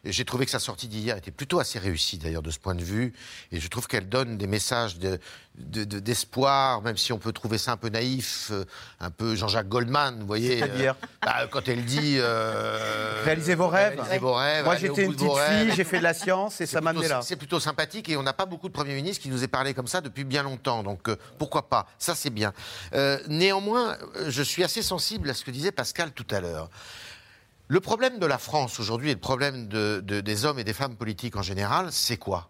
j'ai 0.03 0.25
trouvé 0.25 0.45
que 0.45 0.51
sa 0.51 0.59
sortie 0.59 0.87
d'hier 0.87 1.17
était 1.17 1.31
plutôt 1.31 1.59
assez 1.59 1.79
réussie 1.79 2.17
d'ailleurs 2.17 2.43
de 2.43 2.51
ce 2.51 2.59
point 2.59 2.75
de 2.75 2.83
vue, 2.83 3.13
et 3.51 3.59
je 3.59 3.67
trouve 3.67 3.87
qu'elle 3.87 4.07
donne 4.07 4.37
des 4.37 4.47
messages 4.47 4.97
de, 4.99 5.19
d'espoir, 5.57 6.81
même 6.81 6.97
si 6.97 7.13
on 7.13 7.17
peut 7.17 7.31
trouver 7.31 7.57
ça 7.57 7.71
un 7.73 7.77
peu 7.77 7.89
naïf, 7.89 8.51
un 8.99 9.11
peu 9.11 9.35
Jean-Jacques 9.35 9.69
Goldman, 9.69 10.19
vous 10.19 10.27
voyez. 10.27 10.63
Bah, 11.21 11.47
quand 11.49 11.67
elle 11.67 11.85
dit. 11.85 12.19
réalisez 13.23 13.55
vos 13.55 13.67
rêves. 13.67 13.93
Réalisez 13.95 14.17
vos 14.19 14.33
rêves. 14.33 14.65
Moi, 14.65 14.75
j'étais 14.77 15.05
une 15.05 15.13
petite 15.13 15.37
fille, 15.37 15.71
j'ai 15.75 15.83
fait 15.83 15.99
de 15.99 16.03
la 16.03 16.13
science 16.13 16.61
et 16.61 16.65
ça 16.65 16.81
là. 16.81 17.21
C'est 17.21 17.35
plutôt 17.35 17.59
sympathique 17.59 18.09
et 18.09 18.17
on 18.17 18.23
n'a 18.23 18.33
pas 18.33 18.45
beaucoup 18.45 18.67
de 18.67 18.73
Premier 18.73 18.95
ministre 18.95 19.21
qui 19.21 19.29
nous 19.29 19.43
ait 19.43 19.47
parlé 19.47 19.73
comme 19.73 19.87
ça 19.87 20.01
depuis 20.01 20.23
bien 20.23 20.43
longtemps. 20.43 20.83
Donc 20.83 21.09
euh, 21.09 21.17
pourquoi 21.37 21.69
pas 21.69 21.87
Ça 21.97 22.15
c'est 22.15 22.29
bien. 22.29 22.53
Euh, 22.93 23.19
néanmoins, 23.27 23.97
euh, 24.15 24.29
je 24.29 24.43
suis 24.43 24.63
assez 24.63 24.81
sensible 24.81 25.29
à 25.29 25.33
ce 25.33 25.43
que 25.43 25.51
disait 25.51 25.71
Pascal 25.71 26.11
tout 26.11 26.27
à 26.31 26.39
l'heure. 26.39 26.69
Le 27.67 27.79
problème 27.79 28.19
de 28.19 28.25
la 28.25 28.37
France 28.37 28.79
aujourd'hui 28.79 29.09
et 29.09 29.13
le 29.13 29.19
problème 29.19 29.67
des 29.67 30.45
hommes 30.45 30.59
et 30.59 30.63
des 30.63 30.73
femmes 30.73 30.95
politiques 30.95 31.35
en 31.35 31.41
général, 31.41 31.91
c'est 31.91 32.17
quoi? 32.17 32.49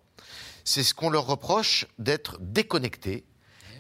C'est 0.68 0.84
ce 0.84 0.96
qu'on 0.96 1.12
leur 1.12 1.28
reproche 1.28 1.86
d'être 2.00 2.38
déconnectés 2.42 3.24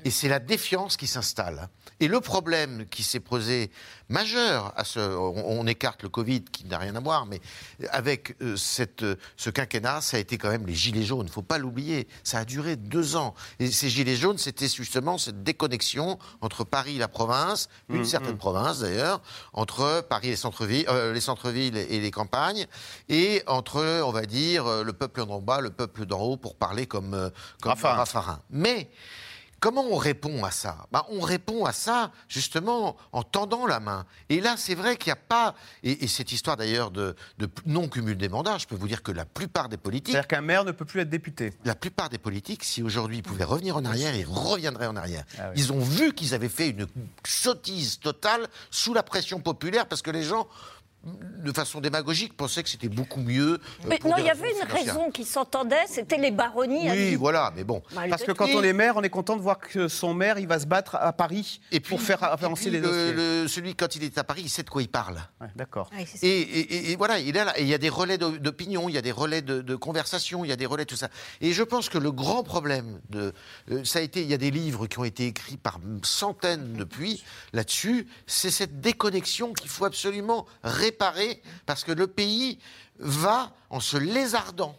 et 0.05 0.11
c'est 0.11 0.29
la 0.29 0.39
défiance 0.39 0.97
qui 0.97 1.07
s'installe. 1.07 1.67
Et 1.99 2.07
le 2.07 2.21
problème 2.21 2.85
qui 2.85 3.01
s'est 3.01 3.19
posé 3.19 3.71
majeur 4.07 4.71
à 4.77 4.83
ce, 4.83 4.99
on, 4.99 5.65
écarte 5.65 6.03
le 6.03 6.09
Covid 6.09 6.43
qui 6.43 6.65
n'a 6.67 6.77
rien 6.77 6.95
à 6.95 6.99
voir, 6.99 7.25
mais 7.25 7.41
avec 7.89 8.35
euh, 8.41 8.55
cette, 8.55 9.01
euh, 9.01 9.15
ce 9.35 9.49
quinquennat, 9.49 10.01
ça 10.01 10.17
a 10.17 10.19
été 10.19 10.37
quand 10.37 10.49
même 10.49 10.67
les 10.67 10.75
gilets 10.75 11.03
jaunes. 11.03 11.25
Il 11.25 11.29
ne 11.29 11.33
faut 11.33 11.41
pas 11.41 11.57
l'oublier. 11.57 12.07
Ça 12.23 12.37
a 12.37 12.45
duré 12.45 12.75
deux 12.75 13.15
ans. 13.15 13.33
Et 13.57 13.71
ces 13.71 13.89
gilets 13.89 14.15
jaunes, 14.15 14.37
c'était 14.37 14.67
justement 14.67 15.17
cette 15.17 15.41
déconnexion 15.41 16.19
entre 16.39 16.63
Paris 16.63 16.97
et 16.97 16.99
la 16.99 17.07
province, 17.07 17.67
une 17.89 18.01
mmh, 18.01 18.05
certaine 18.05 18.35
mmh. 18.35 18.37
province 18.37 18.79
d'ailleurs, 18.81 19.23
entre 19.53 20.05
Paris 20.07 20.27
et 20.27 20.31
les 20.31 20.37
centres-villes, 20.37 20.85
euh, 20.87 21.13
les 21.13 21.21
centres-villes 21.21 21.77
et 21.77 21.99
les 21.99 22.11
campagnes, 22.11 22.67
et 23.09 23.41
entre, 23.47 24.01
on 24.03 24.11
va 24.11 24.27
dire, 24.27 24.83
le 24.83 24.93
peuple 24.93 25.25
d'en 25.25 25.41
bas, 25.41 25.61
le 25.61 25.71
peuple 25.71 26.05
d'en 26.05 26.21
haut, 26.21 26.37
pour 26.37 26.55
parler 26.57 26.85
comme, 26.85 27.31
comme 27.59 27.73
Raffarin. 27.73 28.39
Mais 28.51 28.91
comment 29.65 29.87
on 29.89 29.97
répond 29.97 30.43
à 30.43 30.51
ça? 30.51 30.85
Bah, 30.91 31.07
On 31.09 31.19
répond 31.19 31.65
à 31.65 31.71
ça 31.71 32.11
justement 32.27 32.97
en 33.11 33.23
tendant 33.23 33.65
la 33.65 33.79
main. 33.79 34.05
Et 34.29 34.39
là, 34.39 34.57
c'est 34.59 34.75
vrai 34.75 34.95
qu'il 34.95 35.07
n'y 35.07 35.13
a 35.17 35.23
pas. 35.27 35.55
Et, 35.81 36.07
cette 36.07 36.31
histoire 36.31 36.55
d'ailleurs 36.55 36.91
de, 36.91 37.15
non-cumul 37.65 38.15
des 38.15 38.29
mandats, 38.29 38.59
je 38.59 38.67
peux 38.67 38.75
vous 38.75 38.87
dire 38.87 39.01
que 39.01 39.11
la 39.11 39.25
plupart 39.25 39.67
des 39.67 39.77
politiques. 39.77 40.13
C'est-à-dire 40.13 40.27
qu'un 40.27 40.41
maire 40.41 40.65
ne 40.65 40.71
peut 40.71 40.85
plus 40.85 40.99
être 40.99 41.09
député. 41.09 41.51
La 41.65 41.73
plupart 41.73 42.09
des 42.09 42.19
politiques, 42.19 42.63
si 42.63 42.83
aujourd'hui 42.83 43.17
ils 43.17 43.23
pouvaient 43.23 43.43
revenir 43.43 43.75
en 43.75 43.83
arrière, 43.85 44.15
ils 44.15 44.27
reviendraient 44.27 44.85
en 44.85 44.95
arrière. 44.95 45.23
Ah 45.39 45.49
ils 45.55 45.73
ont 45.73 45.79
vu 45.79 46.13
qu'ils 46.13 46.35
avaient 46.35 46.47
fait 46.47 46.69
une 46.69 46.85
sottise 47.25 47.99
totale 47.99 48.47
sous 48.69 48.93
la 48.93 49.01
pression 49.01 49.39
populaire 49.39 49.87
parce 49.87 50.03
que 50.03 50.11
les 50.11 50.21
gens 50.21 50.47
de 51.05 51.51
façon 51.51 51.79
démagogique, 51.81 52.35
pensait 52.35 52.63
que 52.63 52.69
c'était 52.69 52.89
beaucoup 52.89 53.19
mieux. 53.19 53.53
Euh, 53.53 53.87
mais 53.87 53.99
non, 54.03 54.15
il 54.17 54.25
y 54.25 54.29
avait 54.29 54.51
une 54.51 54.67
raison 54.67 55.11
qui 55.11 55.23
s'entendait, 55.23 55.85
c'était 55.87 56.17
les 56.17 56.31
baronnies. 56.31 56.89
Oui, 56.89 57.15
voilà, 57.15 57.53
mais 57.55 57.63
bon. 57.63 57.83
Parce 58.09 58.23
que 58.23 58.31
quand 58.31 58.47
on 58.55 58.63
est 58.63 58.73
maire, 58.73 58.95
on 58.97 59.03
est 59.03 59.09
content 59.09 59.35
de 59.35 59.41
voir 59.41 59.59
que 59.59 59.87
son 59.87 60.13
maire, 60.13 60.39
il 60.39 60.47
va 60.47 60.59
se 60.59 60.65
battre 60.65 60.95
à 60.95 61.13
Paris 61.13 61.61
et 61.71 61.79
pour 61.79 62.01
faire 62.01 62.23
avancer 62.23 62.69
les 62.69 62.81
dossiers. 62.81 63.47
celui, 63.47 63.75
quand 63.75 63.95
il 63.95 64.03
est 64.03 64.17
à 64.17 64.23
Paris, 64.23 64.41
il 64.45 64.49
sait 64.49 64.63
de 64.63 64.69
quoi 64.69 64.81
il 64.81 64.89
parle. 64.89 65.19
D'accord. 65.55 65.89
et, 66.23 66.95
voilà, 66.97 67.19
il, 67.19 67.37
il 67.59 67.67
y 67.67 67.73
a 67.73 67.77
des 67.77 67.89
relais 67.89 68.17
d'opinion, 68.17 68.89
il 68.89 68.95
y 68.95 68.97
a 68.97 69.01
des 69.01 69.11
relais 69.11 69.41
de, 69.41 69.75
conversation, 69.75 70.43
il 70.43 70.47
y 70.47 70.53
a 70.53 70.55
des 70.55 70.65
relais 70.65 70.85
tout 70.85 70.95
ça. 70.95 71.09
Et 71.41 71.51
je 71.51 71.61
pense 71.61 71.89
que 71.89 71.97
le 71.97 72.11
grand 72.11 72.43
problème, 72.43 72.99
de, 73.09 73.33
euh, 73.71 73.83
ça 73.83 73.99
a 73.99 74.01
été, 74.01 74.21
il 74.21 74.27
y 74.27 74.33
a 74.33 74.37
des 74.37 74.51
livres 74.51 74.87
qui 74.87 74.97
ont 74.99 75.03
été 75.03 75.27
écrits 75.27 75.57
par 75.57 75.79
centaines 76.03 76.73
depuis 76.73 77.23
là-dessus, 77.53 78.07
c'est 78.25 78.51
cette 78.51 78.79
déconnexion 78.79 79.53
qu'il 79.53 79.69
faut 79.69 79.85
absolument 79.85 80.45
réparer 80.63 80.94
parce 81.65 81.83
que 81.83 81.91
le 81.91 82.07
pays 82.07 82.59
va 82.99 83.51
en 83.69 83.79
se 83.79 83.97
lézardant. 83.97 84.75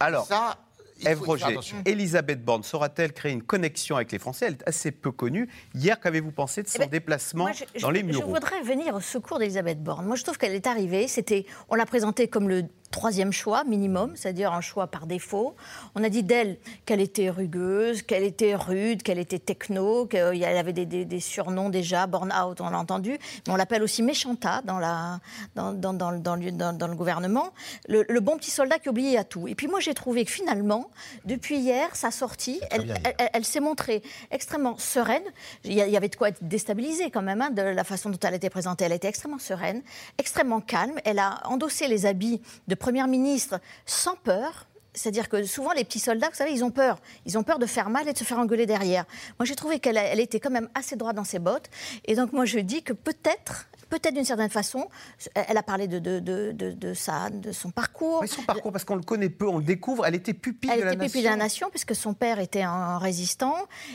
Alors, 0.00 0.26
ça, 0.26 0.58
Ève 1.04 1.22
Roger, 1.22 1.58
Elisabeth 1.84 2.44
Borne 2.44 2.62
saura-t-elle 2.62 3.12
créer 3.12 3.32
une 3.32 3.42
connexion 3.42 3.96
avec 3.96 4.12
les 4.12 4.18
Français? 4.18 4.46
Elle 4.46 4.54
est 4.54 4.68
assez 4.68 4.90
peu 4.90 5.10
connue. 5.10 5.48
Hier, 5.74 5.98
qu'avez-vous 6.00 6.32
pensé 6.32 6.62
de 6.62 6.68
son 6.68 6.76
eh 6.76 6.80
ben, 6.80 6.90
déplacement 6.90 7.48
dans 7.80 7.90
les 7.90 8.02
Mureaux 8.02 8.20
Je 8.20 8.26
voudrais 8.26 8.62
venir 8.62 8.94
au 8.94 9.00
secours 9.00 9.38
d'Elisabeth 9.38 9.82
Borne. 9.82 10.06
Moi, 10.06 10.16
je 10.16 10.22
trouve 10.22 10.38
qu'elle 10.38 10.54
est 10.54 10.66
arrivée. 10.66 11.08
C'était, 11.08 11.46
on 11.68 11.74
l'a 11.74 11.86
présentée 11.86 12.28
comme 12.28 12.48
le 12.48 12.64
troisième 12.92 13.32
choix 13.32 13.64
minimum, 13.64 14.12
c'est-à-dire 14.14 14.52
un 14.52 14.60
choix 14.60 14.86
par 14.86 15.06
défaut. 15.06 15.56
On 15.96 16.04
a 16.04 16.08
dit 16.08 16.22
d'elle 16.22 16.58
qu'elle 16.86 17.00
était 17.00 17.30
rugueuse, 17.30 18.02
qu'elle 18.02 18.22
était 18.22 18.54
rude, 18.54 19.02
qu'elle 19.02 19.18
était 19.18 19.40
techno, 19.40 20.06
qu'elle 20.06 20.44
avait 20.44 20.72
des, 20.72 21.20
surnoms 21.20 21.70
déjà, 21.70 22.06
born 22.06 22.32
out, 22.32 22.60
on 22.60 22.70
l'a 22.70 22.78
entendu, 22.78 23.18
mais 23.46 23.52
on 23.52 23.56
l'appelle 23.56 23.82
aussi 23.82 24.02
méchanta 24.02 24.62
dans, 24.64 24.78
la, 24.78 25.18
dans, 25.56 25.72
dans, 25.72 25.92
dans, 25.92 26.12
dans 26.12 26.36
le, 26.36 26.94
gouvernement. 26.94 27.52
Le, 27.88 28.20
bon 28.20 28.36
petit 28.36 28.50
soldat 28.50 28.78
qui 28.78 28.88
oubliait 28.88 29.16
à 29.16 29.24
tout. 29.24 29.48
Et 29.48 29.56
puis 29.56 29.66
moi 29.66 29.80
j'ai 29.80 29.94
trouvé 29.94 30.24
que 30.24 30.30
finalement, 30.30 30.90
depuis 31.24 31.58
hier, 31.58 31.96
sa 31.96 32.10
sortie, 32.10 32.60
elle, 32.70 32.94
elle, 33.32 33.44
s'est 33.44 33.60
montrée 33.60 34.02
extrêmement 34.30 34.76
sereine. 34.76 35.24
Il 35.64 35.72
y 35.72 35.96
avait 35.96 36.08
de 36.08 36.16
quoi 36.16 36.28
être 36.28 36.42
déstabilisée 36.42 37.10
quand 37.10 37.22
même 37.22 37.40
hein, 37.40 37.50
de 37.50 37.62
la 37.62 37.84
façon 37.84 38.10
dont 38.10 38.18
elle 38.22 38.34
était 38.34 38.50
présentée. 38.50 38.84
Elle 38.84 38.92
était 38.92 39.08
extrêmement 39.08 39.38
sereine, 39.38 39.82
extrêmement 40.18 40.60
calme. 40.60 40.98
Elle 41.04 41.18
a 41.18 41.40
endossé 41.46 41.88
les 41.88 42.06
habits 42.06 42.40
de 42.68 42.74
Première 42.82 43.06
ministre 43.06 43.60
sans 43.86 44.16
peur. 44.16 44.66
C'est-à-dire 44.94 45.28
que 45.28 45.42
souvent, 45.44 45.72
les 45.72 45.84
petits 45.84 45.98
soldats, 45.98 46.28
vous 46.28 46.36
savez, 46.36 46.52
ils 46.52 46.64
ont 46.64 46.70
peur. 46.70 46.98
Ils 47.26 47.38
ont 47.38 47.42
peur 47.42 47.58
de 47.58 47.66
faire 47.66 47.90
mal 47.90 48.08
et 48.08 48.12
de 48.12 48.18
se 48.18 48.24
faire 48.24 48.38
engueuler 48.38 48.66
derrière. 48.66 49.04
Moi, 49.38 49.46
j'ai 49.46 49.54
trouvé 49.54 49.78
qu'elle 49.78 49.96
elle 49.96 50.20
était 50.20 50.40
quand 50.40 50.50
même 50.50 50.68
assez 50.74 50.96
droite 50.96 51.16
dans 51.16 51.24
ses 51.24 51.38
bottes. 51.38 51.70
Et 52.04 52.14
donc, 52.14 52.32
moi, 52.32 52.44
je 52.44 52.58
dis 52.58 52.82
que 52.82 52.92
peut-être 52.92 53.68
peut-être 53.92 54.14
d'une 54.14 54.24
certaine 54.24 54.48
façon. 54.48 54.88
Elle 55.34 55.56
a 55.58 55.62
parlé 55.62 55.86
de, 55.86 55.98
de, 55.98 56.18
de, 56.18 56.52
de, 56.52 56.72
de 56.72 57.52
son 57.52 57.70
parcours. 57.70 58.22
Mais 58.22 58.26
son 58.26 58.42
parcours, 58.42 58.72
parce 58.72 58.84
qu'on 58.84 58.96
le 58.96 59.02
connaît 59.02 59.28
peu, 59.28 59.46
on 59.46 59.58
le 59.58 59.64
découvre. 59.64 60.06
Elle 60.06 60.14
était 60.14 60.32
pupille 60.32 60.70
de 60.70 60.76
la 60.76 60.76
nation. 60.76 60.88
Elle 60.88 60.96
était 60.96 61.06
pupille 61.06 61.22
de 61.22 61.28
la 61.28 61.36
nation, 61.36 61.68
puisque 61.70 61.94
son 61.94 62.14
père 62.14 62.40
était 62.40 62.62
un 62.62 62.98
résistant. 62.98 63.54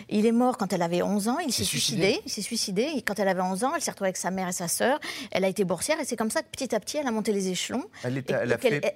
Il 0.09 0.25
est 0.25 0.31
mort 0.31 0.57
quand 0.57 0.71
elle 0.71 0.83
avait 0.83 1.01
11 1.01 1.29
ans. 1.29 1.39
Il 1.39 1.51
s'est 1.51 1.63
suicidé. 1.63 2.21
Il 2.25 2.31
s'est 2.31 2.43
suicidé. 2.43 2.83
Et 2.95 3.01
quand 3.01 3.17
elle 3.17 3.27
avait 3.27 3.41
11 3.41 3.63
ans, 3.63 3.71
elle 3.75 3.81
s'est 3.81 3.91
retrouvée 3.91 4.09
avec 4.09 4.17
sa 4.17 4.29
mère 4.29 4.47
et 4.47 4.53
sa 4.53 4.67
sœur. 4.67 4.99
Elle 5.31 5.43
a 5.43 5.47
été 5.47 5.63
boursière. 5.63 5.99
Et 5.99 6.05
c'est 6.05 6.15
comme 6.15 6.31
ça 6.31 6.41
que 6.43 6.49
petit 6.51 6.75
à 6.75 6.79
petit, 6.79 6.97
elle 6.97 7.07
a 7.07 7.11
monté 7.11 7.31
les 7.31 7.49
échelons. 7.49 7.85
Elle 8.03 8.23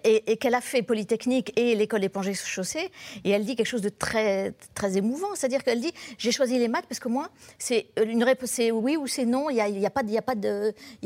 et, 0.04 0.38
qu'elle 0.38 0.56
a 0.56 0.62
fait 0.62 0.84
Polytechnique 0.84 1.52
et 1.56 1.76
l'école 1.92 2.02
des 2.02 2.10
plongées 2.10 2.34
chaussées. 2.34 2.92
Et 3.24 3.32
elle 3.32 3.46
dit 3.46 3.56
quelque 3.56 3.68
chose 3.68 3.82
de 3.82 3.90
très, 3.90 4.54
très 4.74 4.98
émouvant. 4.98 5.36
C'est-à-dire 5.36 5.64
qu'elle 5.64 5.82
dit 5.82 5.94
J'ai 6.18 6.32
choisi 6.32 6.58
les 6.58 6.68
maths 6.68 6.86
parce 6.88 7.00
que 7.00 7.10
moi, 7.10 7.30
c'est 7.58 7.88
une 8.04 8.24
réponse, 8.24 8.52
c'est 8.52 8.72
oui 8.72 8.98
ou 8.98 9.08
c'est 9.08 9.26
non. 9.26 9.50
Il 9.50 9.56
n'y 9.56 9.62
a, 9.62 9.68
y 9.68 9.86
a, 9.86 9.90
pas, 9.90 10.04
y 10.04 10.18
a 10.18 10.22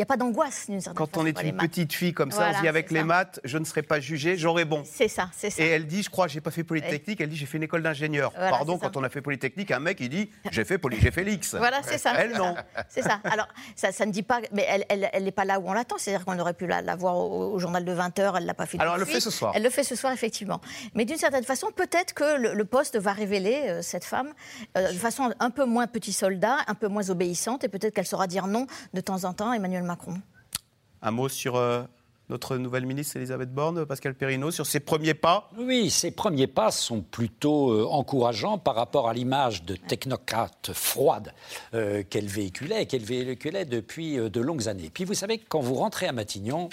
pas 0.05 0.17
d'angoisse 0.17 0.45
quand 0.95 1.17
on 1.17 1.25
est 1.25 1.41
une 1.41 1.57
petite 1.57 1.93
fille 1.93 2.13
comme 2.13 2.31
ça, 2.31 2.49
on 2.49 2.55
se 2.55 2.61
dit 2.61 2.67
avec 2.67 2.91
les 2.91 3.03
maths, 3.03 3.39
je 3.43 3.57
ne 3.57 3.65
serai 3.65 3.81
pas 3.81 3.99
jugée, 3.99 4.37
j'aurai 4.37 4.65
bon. 4.65 4.83
C'est 4.85 5.07
ça, 5.07 5.29
c'est 5.35 5.49
ça. 5.49 5.61
Et 5.61 5.67
elle 5.67 5.87
dit, 5.87 6.03
je 6.03 6.09
crois, 6.09 6.27
j'ai 6.27 6.41
pas 6.41 6.51
fait 6.51 6.63
Polytechnique, 6.63 7.21
elle 7.21 7.29
dit, 7.29 7.35
j'ai 7.35 7.45
fait 7.45 7.57
une 7.57 7.63
école 7.63 7.83
d'ingénieur. 7.83 8.31
Pardon, 8.31 8.77
quand 8.77 8.97
on 8.97 9.03
a 9.03 9.09
fait 9.09 9.21
Polytechnique, 9.21 9.71
un 9.71 9.79
mec, 9.79 9.97
il 9.99 10.09
dit, 10.09 10.29
j'ai 10.51 10.65
fait 10.65 10.77
Poly, 10.77 10.97
j'ai 11.01 11.11
fait 11.11 11.23
l'X. 11.23 11.55
Voilà, 11.55 11.81
c'est 11.83 11.97
ça. 11.97 12.13
Elle, 12.17 12.33
non. 12.33 12.55
C'est 12.89 13.01
ça. 13.01 13.19
Alors, 13.23 13.47
ça, 13.75 13.91
ça 13.91 14.05
ne 14.05 14.11
dit 14.11 14.23
pas, 14.23 14.39
mais 14.53 14.65
elle 14.69 14.99
n'est 14.99 15.09
elle, 15.11 15.31
pas 15.31 15.43
là 15.43 15.59
où 15.59 15.67
on 15.67 15.73
l'attend. 15.73 15.97
C'est-à-dire 15.97 16.25
qu'on 16.25 16.37
aurait 16.39 16.53
pu 16.53 16.67
la, 16.67 16.95
voir 16.95 17.17
au, 17.17 17.57
journal 17.59 17.83
de 17.83 17.91
20h, 17.91 18.33
elle 18.35 18.43
ne 18.43 18.47
l'a 18.47 18.53
pas 18.53 18.65
fait. 18.65 18.79
Alors, 18.79 18.95
elle 18.95 19.01
le 19.01 19.05
fait 19.05 19.19
ce 19.19 19.31
soir. 19.31 19.51
Elle 19.55 19.63
le 19.63 19.69
fait 19.69 19.83
ce 19.83 19.95
soir, 19.95 20.13
effectivement. 20.13 20.61
Mais 20.93 21.05
d'une 21.05 21.17
certaine 21.17 21.43
façon, 21.43 21.67
peut-être 21.75 22.13
que 22.13 22.37
le, 22.37 22.65
poste 22.65 22.97
va 22.97 23.13
révéler 23.13 23.63
euh, 23.67 23.81
cette 23.81 24.03
femme 24.03 24.33
euh, 24.77 24.91
de 24.91 24.97
façon 24.97 25.31
un 25.39 25.49
peu 25.49 25.65
moins 25.65 25.87
petit 25.87 26.13
soldat, 26.13 26.57
un 26.67 26.75
peu 26.75 26.87
moins 26.87 27.09
obéissante, 27.09 27.63
et 27.63 27.69
peut-être 27.69 27.93
qu'elle 27.93 28.07
saura 28.07 28.27
dire 28.27 28.47
non 28.47 28.67
de 28.93 29.01
temps 29.01 29.23
en 29.23 29.33
temps 29.33 29.51
à 29.51 29.55
Emmanuel 29.55 29.83
Macron. 29.83 30.15
Un 31.01 31.11
mot 31.11 31.29
sur 31.29 31.55
euh, 31.55 31.83
notre 32.29 32.57
nouvelle 32.57 32.87
ministre 32.87 33.17
Elisabeth 33.17 33.53
Borne, 33.53 33.85
Pascal 33.85 34.15
Perrineau, 34.15 34.49
sur 34.49 34.65
ses 34.65 34.79
premiers 34.79 35.13
pas? 35.13 35.51
Oui, 35.55 35.91
ses 35.91 36.09
premiers 36.09 36.47
pas 36.47 36.71
sont 36.71 37.01
plutôt 37.01 37.71
euh, 37.71 37.85
encourageants 37.85 38.57
par 38.57 38.73
rapport 38.73 39.07
à 39.07 39.13
l'image 39.13 39.63
de 39.63 39.75
technocrate 39.75 40.71
froide 40.73 41.33
euh, 41.75 42.01
qu'elle 42.09 42.25
véhiculait, 42.25 42.87
qu'elle 42.87 43.03
véhiculait 43.03 43.65
depuis 43.65 44.15
de 44.17 44.41
longues 44.41 44.67
années. 44.67 44.89
Puis 44.91 45.05
vous 45.05 45.13
savez, 45.13 45.37
quand 45.37 45.59
vous 45.59 45.75
rentrez 45.75 46.07
à 46.07 46.11
Matignon, 46.11 46.69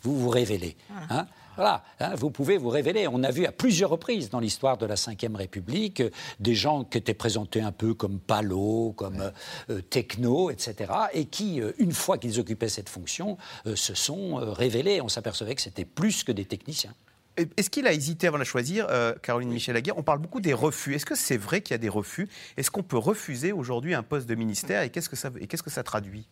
vous 0.00 0.18
vous 0.18 0.30
révélez. 0.30 0.76
Hein 1.10 1.26
voilà, 1.56 1.84
hein, 2.00 2.14
vous 2.16 2.30
pouvez 2.30 2.58
vous 2.58 2.68
révéler. 2.68 3.06
On 3.08 3.22
a 3.22 3.30
vu 3.30 3.46
à 3.46 3.52
plusieurs 3.52 3.90
reprises 3.90 4.30
dans 4.30 4.40
l'histoire 4.40 4.76
de 4.76 4.86
la 4.86 4.94
Ve 4.94 5.36
République 5.36 6.00
euh, 6.00 6.10
des 6.40 6.54
gens 6.54 6.84
qui 6.84 6.98
étaient 6.98 7.14
présentés 7.14 7.60
un 7.60 7.72
peu 7.72 7.94
comme 7.94 8.18
palos, 8.18 8.92
comme 8.96 9.20
euh, 9.20 9.30
euh, 9.70 9.80
techno, 9.80 10.50
etc., 10.50 10.92
et 11.12 11.26
qui, 11.26 11.60
une 11.78 11.92
fois 11.92 12.18
qu'ils 12.18 12.40
occupaient 12.40 12.68
cette 12.68 12.88
fonction, 12.88 13.36
se 13.74 13.94
sont 13.94 14.36
révélés. 14.36 15.00
On 15.00 15.08
s'apercevait 15.08 15.54
que 15.54 15.62
c'était 15.62 15.84
plus 15.84 16.24
que 16.24 16.32
des 16.32 16.44
techniciens. 16.44 16.94
Est-ce 17.36 17.70
qu'il 17.70 17.86
a 17.86 17.92
hésité 17.92 18.28
avant 18.28 18.38
de 18.38 18.44
choisir, 18.44 18.86
Caroline 19.22 19.50
Michel 19.50 19.76
Aguirre? 19.76 19.98
On 19.98 20.02
parle 20.02 20.20
beaucoup 20.20 20.40
des 20.40 20.52
refus. 20.52 20.94
Est-ce 20.94 21.06
que 21.06 21.16
c'est 21.16 21.36
vrai 21.36 21.60
qu'il 21.60 21.74
y 21.74 21.76
a 21.76 21.78
des 21.78 21.88
refus? 21.88 22.28
Est-ce 22.56 22.70
qu'on 22.70 22.82
peut 22.82 22.98
refuser 22.98 23.52
aujourd'hui 23.52 23.94
un 23.94 24.02
poste 24.02 24.28
de 24.28 24.34
ministère? 24.34 24.82
Et 24.82 24.90
qu'est-ce 24.90 25.08
que 25.08 25.16
ça, 25.16 25.30
et 25.40 25.46
qu'est-ce 25.46 25.62
que 25.62 25.70
ça 25.70 25.82
traduit? 25.82 26.28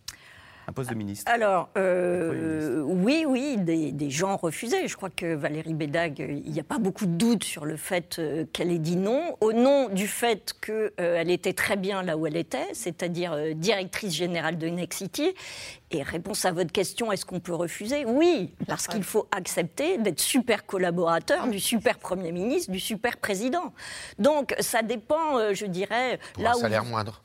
Un 0.68 0.72
poste 0.72 0.90
de 0.90 0.94
ministre 0.94 1.30
Alors, 1.30 1.70
euh, 1.76 2.80
oui, 2.82 3.24
oui, 3.26 3.56
des, 3.58 4.10
gens 4.10 4.36
refusaient. 4.36 4.86
Je 4.86 4.96
crois 4.96 5.10
que 5.10 5.34
Valérie 5.34 5.74
Bédag, 5.74 6.18
il 6.18 6.50
n'y 6.50 6.60
a 6.60 6.64
pas 6.64 6.78
beaucoup 6.78 7.06
de 7.06 7.12
doute 7.12 7.44
sur 7.44 7.64
le 7.64 7.76
fait 7.76 8.18
euh, 8.18 8.44
qu'elle 8.52 8.70
ait 8.70 8.78
dit 8.78 8.96
non, 8.96 9.36
au 9.40 9.52
nom 9.52 9.88
du 9.88 10.06
fait 10.06 10.54
qu'elle 10.60 10.92
euh, 11.00 11.24
était 11.24 11.52
très 11.52 11.76
bien 11.76 12.02
là 12.02 12.16
où 12.16 12.26
elle 12.26 12.36
était, 12.36 12.68
c'est-à-dire 12.74 13.54
directrice 13.54 14.14
générale 14.14 14.58
de 14.58 14.68
Nexity. 14.68 15.34
Et 15.90 16.02
réponse 16.02 16.44
à 16.44 16.52
votre 16.52 16.72
question, 16.72 17.12
est-ce 17.12 17.26
qu'on 17.26 17.40
peut 17.40 17.54
refuser? 17.54 18.04
Oui, 18.06 18.54
parce 18.66 18.86
qu'il 18.86 19.02
faut 19.02 19.28
accepter 19.30 19.98
d'être 19.98 20.20
super 20.20 20.64
collaborateur 20.64 21.48
du 21.48 21.60
super 21.60 21.98
Premier 21.98 22.32
ministre, 22.32 22.70
du 22.70 22.80
super 22.80 23.16
président. 23.18 23.74
Donc, 24.18 24.54
ça 24.60 24.82
dépend, 24.82 25.52
je 25.52 25.66
dirais... 25.66 26.18
Pour 26.34 26.44
là 26.44 26.52
un 26.52 26.60
salaire 26.60 26.84
moindre 26.84 27.22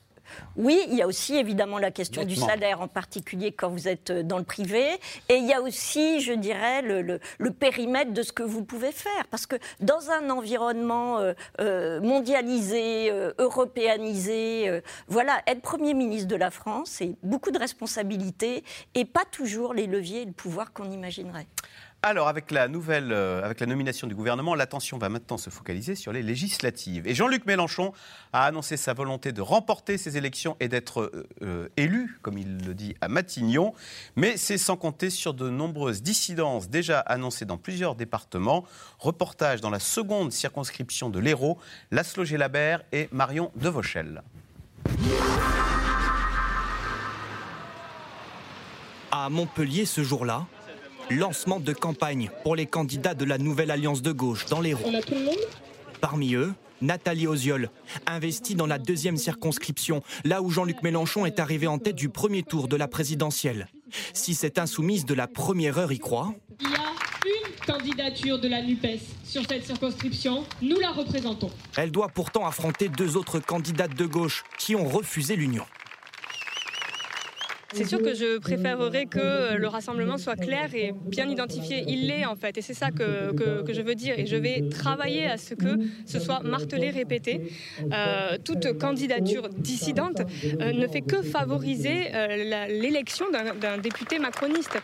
oui, 0.55 0.81
il 0.89 0.95
y 0.95 1.01
a 1.01 1.07
aussi 1.07 1.35
évidemment 1.35 1.77
la 1.77 1.91
question 1.91 2.23
du 2.23 2.35
salaire, 2.35 2.81
en 2.81 2.87
particulier 2.87 3.51
quand 3.51 3.69
vous 3.69 3.87
êtes 3.87 4.09
euh, 4.09 4.23
dans 4.23 4.37
le 4.37 4.43
privé. 4.43 4.85
Et 5.29 5.35
il 5.35 5.45
y 5.45 5.53
a 5.53 5.61
aussi, 5.61 6.21
je 6.21 6.33
dirais, 6.33 6.81
le, 6.81 7.19
périmètre 7.51 8.13
de 8.13 8.21
ce 8.21 8.31
que 8.31 8.43
vous 8.43 8.63
pouvez 8.63 8.91
faire. 8.91 9.27
Parce 9.31 9.45
que 9.45 9.55
dans 9.79 10.09
un 10.11 10.29
environnement 10.29 11.19
euh, 11.19 11.33
euh, 11.59 12.01
mondialisé, 12.01 13.11
européanisé, 13.37 14.81
voilà, 15.07 15.41
être 15.47 15.61
Premier 15.61 15.93
ministre 15.93 16.27
de 16.27 16.35
la 16.35 16.51
France, 16.51 16.89
c'est 16.91 17.15
beaucoup 17.23 17.51
de 17.51 17.59
responsabilités 17.59 18.63
et 18.95 19.05
pas 19.05 19.25
toujours 19.29 19.73
les 19.73 19.87
leviers 19.87 20.21
et 20.21 20.25
le 20.25 20.31
pouvoir 20.31 20.71
qu'on 20.71 20.89
imaginerait. 20.89 21.47
Alors, 22.03 22.27
avec 22.27 22.51
la 22.51 22.67
nouvelle, 22.67 23.11
euh, 23.11 23.43
avec 23.43 23.59
la 23.59 23.65
nomination 23.65 24.05
du 24.05 24.13
gouvernement, 24.13 24.53
l'attention 24.53 24.99
va 24.99 25.09
maintenant 25.09 25.37
se 25.37 25.49
focaliser 25.49 25.95
sur 25.95 26.13
les 26.13 26.21
législatives. 26.21 27.07
Et 27.07 27.15
Jean-Luc 27.15 27.47
Mélenchon 27.47 27.91
a 28.33 28.45
annoncé 28.45 28.77
sa 28.77 28.93
volonté 28.93 29.31
de 29.31 29.41
remporter 29.41 29.97
ces 29.97 30.15
élections 30.15 30.55
et 30.59 30.67
d'être 30.67 31.01
euh, 31.01 31.27
euh, 31.41 31.69
élu, 31.75 32.19
comme 32.21 32.37
il 32.37 32.65
le 32.65 32.75
dit, 32.75 32.95
à 33.01 33.07
Matignon. 33.07 33.73
Mais 34.15 34.37
c'est 34.37 34.59
sans 34.59 34.77
compter 34.77 35.09
sur 35.09 35.33
de 35.33 35.49
nombreuses 35.49 36.03
dissidences 36.03 36.69
déjà 36.69 36.99
annoncées 36.99 37.45
dans 37.45 37.57
plusieurs 37.57 37.95
départements. 37.95 38.63
Reportage 38.99 39.59
dans 39.59 39.71
la 39.71 39.79
seconde 39.79 40.31
circonscription 40.31 41.09
de 41.09 41.19
l'Hérault, 41.19 41.57
Laszlo 41.89 42.23
Gélabert 42.25 42.83
et 42.91 43.09
Marion 43.11 43.51
Devauchel. 43.55 44.21
À 49.11 49.29
Montpellier, 49.29 49.85
ce 49.85 50.03
jour-là, 50.03 50.45
lancement 51.09 51.59
de 51.59 51.73
campagne 51.73 52.29
pour 52.43 52.55
les 52.55 52.65
candidats 52.65 53.13
de 53.13 53.25
la 53.25 53.37
nouvelle 53.37 53.71
alliance 53.71 54.01
de 54.01 54.11
gauche 54.11 54.45
dans 54.45 54.61
les 54.61 54.73
roues. 54.73 54.91
Parmi 56.01 56.35
eux, 56.35 56.53
Nathalie 56.81 57.27
Oziol, 57.27 57.69
investie 58.05 58.55
dans 58.55 58.67
la 58.67 58.77
deuxième 58.77 59.17
circonscription, 59.17 60.03
là 60.23 60.41
où 60.41 60.49
Jean-Luc 60.49 60.83
Mélenchon 60.83 61.25
est 61.25 61.39
arrivé 61.39 61.67
en 61.67 61.79
tête 61.79 61.95
du 61.95 62.09
premier 62.09 62.43
tour 62.43 62.67
de 62.67 62.75
la 62.75 62.87
présidentielle. 62.87 63.67
Si 64.13 64.35
cette 64.35 64.59
insoumise 64.59 65.05
de 65.05 65.13
la 65.13 65.27
première 65.27 65.77
heure 65.77 65.91
y 65.91 65.99
croit. 65.99 66.33
Il 66.59 66.69
y 66.69 66.75
a 66.75 66.93
une 67.25 67.65
candidature 67.65 68.39
de 68.39 68.47
la 68.47 68.61
NUPES 68.61 68.99
sur 69.23 69.41
cette 69.47 69.65
circonscription. 69.65 70.43
Nous 70.61 70.79
la 70.79 70.91
représentons. 70.91 71.51
Elle 71.77 71.91
doit 71.91 72.09
pourtant 72.09 72.45
affronter 72.45 72.89
deux 72.89 73.17
autres 73.17 73.39
candidates 73.39 73.95
de 73.95 74.05
gauche 74.05 74.43
qui 74.59 74.75
ont 74.75 74.87
refusé 74.87 75.35
l'union. 75.35 75.65
C'est 77.77 77.85
sûr 77.85 78.01
que 78.01 78.15
je 78.15 78.39
préférerais 78.39 79.05
que 79.05 79.55
le 79.55 79.67
rassemblement 79.67 80.17
soit 80.17 80.35
clair 80.35 80.73
et 80.73 80.93
bien 81.05 81.29
identifié. 81.29 81.83
Il 81.87 82.07
l'est 82.07 82.25
en 82.25 82.35
fait, 82.35 82.57
et 82.57 82.61
c'est 82.61 82.73
ça 82.73 82.89
que, 82.91 83.33
je 83.71 83.81
veux 83.81 83.95
dire. 83.95 84.17
Et 84.17 84.25
je 84.25 84.35
vais 84.35 84.67
travailler 84.69 85.27
à 85.27 85.37
ce 85.37 85.53
que 85.53 85.77
ce 86.05 86.19
soit 86.19 86.41
martelé, 86.41 86.89
répété. 86.89 87.51
Euh, 87.93 88.37
toute 88.43 88.77
candidature 88.79 89.49
dissidente 89.49 90.21
euh, 90.61 90.71
ne 90.71 90.87
fait 90.87 91.01
que 91.01 91.21
favoriser 91.21 92.13
euh, 92.13 92.67
l'élection 92.69 93.25
d'un 93.31 93.77
député 93.77 94.19
macroniste. 94.19 94.77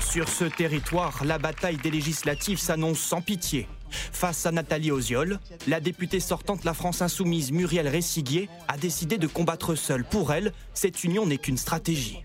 Sur 0.00 0.28
ce 0.28 0.44
territoire, 0.44 1.22
la 1.24 1.38
bataille 1.38 1.76
des 1.76 1.90
législatives 1.90 2.58
s'annonce 2.58 3.00
sans 3.00 3.20
pitié. 3.20 3.68
Face 3.90 4.46
à 4.46 4.52
Nathalie 4.52 4.90
Oziol, 4.90 5.38
la 5.66 5.80
députée 5.80 6.20
sortante 6.20 6.64
La 6.64 6.74
France 6.74 7.02
Insoumise 7.02 7.52
Muriel 7.52 7.88
Ressiguier 7.88 8.48
a 8.68 8.76
décidé 8.76 9.18
de 9.18 9.26
combattre 9.26 9.74
seule. 9.74 10.04
Pour 10.04 10.32
elle, 10.32 10.52
cette 10.74 11.04
union 11.04 11.26
n'est 11.26 11.38
qu'une 11.38 11.58
stratégie. 11.58 12.22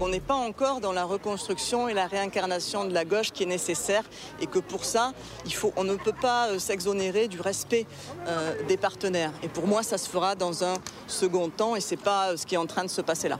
On 0.00 0.08
n'est 0.08 0.20
pas 0.20 0.34
encore 0.34 0.80
dans 0.80 0.92
la 0.92 1.04
reconstruction 1.04 1.88
et 1.88 1.94
la 1.94 2.06
réincarnation 2.06 2.84
de 2.84 2.92
la 2.92 3.04
gauche 3.04 3.30
qui 3.30 3.44
est 3.44 3.46
nécessaire 3.46 4.02
et 4.40 4.46
que 4.46 4.58
pour 4.58 4.84
ça, 4.84 5.12
il 5.46 5.54
faut, 5.54 5.72
on 5.76 5.84
ne 5.84 5.94
peut 5.94 6.12
pas 6.12 6.48
euh, 6.48 6.58
s'exonérer 6.58 7.28
du 7.28 7.40
respect 7.40 7.86
euh, 8.26 8.54
des 8.66 8.76
partenaires. 8.76 9.32
Et 9.42 9.48
pour 9.48 9.66
moi, 9.66 9.82
ça 9.82 9.98
se 9.98 10.08
fera 10.08 10.34
dans 10.34 10.64
un 10.64 10.74
second 11.06 11.48
temps 11.48 11.76
et 11.76 11.80
ce 11.80 11.94
n'est 11.94 12.00
pas 12.00 12.30
euh, 12.30 12.36
ce 12.36 12.44
qui 12.44 12.56
est 12.56 12.58
en 12.58 12.66
train 12.66 12.84
de 12.84 12.90
se 12.90 13.00
passer 13.00 13.28
là. 13.28 13.38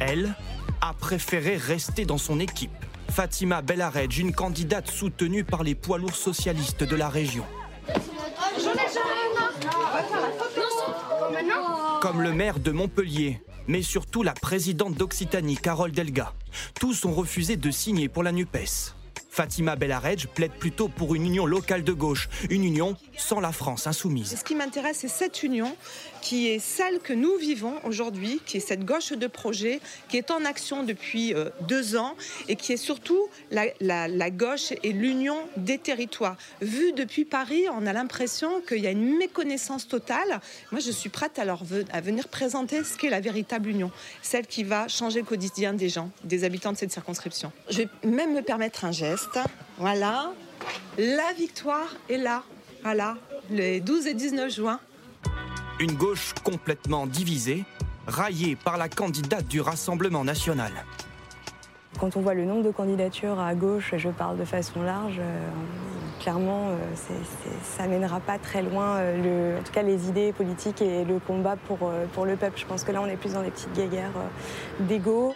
Elle 0.00 0.34
a 0.80 0.94
préféré 0.94 1.56
rester 1.56 2.04
dans 2.04 2.18
son 2.18 2.40
équipe. 2.40 2.70
Fatima 3.10 3.62
Bellaredj, 3.62 4.18
une 4.18 4.32
candidate 4.32 4.88
soutenue 4.88 5.44
par 5.44 5.62
les 5.62 5.74
poids 5.74 5.98
lourds 5.98 6.14
socialistes 6.14 6.84
de 6.84 6.96
la 6.96 7.08
région. 7.08 7.44
Comme 12.00 12.22
le 12.22 12.32
maire 12.32 12.58
de 12.60 12.70
Montpellier, 12.70 13.42
mais 13.66 13.82
surtout 13.82 14.22
la 14.22 14.32
présidente 14.32 14.94
d'Occitanie, 14.94 15.56
Carole 15.56 15.92
Delga. 15.92 16.32
Tous 16.78 17.04
ont 17.04 17.12
refusé 17.12 17.56
de 17.56 17.70
signer 17.70 18.08
pour 18.08 18.22
la 18.22 18.32
NUPES. 18.32 18.94
Fatima 19.28 19.76
Bellaredj 19.76 20.26
plaide 20.26 20.52
plutôt 20.52 20.88
pour 20.88 21.14
une 21.14 21.26
union 21.26 21.46
locale 21.46 21.84
de 21.84 21.92
gauche, 21.92 22.28
une 22.50 22.64
union 22.64 22.96
sans 23.16 23.40
la 23.40 23.52
France 23.52 23.86
insoumise. 23.86 24.36
Ce 24.38 24.44
qui 24.44 24.54
m'intéresse, 24.54 24.98
c'est 25.00 25.08
cette 25.08 25.42
union 25.42 25.76
qui 26.20 26.48
est 26.48 26.58
celle 26.58 26.98
que 26.98 27.12
nous 27.12 27.36
vivons 27.36 27.74
aujourd'hui, 27.84 28.40
qui 28.44 28.56
est 28.56 28.60
cette 28.60 28.84
gauche 28.84 29.12
de 29.12 29.26
projet, 29.26 29.80
qui 30.08 30.16
est 30.16 30.30
en 30.30 30.44
action 30.44 30.82
depuis 30.82 31.34
euh, 31.34 31.50
deux 31.62 31.96
ans 31.96 32.16
et 32.48 32.56
qui 32.56 32.72
est 32.72 32.76
surtout 32.76 33.28
la, 33.50 34.30
gauche 34.30 34.72
et 34.82 34.92
l'union 34.92 35.38
des 35.56 35.78
territoires. 35.78 36.36
Vu 36.60 36.92
depuis 36.92 37.24
Paris, 37.24 37.64
on 37.72 37.86
a 37.86 37.92
l'impression 37.92 38.60
qu'il 38.60 38.78
y 38.78 38.86
a 38.86 38.90
une 38.90 39.16
méconnaissance 39.16 39.88
totale. 39.88 40.40
Moi, 40.72 40.80
je 40.80 40.90
suis 40.90 41.10
prête 41.10 41.38
à, 41.38 41.44
leur, 41.44 41.62
à 41.92 42.00
venir 42.00 42.28
présenter 42.28 42.82
ce 42.84 42.96
qu'est 42.96 43.10
la 43.10 43.20
véritable 43.20 43.68
union, 43.68 43.90
celle 44.22 44.46
qui 44.46 44.64
va 44.64 44.88
changer 44.88 45.20
le 45.20 45.26
quotidien 45.26 45.72
des 45.72 45.88
gens, 45.88 46.10
des 46.24 46.44
habitants 46.44 46.72
de 46.72 46.78
cette 46.78 46.92
circonscription. 46.92 47.52
Je 47.70 47.78
vais 47.78 47.88
même 48.04 48.34
me 48.34 48.42
permettre 48.42 48.84
un 48.84 48.92
geste. 48.92 49.17
Voilà, 49.78 50.32
la 50.96 51.32
victoire 51.36 51.94
est 52.08 52.18
là. 52.18 52.42
Voilà, 52.82 53.16
les 53.50 53.80
12 53.80 54.06
et 54.06 54.14
19 54.14 54.54
juin. 54.54 54.80
Une 55.80 55.92
gauche 55.92 56.34
complètement 56.44 57.06
divisée, 57.06 57.64
raillée 58.06 58.56
par 58.56 58.76
la 58.76 58.88
candidate 58.88 59.46
du 59.46 59.60
Rassemblement 59.60 60.24
national. 60.24 60.72
Quand 62.00 62.16
on 62.16 62.20
voit 62.20 62.34
le 62.34 62.44
nombre 62.44 62.62
de 62.62 62.70
candidatures 62.70 63.40
à 63.40 63.54
gauche, 63.54 63.94
je 63.96 64.08
parle 64.08 64.38
de 64.38 64.44
façon 64.44 64.82
large, 64.82 65.18
euh, 65.18 65.48
clairement, 66.20 66.68
euh, 66.68 66.76
ça 67.76 67.86
mènera 67.88 68.20
pas 68.20 68.38
très 68.38 68.62
loin, 68.62 68.96
euh, 68.98 69.58
en 69.58 69.62
tout 69.62 69.72
cas 69.72 69.82
les 69.82 70.08
idées 70.08 70.32
politiques 70.32 70.80
et 70.80 71.04
le 71.04 71.18
combat 71.18 71.56
pour, 71.66 71.90
pour 72.12 72.24
le 72.24 72.36
peuple. 72.36 72.58
Je 72.58 72.66
pense 72.66 72.84
que 72.84 72.92
là, 72.92 73.00
on 73.02 73.06
est 73.06 73.16
plus 73.16 73.32
dans 73.32 73.42
des 73.42 73.50
petites 73.50 73.72
guéguerres 73.72 74.12
d'ego. 74.80 75.34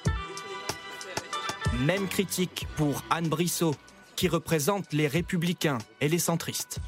Même 1.80 2.06
critique 2.06 2.66
pour 2.76 3.02
Anne 3.10 3.28
Brissot, 3.28 3.74
qui 4.14 4.28
représente 4.28 4.92
les 4.92 5.08
républicains 5.08 5.78
et 6.00 6.08
les 6.08 6.18
centristes 6.18 6.80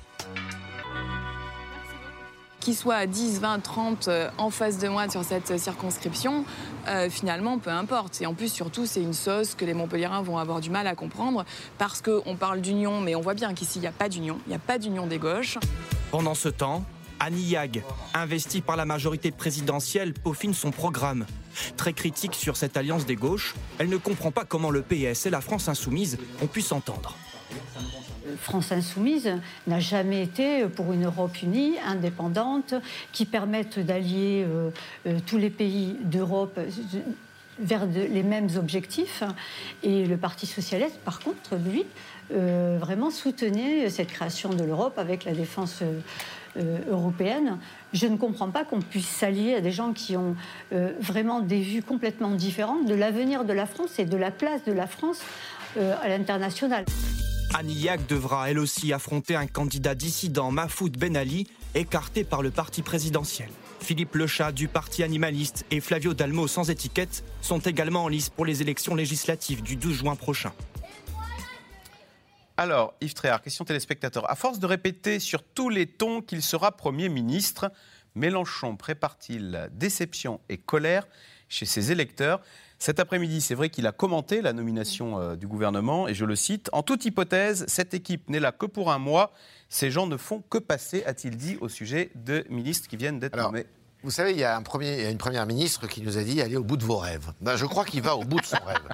qu'il 2.60 2.74
soit 2.74 2.94
à 2.94 3.06
10, 3.06 3.40
20, 3.40 3.58
30 3.60 4.08
en 4.38 4.48
face 4.48 4.78
de 4.78 4.88
moi 4.88 5.10
sur 5.10 5.22
cette 5.22 5.58
circonscription, 5.58 6.46
euh, 6.88 7.10
finalement, 7.10 7.58
peu 7.58 7.68
importe. 7.68 8.22
Et 8.22 8.26
en 8.26 8.32
plus, 8.32 8.50
surtout, 8.50 8.86
c'est 8.86 9.02
une 9.02 9.12
sauce 9.12 9.54
que 9.54 9.66
les 9.66 9.74
Montpelliérains 9.74 10.22
vont 10.22 10.38
avoir 10.38 10.62
du 10.62 10.70
mal 10.70 10.86
à 10.86 10.94
comprendre 10.94 11.44
parce 11.76 12.00
qu'on 12.00 12.36
parle 12.36 12.62
d'union, 12.62 13.02
mais 13.02 13.14
on 13.14 13.20
voit 13.20 13.34
bien 13.34 13.52
qu'ici, 13.52 13.80
il 13.80 13.82
n'y 13.82 13.86
a 13.86 13.92
pas 13.92 14.08
d'union. 14.08 14.38
Il 14.46 14.48
n'y 14.48 14.54
a 14.54 14.58
pas 14.58 14.78
d'union 14.78 15.06
des 15.06 15.18
gauches. 15.18 15.58
Pendant 16.10 16.34
ce 16.34 16.48
temps, 16.48 16.86
Annie 17.20 17.42
Yag, 17.42 17.82
investie 18.12 18.60
par 18.60 18.76
la 18.76 18.84
majorité 18.84 19.30
présidentielle, 19.30 20.12
peaufine 20.14 20.54
son 20.54 20.70
programme. 20.70 21.26
Très 21.76 21.92
critique 21.92 22.34
sur 22.34 22.56
cette 22.56 22.76
alliance 22.76 23.06
des 23.06 23.16
gauches, 23.16 23.54
elle 23.78 23.88
ne 23.88 23.96
comprend 23.96 24.30
pas 24.30 24.44
comment 24.44 24.70
le 24.70 24.82
PS 24.82 25.26
et 25.26 25.30
la 25.30 25.40
France 25.40 25.68
insoumise 25.68 26.18
ont 26.42 26.46
pu 26.46 26.60
s'entendre. 26.60 27.16
France 28.38 28.72
insoumise 28.72 29.30
n'a 29.66 29.80
jamais 29.80 30.22
été 30.22 30.66
pour 30.66 30.92
une 30.92 31.04
Europe 31.04 31.42
unie, 31.42 31.74
indépendante, 31.86 32.74
qui 33.12 33.26
permette 33.26 33.78
d'allier 33.78 34.44
euh, 34.46 34.70
euh, 35.06 35.18
tous 35.26 35.38
les 35.38 35.50
pays 35.50 35.96
d'Europe 36.02 36.58
vers 37.58 37.86
les 37.86 38.22
mêmes 38.22 38.48
objectifs. 38.56 39.22
Et 39.82 40.06
le 40.06 40.16
Parti 40.16 40.46
socialiste, 40.46 40.98
par 41.04 41.20
contre, 41.20 41.56
lui, 41.56 41.84
euh, 42.32 42.78
vraiment 42.80 43.10
soutenait 43.10 43.88
cette 43.90 44.08
création 44.08 44.50
de 44.50 44.64
l'Europe 44.64 44.98
avec 44.98 45.24
la 45.24 45.32
défense 45.32 45.82
européenne. 46.90 47.58
Je 47.92 48.06
ne 48.06 48.16
comprends 48.16 48.50
pas 48.50 48.64
qu'on 48.64 48.80
puisse 48.80 49.08
s'allier 49.08 49.54
à 49.54 49.60
des 49.60 49.72
gens 49.72 49.92
qui 49.92 50.16
ont 50.16 50.36
vraiment 51.00 51.40
des 51.40 51.60
vues 51.60 51.82
complètement 51.82 52.30
différentes 52.30 52.86
de 52.86 52.94
l'avenir 52.94 53.44
de 53.44 53.52
la 53.52 53.66
France 53.66 53.98
et 53.98 54.04
de 54.04 54.16
la 54.16 54.30
place 54.30 54.64
de 54.64 54.72
la 54.72 54.86
France 54.86 55.20
à 55.76 56.08
l'international. 56.08 56.84
Anillac 57.54 58.06
devra 58.08 58.50
elle 58.50 58.58
aussi 58.58 58.92
affronter 58.92 59.36
un 59.36 59.46
candidat 59.46 59.94
dissident, 59.94 60.50
Mahfoud 60.50 60.96
Ben 60.98 61.16
Ali, 61.16 61.46
écarté 61.74 62.24
par 62.24 62.42
le 62.42 62.50
parti 62.50 62.82
présidentiel. 62.82 63.48
Philippe 63.80 64.14
Lechat 64.14 64.50
du 64.50 64.66
Parti 64.66 65.02
animaliste 65.02 65.64
et 65.70 65.80
Flavio 65.80 66.14
Dalmo 66.14 66.48
sans 66.48 66.70
étiquette 66.70 67.22
sont 67.42 67.58
également 67.58 68.04
en 68.04 68.08
lice 68.08 68.30
pour 68.30 68.44
les 68.44 68.62
élections 68.62 68.94
législatives 68.94 69.62
du 69.62 69.76
12 69.76 69.94
juin 69.94 70.16
prochain. 70.16 70.52
Alors, 72.56 72.94
Yves 73.00 73.14
Tréhard, 73.14 73.42
question 73.42 73.64
téléspectateur. 73.64 74.30
À 74.30 74.36
force 74.36 74.60
de 74.60 74.66
répéter 74.66 75.18
sur 75.18 75.42
tous 75.42 75.70
les 75.70 75.86
tons 75.86 76.22
qu'il 76.22 76.40
sera 76.40 76.70
Premier 76.70 77.08
ministre, 77.08 77.72
Mélenchon 78.14 78.76
prépare-t-il 78.76 79.68
déception 79.72 80.40
et 80.48 80.56
colère 80.56 81.08
chez 81.48 81.66
ses 81.66 81.90
électeurs? 81.90 82.40
Cet 82.78 83.00
après-midi, 83.00 83.40
c'est 83.40 83.56
vrai 83.56 83.70
qu'il 83.70 83.88
a 83.88 83.92
commenté 83.92 84.40
la 84.40 84.52
nomination 84.52 85.18
euh, 85.18 85.34
du 85.34 85.48
gouvernement, 85.48 86.06
et 86.06 86.14
je 86.14 86.24
le 86.24 86.36
cite, 86.36 86.70
En 86.72 86.84
toute 86.84 87.04
hypothèse, 87.04 87.64
cette 87.66 87.92
équipe 87.92 88.30
n'est 88.30 88.40
là 88.40 88.52
que 88.52 88.66
pour 88.66 88.92
un 88.92 88.98
mois. 88.98 89.32
Ces 89.68 89.90
gens 89.90 90.06
ne 90.06 90.16
font 90.16 90.40
que 90.48 90.58
passer, 90.58 91.02
a-t-il 91.06 91.36
dit, 91.36 91.56
au 91.60 91.68
sujet 91.68 92.12
de 92.14 92.44
ministres 92.50 92.88
qui 92.88 92.96
viennent 92.96 93.18
d'être 93.18 93.36
nommés. 93.36 93.66
Vous 94.04 94.10
savez, 94.10 94.32
il 94.32 94.38
y, 94.38 94.44
a 94.44 94.54
un 94.54 94.60
premier, 94.60 95.10
une 95.10 95.16
première 95.16 95.46
ministre 95.46 95.86
qui 95.86 96.02
nous 96.02 96.18
a 96.18 96.22
dit 96.22 96.42
allez 96.42 96.58
au 96.58 96.62
bout 96.62 96.76
de 96.76 96.84
vos 96.84 96.98
rêves. 96.98 97.32
Ben, 97.40 97.56
je 97.56 97.64
crois 97.64 97.86
qu'il 97.86 98.02
va 98.02 98.16
au 98.16 98.22
bout 98.22 98.38
de 98.38 98.44
son 98.44 98.58
rêve, 98.66 98.86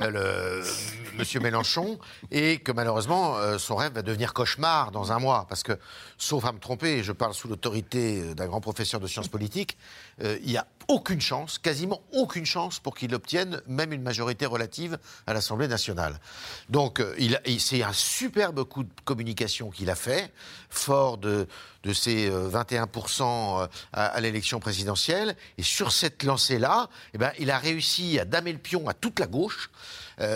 euh, 0.00 0.10
le, 0.10 1.16
Monsieur 1.16 1.38
Mélenchon, 1.38 2.00
et 2.32 2.58
que 2.58 2.72
malheureusement, 2.72 3.36
euh, 3.36 3.58
son 3.58 3.76
rêve 3.76 3.92
va 3.92 4.02
devenir 4.02 4.34
cauchemar 4.34 4.90
dans 4.90 5.12
un 5.12 5.20
mois. 5.20 5.46
Parce 5.48 5.62
que, 5.62 5.78
sauf 6.18 6.44
à 6.44 6.50
me 6.50 6.58
tromper, 6.58 6.94
et 6.94 7.04
je 7.04 7.12
parle 7.12 7.32
sous 7.32 7.46
l'autorité 7.46 8.34
d'un 8.34 8.48
grand 8.48 8.60
professeur 8.60 8.98
de 8.98 9.06
sciences 9.06 9.28
politiques, 9.28 9.78
il 10.20 10.44
n'y 10.44 10.56
a 10.56 10.66
aucune 10.90 11.20
chance, 11.20 11.58
quasiment 11.58 12.02
aucune 12.12 12.44
chance 12.44 12.80
pour 12.80 12.96
qu'il 12.96 13.14
obtienne 13.14 13.62
même 13.68 13.92
une 13.92 14.02
majorité 14.02 14.44
relative 14.44 14.98
à 15.28 15.32
l'Assemblée 15.32 15.68
nationale. 15.68 16.18
Donc, 16.68 16.98
euh, 16.98 17.14
c'est 17.60 17.84
un 17.84 17.92
superbe 17.92 18.64
coup 18.64 18.82
de 18.82 18.90
communication 19.04 19.70
qu'il 19.70 19.88
a 19.88 19.94
fait, 19.94 20.32
fort 20.68 21.16
de, 21.16 21.46
de 21.84 21.92
ses 21.92 22.28
21% 22.28 23.22
euh, 23.22 23.62
euh, 23.62 23.68
à, 23.92 24.20
l'élection 24.20 24.58
présidentielle. 24.58 25.36
Et 25.58 25.62
sur 25.62 25.92
cette 25.92 26.24
lancée-là, 26.24 26.88
eh 27.14 27.18
ben, 27.18 27.30
il 27.38 27.52
a 27.52 27.58
réussi 27.58 28.18
à 28.18 28.24
damer 28.24 28.52
le 28.52 28.58
pion 28.58 28.88
à 28.88 28.92
toute 28.92 29.20
la 29.20 29.28
gauche. 29.28 29.70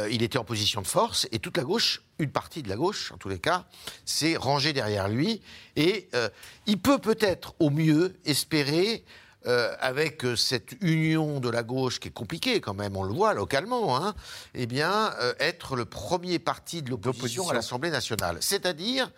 il 0.08 0.22
était 0.22 0.38
en 0.38 0.44
position 0.44 0.82
de 0.82 0.86
force 0.86 1.26
et 1.32 1.40
toute 1.40 1.56
la 1.56 1.64
gauche, 1.64 2.00
une 2.20 2.30
partie 2.30 2.62
de 2.62 2.68
la 2.68 2.76
gauche 2.76 3.10
en 3.12 3.18
tous 3.18 3.28
les 3.28 3.40
cas, 3.40 3.64
s'est 4.04 4.36
rangée 4.36 4.72
derrière 4.72 5.08
lui. 5.08 5.42
Et 5.76 6.08
il 6.66 6.78
peut 6.78 6.98
peut-être 6.98 7.54
au 7.58 7.70
mieux 7.70 8.16
espérer 8.24 9.04
euh, 9.46 9.74
avec 9.80 10.24
euh, 10.24 10.36
cette 10.36 10.72
union 10.80 11.40
de 11.40 11.48
la 11.50 11.62
gauche 11.62 12.00
qui 12.00 12.08
est 12.08 12.12
compliquée 12.12 12.60
quand 12.60 12.74
même, 12.74 12.96
on 12.96 13.02
le 13.02 13.12
voit 13.12 13.34
localement, 13.34 13.96
hein, 13.96 14.14
eh 14.54 14.66
bien, 14.66 15.12
euh, 15.20 15.34
être 15.38 15.76
le 15.76 15.84
premier 15.84 16.38
parti 16.38 16.82
de 16.82 16.90
l'opposition 16.90 17.48
à 17.48 17.54
l'Assemblée 17.54 17.90
nationale. 17.90 18.38
C'est-à-dire 18.40 19.10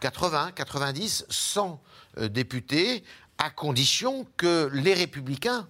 80, 0.00 0.52
90, 0.54 1.26
100 1.28 1.80
euh, 2.18 2.28
députés, 2.28 3.02
à 3.38 3.50
condition 3.50 4.26
que 4.36 4.70
les 4.72 4.94
républicains, 4.94 5.66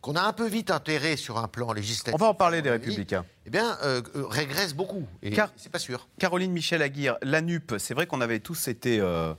qu'on 0.00 0.16
a 0.16 0.22
un 0.22 0.32
peu 0.32 0.48
vite 0.48 0.72
enterrés 0.72 1.16
sur 1.16 1.38
un 1.38 1.46
plan 1.46 1.72
législatif. 1.72 2.14
On 2.14 2.24
va 2.24 2.30
en 2.30 2.34
parler 2.34 2.60
des 2.60 2.70
républicains. 2.70 3.24
Eh 3.46 3.50
bien, 3.50 3.78
euh, 3.84 4.02
régressent 4.28 4.74
beaucoup. 4.74 5.06
Et 5.22 5.30
Car- 5.30 5.52
c'est 5.56 5.70
pas 5.70 5.78
sûr. 5.78 6.08
Caroline 6.18 6.50
Michel 6.50 6.82
Aguirre, 6.82 7.18
la 7.22 7.40
NUP, 7.40 7.74
c'est 7.78 7.94
vrai 7.94 8.06
qu'on 8.06 8.20
avait 8.20 8.40
tous 8.40 8.66
été 8.66 8.98
euh, 9.00 9.32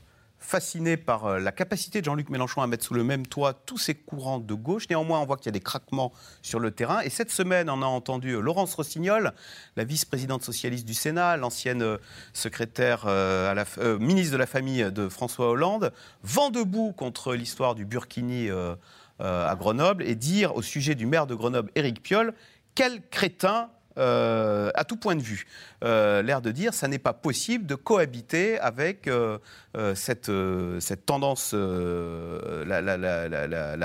fascinés 0.43 0.97
par 0.97 1.25
euh, 1.25 1.39
la 1.39 1.51
capacité 1.51 2.01
de 2.01 2.05
Jean-Luc 2.05 2.29
Mélenchon 2.29 2.61
à 2.61 2.67
mettre 2.67 2.83
sous 2.83 2.93
le 2.93 3.03
même 3.03 3.25
toit 3.25 3.53
tous 3.53 3.77
ces 3.77 3.95
courants 3.95 4.39
de 4.39 4.53
gauche. 4.53 4.89
Néanmoins, 4.89 5.21
on 5.21 5.25
voit 5.25 5.37
qu'il 5.37 5.47
y 5.47 5.49
a 5.49 5.53
des 5.53 5.59
craquements 5.59 6.11
sur 6.41 6.59
le 6.59 6.71
terrain. 6.71 6.99
Et 7.01 7.09
cette 7.09 7.31
semaine, 7.31 7.69
on 7.69 7.81
a 7.81 7.85
entendu 7.85 8.31
euh, 8.31 8.39
Laurence 8.39 8.75
Rossignol, 8.75 9.31
la 9.77 9.83
vice-présidente 9.83 10.43
socialiste 10.43 10.85
du 10.85 10.93
Sénat, 10.93 11.37
l'ancienne 11.37 11.81
euh, 11.81 11.97
secrétaire 12.33 13.07
à 13.07 13.53
la, 13.53 13.65
ministre 13.99 14.33
de 14.33 14.37
la 14.37 14.45
Famille 14.45 14.91
de 14.91 15.07
François 15.07 15.49
Hollande, 15.49 15.93
vent 16.23 16.49
debout 16.49 16.91
contre 16.91 17.33
l'histoire 17.33 17.75
du 17.75 17.85
Burkini 17.85 18.49
à 19.19 19.55
Grenoble 19.55 20.03
et 20.03 20.15
dire 20.15 20.55
au 20.55 20.61
sujet 20.61 20.95
du 20.95 21.05
maire 21.05 21.27
de 21.27 21.35
Grenoble, 21.35 21.71
Éric 21.75 22.01
Piolle, 22.01 22.33
quel 22.75 23.01
crétin 23.09 23.69
euh, 23.97 24.71
à 24.75 24.83
tout 24.83 24.97
point 24.97 25.15
de 25.15 25.21
vue. 25.21 25.45
Euh, 25.83 26.21
L'air 26.21 26.41
de 26.41 26.51
dire, 26.51 26.73
ça 26.73 26.87
n'est 26.87 26.99
pas 26.99 27.13
possible 27.13 27.65
de 27.65 27.75
cohabiter 27.75 28.59
avec 28.59 29.07
euh, 29.07 29.37
cette, 29.95 30.31
tendance, 31.05 31.53
la, 31.53 32.79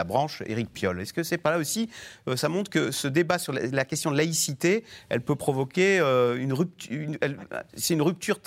branche 0.04 0.42
Éric 0.46 0.72
Piolle. 0.72 1.00
Est-ce 1.00 1.12
que 1.12 1.22
c'est 1.22 1.38
pas 1.38 1.50
là 1.50 1.59
aussi, 1.59 1.90
ça 2.36 2.48
montre 2.48 2.70
que 2.70 2.90
ce 2.90 3.09
débat 3.09 3.38
sur 3.38 3.52
la, 3.52 3.84
question 3.84 4.11
de 4.11 4.16
laïcité, 4.16 4.84
elle 5.09 5.20
peut 5.20 5.36
provoquer 5.36 5.98
une 5.98 6.52
rupture, 6.52 6.98
c'est 7.74 7.94
une 7.94 8.02
rupture 8.02 8.38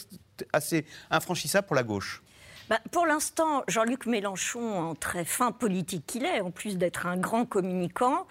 assez 0.53 0.85
infranchissable 1.09 1.67
pour 1.67 1.75
la 1.75 1.83
gauche 1.83 2.23
Bah, 2.71 2.79
pour 2.91 3.05
l'instant, 3.05 3.63
Jean-Luc 3.67 4.05
Mélenchon, 4.05 4.79
en 4.79 4.95
très 4.95 5.25
fin 5.25 5.51
politique 5.51 6.05
qu'il 6.07 6.23
est, 6.23 6.39
en 6.39 6.51
plus 6.51 6.77
d'être 6.77 7.05
un 7.05 7.17
grand 7.17 7.43
communicant, 7.43 8.25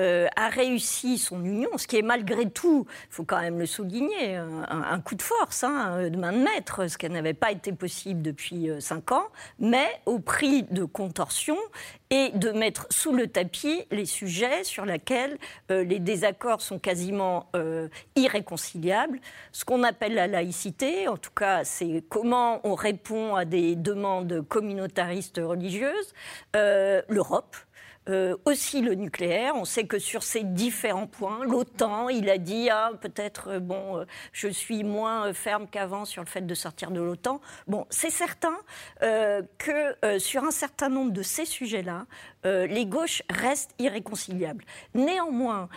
euh, 0.00 0.26
a 0.34 0.48
réussi 0.48 1.16
son 1.16 1.44
union, 1.44 1.68
ce 1.76 1.86
qui 1.86 1.98
est 1.98 2.02
malgré 2.02 2.50
tout, 2.50 2.88
il 2.88 3.14
faut 3.14 3.22
quand 3.22 3.40
même 3.40 3.60
le 3.60 3.66
souligner, 3.66 4.34
un, 4.34 4.98
coup 4.98 5.14
de 5.14 5.22
force, 5.22 5.62
hein, 5.62 6.10
de 6.10 6.16
main 6.16 6.32
de 6.32 6.38
maître, 6.38 6.88
ce 6.88 6.98
qui 6.98 7.08
n'avait 7.08 7.34
pas 7.34 7.52
été 7.52 7.72
possible 7.72 8.20
depuis 8.20 8.68
euh, 8.68 8.80
cinq 8.80 9.12
ans, 9.12 9.28
mais 9.60 9.86
au 10.06 10.18
prix 10.18 10.64
de 10.64 10.82
contorsion 10.82 11.56
et 12.14 12.30
de 12.30 12.52
mettre 12.52 12.86
sous 12.90 13.12
le 13.12 13.26
tapis 13.26 13.82
les 13.90 14.06
sujets 14.06 14.62
sur 14.62 14.84
lesquels 14.84 15.36
euh, 15.72 15.82
les 15.82 15.98
désaccords 15.98 16.60
sont 16.60 16.78
quasiment 16.78 17.48
euh, 17.56 17.88
irréconciliables. 18.14 19.18
Ce 19.50 19.64
qu'on 19.64 19.82
appelle 19.82 20.14
la 20.14 20.28
laïcité, 20.28 21.08
en 21.08 21.16
tout 21.16 21.32
cas, 21.32 21.64
c'est 21.64 22.04
comment 22.08 22.60
on 22.62 22.76
répond 22.76 23.34
à 23.34 23.44
des 23.44 23.74
demandes 23.74 24.46
communautaristes 24.48 25.40
religieuses, 25.42 26.14
euh, 26.54 27.02
l'Europe. 27.08 27.56
Euh, 28.10 28.36
aussi 28.44 28.82
le 28.82 28.94
nucléaire. 28.94 29.54
On 29.56 29.64
sait 29.64 29.84
que 29.84 29.98
sur 29.98 30.24
ces 30.24 30.42
différents 30.42 31.06
points, 31.06 31.42
l'OTAN, 31.44 32.10
il 32.10 32.28
a 32.28 32.36
dit 32.36 32.68
ah 32.70 32.90
peut-être 33.00 33.52
euh, 33.52 33.60
bon, 33.60 33.96
euh, 33.96 34.04
je 34.32 34.48
suis 34.48 34.84
moins 34.84 35.32
ferme 35.32 35.66
qu'avant 35.66 36.04
sur 36.04 36.22
le 36.22 36.28
fait 36.28 36.42
de 36.42 36.54
sortir 36.54 36.90
de 36.90 37.00
l'OTAN. 37.00 37.40
Bon, 37.66 37.86
c'est 37.88 38.10
certain 38.10 38.54
que 39.00 40.18
sur 40.18 40.44
un 40.44 40.50
certain 40.50 40.88
nombre 40.88 41.12
de 41.12 41.22
ces 41.22 41.44
sujets-là, 41.44 42.06
les 42.44 42.86
gauches 42.86 43.22
restent 43.30 43.74
irréconciliables. 43.78 44.64
Néanmoins, 44.94 45.68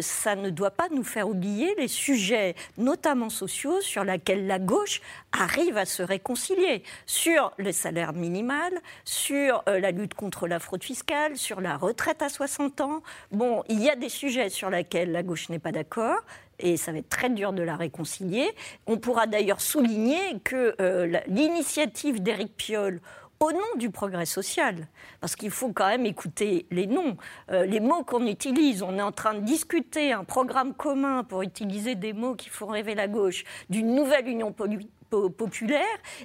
ça 0.00 0.36
ne 0.36 0.50
doit 0.50 0.70
pas 0.70 0.88
nous 0.90 1.04
faire 1.04 1.28
oublier 1.28 1.74
les 1.76 1.88
sujets, 1.88 2.54
notamment 2.78 3.30
sociaux, 3.30 3.80
sur 3.80 4.04
lesquels 4.04 4.46
la 4.46 4.58
gauche 4.58 5.00
arrive 5.32 5.76
à 5.76 5.84
se 5.84 6.02
réconcilier. 6.02 6.82
Sur 7.06 7.52
le 7.58 7.72
salaire 7.72 8.12
minimal, 8.12 8.72
sur 9.04 9.62
la 9.66 9.90
lutte 9.90 10.14
contre 10.14 10.46
la 10.46 10.58
fraude 10.58 10.84
fiscale, 10.84 11.36
sur 11.36 11.60
la 11.60 11.69
retraite 11.76 12.22
à 12.22 12.28
60 12.28 12.80
ans. 12.80 13.02
Bon, 13.32 13.62
il 13.68 13.82
y 13.82 13.88
a 13.90 13.96
des 13.96 14.08
sujets 14.08 14.48
sur 14.48 14.70
lesquels 14.70 15.12
la 15.12 15.22
gauche 15.22 15.48
n'est 15.48 15.58
pas 15.58 15.72
d'accord. 15.72 16.18
Et 16.58 16.76
ça 16.76 16.92
va 16.92 16.98
être 16.98 17.08
très 17.08 17.30
dur 17.30 17.52
de 17.52 17.62
la 17.62 17.76
réconcilier. 17.76 18.50
On 18.86 18.98
pourra 18.98 19.26
d'ailleurs 19.26 19.60
souligner 19.60 20.38
que 20.44 20.74
euh, 20.80 21.06
la- 21.06 21.22
l'initiative 21.26 22.22
d'Éric 22.22 22.56
Piolle 22.56 23.00
au 23.42 23.52
nom 23.52 23.58
du 23.76 23.88
progrès 23.88 24.26
social, 24.26 24.86
parce 25.22 25.34
qu'il 25.34 25.50
faut 25.50 25.72
quand 25.72 25.86
même 25.86 26.04
écouter 26.04 26.66
les 26.70 26.86
noms, 26.86 27.16
euh, 27.50 27.64
les 27.64 27.80
mots 27.80 28.04
qu'on 28.04 28.26
utilise. 28.26 28.82
On 28.82 28.98
est 28.98 29.02
en 29.02 29.12
train 29.12 29.32
de 29.32 29.40
discuter 29.40 30.12
un 30.12 30.24
programme 30.24 30.74
commun 30.74 31.24
pour 31.24 31.40
utiliser 31.40 31.94
des 31.94 32.12
mots 32.12 32.34
qui 32.34 32.50
font 32.50 32.66
rêver 32.66 32.94
la 32.94 33.08
gauche 33.08 33.44
d'une 33.70 33.94
nouvelle 33.94 34.28
union 34.28 34.52
poli- 34.52 34.90
po- 34.99 34.99
populaire, 35.10 35.84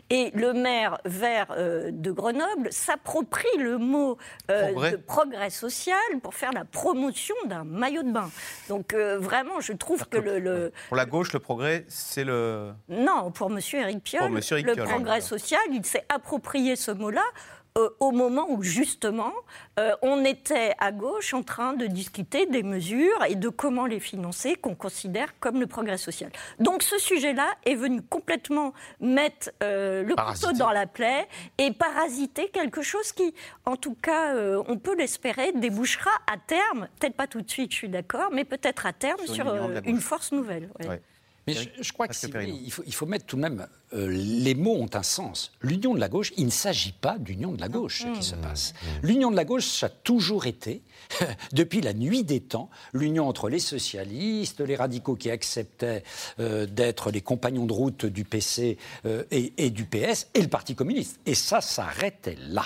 et 0.09 0.31
le 0.33 0.53
maire 0.53 0.99
vert 1.05 1.47
euh, 1.51 1.89
de 1.91 2.11
Grenoble 2.11 2.71
s'approprie 2.71 3.57
le 3.57 3.77
mot 3.77 4.17
euh, 4.51 4.71
Progrès. 4.71 4.91
de 4.91 4.97
progrès 4.97 5.49
social 5.49 5.97
pour 6.21 6.33
faire 6.35 6.51
la 6.53 6.65
promotion 6.65 7.35
d'un 7.45 7.63
maillot 7.63 8.03
de 8.03 8.11
bain. 8.11 8.29
Donc 8.69 8.93
euh, 8.93 9.17
vraiment, 9.19 9.59
je 9.59 9.73
trouve 9.73 10.07
que 10.07 10.17
le- 10.17 10.39
le, 10.39 10.71
Pour 10.87 10.97
la 10.97 11.05
gauche, 11.05 11.33
le 11.33 11.39
progrès, 11.39 11.85
c'est 11.87 12.23
le... 12.23 12.71
non, 12.89 13.31
pour 13.31 13.51
M. 13.51 13.59
Éric 13.73 14.03
Piolle, 14.03 14.31
le 14.33 14.75
progrès 14.85 15.21
social, 15.21 15.59
il 15.71 15.85
s'est 15.85 16.05
approprié 16.09 16.75
ce 16.75 16.91
mot-là 16.91 17.23
euh, 17.77 17.89
au 17.99 18.11
moment 18.11 18.45
où, 18.49 18.63
justement, 18.63 19.33
euh, 19.79 19.91
on 20.01 20.23
était 20.23 20.73
à 20.79 20.93
gauche 20.93 21.33
en 21.33 21.43
train 21.43 21.73
de 21.73 21.87
discuter 21.87 22.45
des 22.45 22.63
mesures 22.63 23.23
et 23.27 23.35
de 23.35 23.49
comment 23.49 23.85
les 23.85 23.99
financer 23.99 24.55
qu'on 24.55 24.75
considère 24.75 25.37
comme 25.39 25.59
le 25.59 25.67
progrès 25.67 25.97
social. 25.97 26.31
Donc 26.59 26.83
ce 26.83 26.97
sujet-là 26.97 27.47
est 27.65 27.75
venu 27.75 28.01
complètement 28.01 28.73
mettre 29.01 29.51
euh, 29.61 30.03
le 30.03 30.15
Parasiter. 30.15 30.47
couteau 30.47 30.59
dans 30.59 30.71
la 30.71 30.87
plaie 30.87 31.27
et 31.57 31.71
parasiter 31.71 32.47
quelque 32.47 32.81
chose 32.81 33.11
qui, 33.11 33.33
en 33.65 33.75
tout 33.75 33.95
cas, 34.01 34.33
on 34.67 34.77
peut 34.77 34.95
l'espérer, 34.95 35.51
débouchera 35.51 36.11
à 36.31 36.37
terme, 36.37 36.87
peut-être 36.99 37.15
pas 37.15 37.27
tout 37.27 37.41
de 37.41 37.49
suite, 37.49 37.71
je 37.71 37.77
suis 37.77 37.89
d'accord, 37.89 38.29
mais 38.31 38.45
peut-être 38.45 38.85
à 38.85 38.93
terme 38.93 39.19
Sur 39.25 39.35
sur, 39.35 39.69
une 39.85 39.99
force 39.99 40.31
nouvelle. 40.31 40.69
ouais. 40.79 40.87
Ouais. 40.87 41.01
Mais 41.47 41.53
je, 41.53 41.69
je 41.81 41.93
crois 41.93 42.07
que 42.07 42.15
si 42.15 42.27
vous 42.27 42.39
il 42.39 42.71
faut, 42.71 42.83
il 42.85 42.93
faut 42.93 43.05
mettre 43.05 43.25
tout 43.25 43.35
de 43.35 43.41
même 43.41 43.67
euh, 43.93 44.07
les 44.09 44.55
mots 44.55 44.75
ont 44.75 44.89
un 44.93 45.03
sens. 45.03 45.51
L'union 45.61 45.93
de 45.93 45.99
la 45.99 46.09
gauche, 46.09 46.33
il 46.37 46.45
ne 46.45 46.51
s'agit 46.51 46.91
pas 46.91 47.17
d'union 47.17 47.51
de 47.51 47.61
la 47.61 47.69
gauche 47.69 48.01
ce 48.01 48.17
qui 48.17 48.23
se 48.23 48.35
passe. 48.35 48.73
L'union 49.03 49.29
de 49.31 49.35
la 49.35 49.45
gauche, 49.45 49.65
ça 49.65 49.85
a 49.85 49.89
toujours 49.89 50.47
été, 50.47 50.81
depuis 51.53 51.81
la 51.81 51.93
nuit 51.93 52.23
des 52.23 52.41
temps, 52.41 52.69
l'union 52.93 53.27
entre 53.27 53.49
les 53.49 53.59
socialistes, 53.59 54.59
les 54.61 54.75
radicaux 54.75 55.15
qui 55.15 55.29
acceptaient 55.29 56.03
euh, 56.39 56.65
d'être 56.65 57.11
les 57.11 57.21
compagnons 57.21 57.65
de 57.65 57.73
route 57.73 58.05
du 58.05 58.25
PC 58.25 58.77
euh, 59.05 59.23
et, 59.31 59.53
et 59.57 59.69
du 59.69 59.85
PS, 59.85 60.27
et 60.33 60.41
le 60.41 60.47
Parti 60.47 60.75
communiste. 60.75 61.19
Et 61.25 61.35
ça 61.35 61.61
s'arrêtait 61.61 62.37
là. 62.39 62.65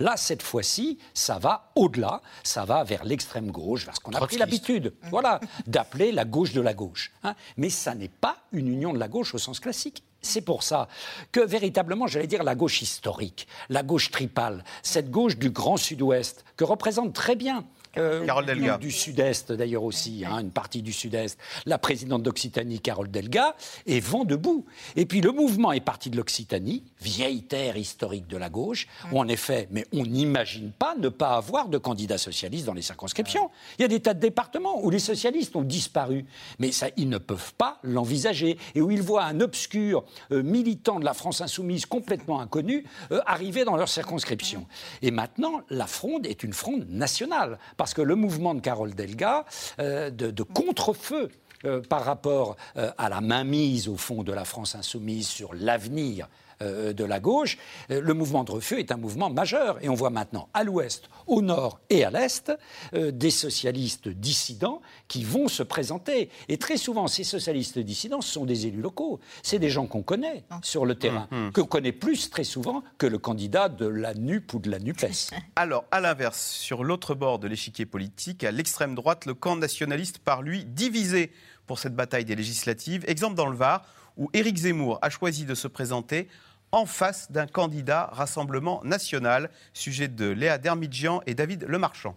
Là, 0.00 0.16
cette 0.16 0.42
fois-ci, 0.42 0.98
ça 1.14 1.38
va 1.38 1.70
au-delà, 1.76 2.22
ça 2.42 2.64
va 2.64 2.82
vers 2.84 3.04
l'extrême 3.04 3.50
gauche, 3.50 3.84
vers 3.84 3.94
ce 3.94 4.00
qu'on 4.00 4.12
a 4.12 4.20
pris 4.20 4.38
l'habitude, 4.38 4.94
voilà, 5.10 5.40
d'appeler 5.66 6.10
la 6.10 6.24
gauche 6.24 6.52
de 6.52 6.60
la 6.62 6.72
gauche. 6.74 7.12
hein. 7.22 7.34
Mais 7.58 7.68
ça 7.68 7.94
n'est 7.94 8.08
pas 8.08 8.38
une 8.52 8.66
union 8.68 8.92
de 8.94 8.98
la 8.98 9.08
gauche 9.08 9.34
au 9.34 9.38
sens 9.38 9.60
classique. 9.60 10.02
C'est 10.22 10.40
pour 10.40 10.62
ça 10.62 10.88
que 11.32 11.40
véritablement, 11.40 12.06
j'allais 12.06 12.26
dire 12.26 12.42
la 12.42 12.54
gauche 12.54 12.82
historique, 12.82 13.46
la 13.68 13.82
gauche 13.82 14.10
tripale, 14.10 14.64
cette 14.82 15.10
gauche 15.10 15.36
du 15.36 15.50
Grand 15.50 15.76
Sud-Ouest, 15.76 16.44
que 16.56 16.64
représente 16.64 17.14
très 17.14 17.36
bien 17.36 17.64
euh, 17.96 18.24
Carole 18.24 18.46
Delga. 18.46 18.78
Du 18.78 18.90
Sud-Est 18.90 19.52
d'ailleurs 19.52 19.82
aussi, 19.82 20.24
hein, 20.26 20.38
une 20.38 20.50
partie 20.50 20.82
du 20.82 20.92
Sud-Est, 20.92 21.38
la 21.66 21.78
présidente 21.78 22.22
d'Occitanie, 22.22 22.80
Carole 22.80 23.10
Delga, 23.10 23.54
est 23.86 24.00
vent 24.00 24.24
debout. 24.24 24.64
Et 24.96 25.06
puis 25.06 25.20
le 25.20 25.32
mouvement 25.32 25.72
est 25.72 25.80
parti 25.80 26.10
de 26.10 26.16
l'Occitanie, 26.16 26.84
vieille 27.00 27.42
terre 27.42 27.76
historique 27.76 28.26
de 28.26 28.36
la 28.36 28.48
gauche, 28.48 28.86
où 29.12 29.18
en 29.18 29.28
effet, 29.28 29.68
mais 29.70 29.86
on 29.92 30.04
n'imagine 30.04 30.72
pas 30.72 30.94
ne 30.96 31.08
pas 31.08 31.36
avoir 31.36 31.68
de 31.68 31.78
candidats 31.78 32.18
socialistes 32.18 32.66
dans 32.66 32.74
les 32.74 32.82
circonscriptions. 32.82 33.50
Il 33.78 33.82
y 33.82 33.84
a 33.84 33.88
des 33.88 34.00
tas 34.00 34.14
de 34.14 34.20
départements 34.20 34.84
où 34.84 34.90
les 34.90 34.98
socialistes 34.98 35.56
ont 35.56 35.62
disparu, 35.62 36.24
mais 36.58 36.72
ça, 36.72 36.88
ils 36.96 37.08
ne 37.08 37.18
peuvent 37.18 37.54
pas 37.54 37.78
l'envisager, 37.82 38.58
et 38.74 38.80
où 38.80 38.90
ils 38.90 39.02
voient 39.02 39.24
un 39.24 39.40
obscur 39.40 40.04
euh, 40.32 40.42
militant 40.42 41.00
de 41.00 41.04
la 41.04 41.14
France 41.14 41.40
insoumise 41.40 41.86
complètement 41.86 42.40
inconnu 42.40 42.84
euh, 43.12 43.20
arriver 43.26 43.64
dans 43.64 43.76
leur 43.76 43.88
circonscription. 43.88 44.66
Et 45.02 45.10
maintenant, 45.10 45.62
la 45.70 45.86
fronde 45.86 46.26
est 46.26 46.42
une 46.42 46.52
fronde 46.52 46.86
nationale, 46.88 47.58
parce 47.80 47.94
que 47.94 48.02
le 48.02 48.14
mouvement 48.14 48.52
de 48.52 48.60
Carole 48.60 48.94
Delga, 48.94 49.46
euh, 49.78 50.10
de, 50.10 50.30
de 50.30 50.42
contre-feu 50.42 51.30
euh, 51.64 51.80
par 51.80 52.04
rapport 52.04 52.58
euh, 52.76 52.90
à 52.98 53.08
la 53.08 53.22
mainmise, 53.22 53.88
au 53.88 53.96
fond, 53.96 54.22
de 54.22 54.34
la 54.34 54.44
France 54.44 54.74
insoumise 54.74 55.26
sur 55.26 55.54
l'avenir 55.54 56.28
de 56.60 57.04
la 57.04 57.20
gauche, 57.20 57.58
euh, 57.90 58.00
le 58.00 58.14
mouvement 58.14 58.44
de 58.44 58.52
refus 58.52 58.78
est 58.78 58.92
un 58.92 58.96
mouvement 58.96 59.30
majeur. 59.30 59.78
Et 59.82 59.88
on 59.88 59.94
voit 59.94 60.10
maintenant 60.10 60.48
à 60.54 60.64
l'ouest, 60.64 61.08
au 61.26 61.42
nord 61.42 61.80
et 61.90 62.04
à 62.04 62.10
l'est 62.10 62.52
euh, 62.94 63.10
des 63.10 63.30
socialistes 63.30 64.08
dissidents 64.08 64.82
qui 65.08 65.24
vont 65.24 65.48
se 65.48 65.62
présenter. 65.62 66.30
Et 66.48 66.58
très 66.58 66.76
souvent, 66.76 67.06
ces 67.06 67.24
socialistes 67.24 67.78
dissidents, 67.78 68.20
ce 68.20 68.32
sont 68.32 68.44
des 68.44 68.66
élus 68.66 68.80
locaux. 68.80 69.20
C'est 69.42 69.58
des 69.58 69.70
gens 69.70 69.86
qu'on 69.86 70.02
connaît 70.02 70.44
sur 70.62 70.86
le 70.86 70.94
terrain, 70.94 71.28
qu'on 71.54 71.64
connaît 71.64 71.92
plus 71.92 72.30
très 72.30 72.44
souvent 72.44 72.82
que 72.98 73.06
le 73.06 73.18
candidat 73.18 73.68
de 73.68 73.86
la 73.86 74.14
NUP 74.14 74.54
ou 74.54 74.58
de 74.58 74.70
la 74.70 74.78
NUPES. 74.78 75.30
Alors, 75.56 75.84
à 75.90 76.00
l'inverse, 76.00 76.40
sur 76.40 76.84
l'autre 76.84 77.14
bord 77.14 77.38
de 77.38 77.48
l'échiquier 77.48 77.86
politique, 77.86 78.44
à 78.44 78.50
l'extrême 78.50 78.94
droite, 78.94 79.26
le 79.26 79.34
camp 79.34 79.56
nationaliste 79.56 80.18
par 80.18 80.42
lui 80.42 80.64
divisé 80.64 81.32
pour 81.66 81.78
cette 81.78 81.94
bataille 81.94 82.24
des 82.24 82.34
législatives. 82.34 83.04
Exemple 83.06 83.36
dans 83.36 83.46
le 83.46 83.56
Var, 83.56 83.84
où 84.16 84.28
Éric 84.32 84.56
Zemmour 84.58 84.98
a 85.02 85.10
choisi 85.10 85.44
de 85.44 85.54
se 85.54 85.68
présenter 85.68 86.28
en 86.72 86.86
face 86.86 87.30
d'un 87.30 87.46
candidat 87.46 88.10
Rassemblement 88.12 88.80
national. 88.84 89.50
Sujet 89.72 90.08
de 90.08 90.28
Léa 90.30 90.58
Dermidjian 90.58 91.22
et 91.26 91.34
David 91.34 91.64
Lemarchand. 91.68 92.16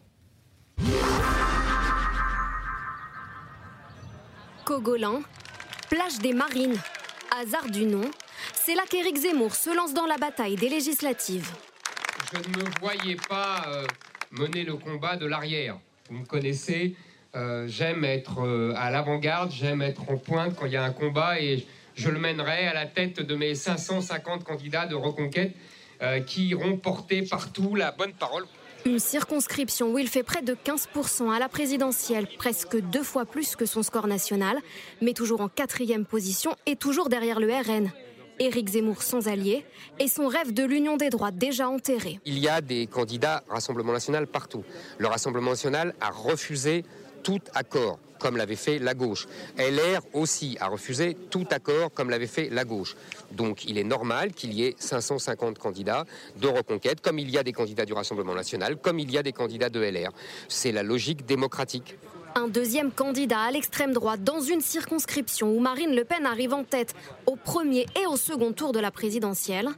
Cogolin, 4.66 5.22
plage 5.89 6.20
des 6.20 6.34
Marines, 6.34 6.78
hasard 7.38 7.70
du 7.70 7.86
nom, 7.86 8.10
c'est 8.54 8.76
là 8.76 8.84
qu'Éric 8.89 9.18
Zemmour 9.18 9.56
se 9.56 9.76
lance 9.76 9.93
dans 9.93 10.06
la 10.06 10.18
bataille 10.18 10.56
des 10.56 10.70
législatives. 10.70 11.51
Je 12.32 12.38
ne 12.38 12.64
me 12.64 12.70
voyais 12.80 13.18
pas 13.28 13.66
euh, 13.68 13.86
mener 14.32 14.64
le 14.64 14.76
combat 14.76 15.18
de 15.18 15.26
l'arrière. 15.26 15.78
Vous 16.10 16.20
me 16.20 16.26
connaissez, 16.26 16.95
euh, 17.36 17.68
j'aime 17.68 18.06
être 18.06 18.39
euh, 18.41 18.74
à 18.78 18.89
l'avant-garde, 18.89 19.51
j'aime 19.51 19.82
être 19.82 20.10
en 20.10 20.18
pointe 20.18 20.56
quand 20.56 20.66
il 20.66 20.72
y 20.72 20.78
a 20.78 20.84
un 20.84 20.91
combat 20.91 21.39
et 21.41 21.66
je 21.96 22.10
le 22.10 22.20
mènerai 22.20 22.68
à 22.68 22.74
la 22.74 22.86
tête 22.86 23.20
de 23.20 23.36
mes 23.36 23.56
550 23.56 24.44
candidats 24.44 24.86
de 24.86 24.96
reconquête 24.96 25.54
qui 26.26 26.48
iront 26.48 26.78
porter 26.78 27.22
partout 27.22 27.76
la 27.76 27.91
bonne 27.91 28.14
parole. 28.14 28.46
Une 28.86 29.00
circonscription 29.00 29.94
où 29.94 29.98
il 29.98 30.10
fait 30.10 30.24
près 30.24 30.41
de 30.41 30.54
15% 30.54 31.34
à 31.34 31.39
la 31.39 31.48
présidentielle, 31.48 32.28
presque 32.38 32.78
deux 32.78 33.04
fois 33.04 33.26
plus 33.26 33.56
que 33.56 33.66
son 33.66 33.82
score 33.82 34.08
national, 34.08 34.58
mais 35.02 35.14
toujours 35.14 35.39
en 35.39 35.48
quatrième 35.48 36.06
position 36.06 36.54
et 36.66 36.76
toujours 36.76 37.08
derrière 37.08 37.39
le 37.39 37.48
RN. 37.48 37.89
Éric 38.39 38.70
Zemmour 38.70 39.02
sans 39.02 39.28
allié 39.28 39.64
et 40.00 40.08
son 40.10 40.28
rêve 40.28 40.54
de 40.54 40.64
l'union 40.64 40.98
des 40.98 41.10
droits 41.10 41.32
déjà 41.32 41.70
enterré. 41.70 42.20
Il 42.26 42.39
y 42.39 42.50
a 42.50 42.60
des 42.60 42.88
candidats 42.88 43.44
Rassemblement 43.48 43.94
national 43.94 44.28
partout. 44.28 44.66
Le 44.98 45.08
Rassemblement 45.08 45.52
national 45.52 45.94
a 46.02 46.10
refusé 46.10 46.84
tout 47.24 47.40
accord, 47.56 47.98
comme 48.20 48.38
l'avait 48.38 48.56
fait 48.56 48.80
la 48.80 48.94
gauche. 48.94 49.28
LR 49.58 50.02
aussi 50.14 50.58
a 50.60 50.68
refusé 50.68 51.18
tout 51.30 51.48
accord, 51.50 51.92
comme 51.94 52.10
l'avait 52.10 52.28
fait 52.28 52.50
la 52.50 52.66
gauche. 52.66 52.96
Donc 53.32 53.66
il 53.66 53.78
est 53.78 53.84
normal 53.84 54.34
qu'il 54.34 54.54
y 54.54 54.66
ait 54.66 54.76
550 54.78 55.58
candidats 55.58 56.06
de 56.38 56.48
reconquête, 56.48 57.02
comme 57.02 57.20
il 57.20 57.30
y 57.30 57.38
a 57.38 57.44
des 57.44 57.54
candidats 57.54 57.86
du 57.86 57.94
Rassemblement 57.94 58.36
national, 58.36 58.78
comme 58.78 59.00
il 59.00 59.10
y 59.12 59.18
a 59.18 59.24
des 59.24 59.32
candidats 59.32 59.70
de 59.70 59.80
LR. 59.80 60.12
C'est 60.48 60.72
la 60.72 60.84
logique 60.84 61.26
démocratique. 61.26 61.98
Un 62.36 62.48
deuxième 62.48 62.92
candidat 62.92 63.42
à 63.42 63.52
l'extrême 63.52 63.94
droite 63.94 64.24
dans 64.24 64.42
une 64.42 64.62
circonscription 64.62 65.56
où 65.56 65.60
Marine 65.60 65.96
Le 65.96 66.04
Pen 66.04 66.26
arrive 66.26 66.54
en 66.54 66.64
tête 66.64 66.96
au 67.28 67.36
premier 67.36 67.86
et 68.02 68.08
au 68.08 68.18
second 68.18 68.54
tour 68.54 68.72
de 68.72 68.80
la 68.80 68.90
présidentielle. 68.90 69.70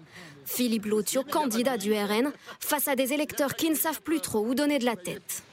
Philippe 0.45 0.85
Lotio, 0.85 1.23
candidat 1.23 1.77
du 1.77 1.91
RN, 1.93 2.31
face 2.59 2.87
à 2.87 2.95
des 2.95 3.11
électeurs 3.11 3.55
qui 3.55 3.69
ne 3.69 3.75
savent 3.75 4.01
plus 4.01 4.21
trop 4.21 4.45
où 4.45 4.55
donner 4.55 4.79
de 4.79 4.85
la 4.85 4.95
tête. 4.95 5.43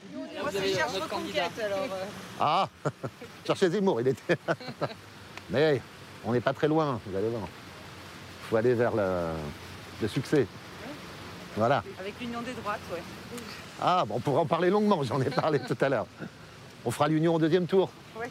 Ah, 2.39 2.69
cherchez 3.47 3.69
Zemmour, 3.69 4.01
il 4.01 4.09
était. 4.09 4.37
Mais 5.49 5.81
on 6.25 6.33
n'est 6.33 6.41
pas 6.41 6.53
très 6.53 6.67
loin, 6.67 6.99
vous 7.05 7.17
allez 7.17 7.29
voir. 7.29 7.43
Il 7.43 8.49
faut 8.49 8.55
aller 8.55 8.73
vers 8.73 8.93
le, 8.95 10.07
succès. 10.07 10.47
Voilà. 11.55 11.83
Avec 11.99 12.19
l'union 12.19 12.41
des 12.41 12.53
droites, 12.53 12.79
oui. 12.91 12.99
Ah, 13.81 14.05
bon, 14.07 14.15
on 14.15 14.19
pourra 14.19 14.41
en 14.41 14.45
parler 14.45 14.69
longuement, 14.69 15.03
j'en 15.03 15.21
ai 15.21 15.29
parlé 15.29 15.59
tout 15.59 15.77
à 15.81 15.89
l'heure. 15.89 16.07
On 16.85 16.91
fera 16.91 17.07
l'union 17.07 17.35
au 17.35 17.39
deuxième 17.39 17.67
tour. 17.67 17.89
Oui. 18.19 18.27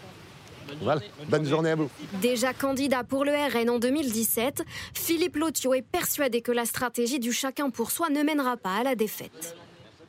Voilà. 0.80 1.01
Bonne 1.28 1.47
journée 1.47 1.70
à 1.70 1.76
vous. 1.76 1.91
Déjà 2.20 2.53
candidat 2.53 3.05
pour 3.05 3.24
le 3.24 3.33
RN 3.33 3.70
en 3.70 3.78
2017, 3.78 4.64
Philippe 4.95 5.37
Lotio 5.37 5.74
est 5.74 5.83
persuadé 5.83 6.41
que 6.41 6.53
la 6.53 6.64
stratégie 6.64 7.18
du 7.18 7.33
chacun 7.33 7.70
pour 7.70 7.91
soi 7.91 8.09
ne 8.11 8.22
mènera 8.22 8.57
pas 8.57 8.76
à 8.76 8.83
la 8.83 8.95
défaite. 8.95 9.57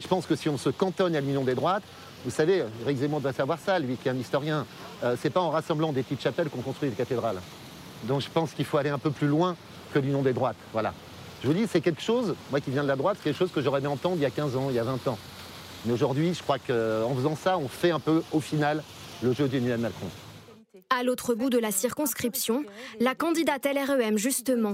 Je 0.03 0.07
pense 0.09 0.25
que 0.25 0.35
si 0.35 0.49
on 0.49 0.57
se 0.57 0.69
cantonne 0.69 1.15
à 1.15 1.21
l'union 1.21 1.43
des 1.43 1.55
droites, 1.55 1.83
vous 2.25 2.31
savez, 2.31 2.63
Eric 2.83 2.97
Zemmour 2.97 3.21
doit 3.21 3.33
savoir 3.33 3.57
ça, 3.57 3.79
lui 3.79 3.95
qui 3.95 4.09
est 4.09 4.11
un 4.11 4.17
historien, 4.17 4.65
euh, 5.03 5.15
c'est 5.19 5.29
pas 5.29 5.39
en 5.39 5.49
rassemblant 5.49 5.93
des 5.93 6.03
petites 6.03 6.21
chapelles 6.21 6.49
qu'on 6.49 6.61
construit 6.61 6.89
des 6.89 6.95
cathédrales. 6.95 7.39
Donc 8.03 8.21
je 8.21 8.29
pense 8.29 8.51
qu'il 8.51 8.65
faut 8.65 8.77
aller 8.77 8.89
un 8.89 8.97
peu 8.97 9.11
plus 9.11 9.27
loin 9.27 9.55
que 9.93 9.99
l'union 9.99 10.21
des 10.21 10.33
droites. 10.33 10.57
Voilà. 10.73 10.93
Je 11.41 11.47
vous 11.47 11.53
dis, 11.53 11.67
c'est 11.67 11.81
quelque 11.81 12.01
chose, 12.01 12.35
moi 12.51 12.59
qui 12.59 12.71
viens 12.71 12.83
de 12.83 12.87
la 12.87 12.97
droite, 12.97 13.17
c'est 13.17 13.29
quelque 13.29 13.39
chose 13.39 13.51
que 13.51 13.61
j'aurais 13.61 13.79
aimé 13.79 13.87
entendre 13.87 14.15
il 14.17 14.21
y 14.21 14.25
a 14.25 14.29
15 14.29 14.57
ans, 14.57 14.67
il 14.69 14.75
y 14.75 14.79
a 14.79 14.83
20 14.83 15.07
ans. 15.07 15.17
Mais 15.85 15.93
aujourd'hui, 15.93 16.33
je 16.33 16.43
crois 16.43 16.57
qu'en 16.59 17.15
faisant 17.15 17.35
ça, 17.35 17.57
on 17.57 17.67
fait 17.67 17.91
un 17.91 17.99
peu, 17.99 18.23
au 18.31 18.39
final, 18.39 18.83
le 19.21 19.33
jeu 19.33 19.47
d'Emmanuel 19.47 19.79
Macron. 19.79 20.07
À 20.95 21.01
l'autre 21.01 21.33
bout 21.33 21.49
de 21.49 21.57
la 21.57 21.71
circonscription, 21.71 22.63
la 22.99 23.15
candidate 23.15 23.65
LREM, 23.65 24.15
justement. 24.17 24.73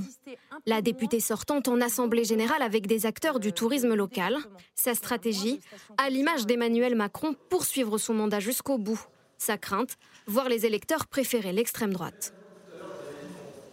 La 0.66 0.82
députée 0.82 1.22
sortante 1.22 1.70
en 1.70 1.80
Assemblée 1.80 2.26
générale 2.26 2.62
avec 2.62 2.88
des 2.88 3.06
acteurs 3.06 3.40
du 3.40 3.54
tourisme 3.54 3.94
local. 3.94 4.36
Sa 4.76 4.96
stratégie, 4.96 5.62
à 5.98 6.10
l'image 6.10 6.46
d'Emmanuel 6.46 6.96
Macron, 6.96 7.36
poursuivre 7.50 7.98
son 7.98 8.14
mandat 8.16 8.42
jusqu'au 8.42 8.78
bout. 8.78 9.00
Sa 9.38 9.58
crainte, 9.58 9.96
voir 10.28 10.50
les 10.50 10.66
électeurs 10.66 11.08
préférer 11.08 11.54
l'extrême 11.54 11.94
droite. 11.94 12.34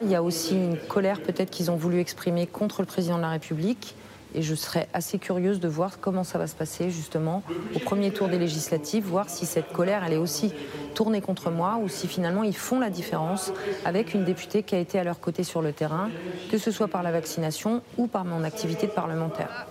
Il 0.00 0.08
y 0.08 0.14
a 0.14 0.22
aussi 0.22 0.54
une 0.54 0.78
colère 0.88 1.20
peut-être 1.22 1.50
qu'ils 1.50 1.72
ont 1.72 1.76
voulu 1.76 1.98
exprimer 1.98 2.46
contre 2.46 2.80
le 2.80 2.86
président 2.86 3.16
de 3.16 3.22
la 3.22 3.30
République 3.30 3.96
et 4.36 4.42
je 4.42 4.54
serais 4.54 4.86
assez 4.92 5.18
curieuse 5.18 5.58
de 5.58 5.66
voir 5.66 5.98
comment 5.98 6.22
ça 6.22 6.38
va 6.38 6.46
se 6.46 6.54
passer 6.54 6.90
justement 6.90 7.42
au 7.74 7.78
premier 7.78 8.12
tour 8.12 8.28
des 8.28 8.38
législatives, 8.38 9.04
voir 9.04 9.30
si 9.30 9.46
cette 9.46 9.72
colère 9.72 10.04
elle 10.04 10.12
est 10.12 10.18
aussi 10.18 10.52
tournée 10.94 11.22
contre 11.22 11.50
moi 11.50 11.78
ou 11.82 11.88
si 11.88 12.06
finalement 12.06 12.42
ils 12.42 12.56
font 12.56 12.78
la 12.78 12.90
différence 12.90 13.52
avec 13.84 14.12
une 14.14 14.24
députée 14.24 14.62
qui 14.62 14.74
a 14.74 14.78
été 14.78 14.98
à 14.98 15.04
leur 15.04 15.20
côté 15.20 15.42
sur 15.42 15.62
le 15.62 15.72
terrain, 15.72 16.10
que 16.50 16.58
ce 16.58 16.70
soit 16.70 16.88
par 16.88 17.02
la 17.02 17.12
vaccination 17.12 17.82
ou 17.96 18.06
par 18.06 18.24
mon 18.24 18.44
activité 18.44 18.86
de 18.86 18.92
parlementaire. 18.92 19.66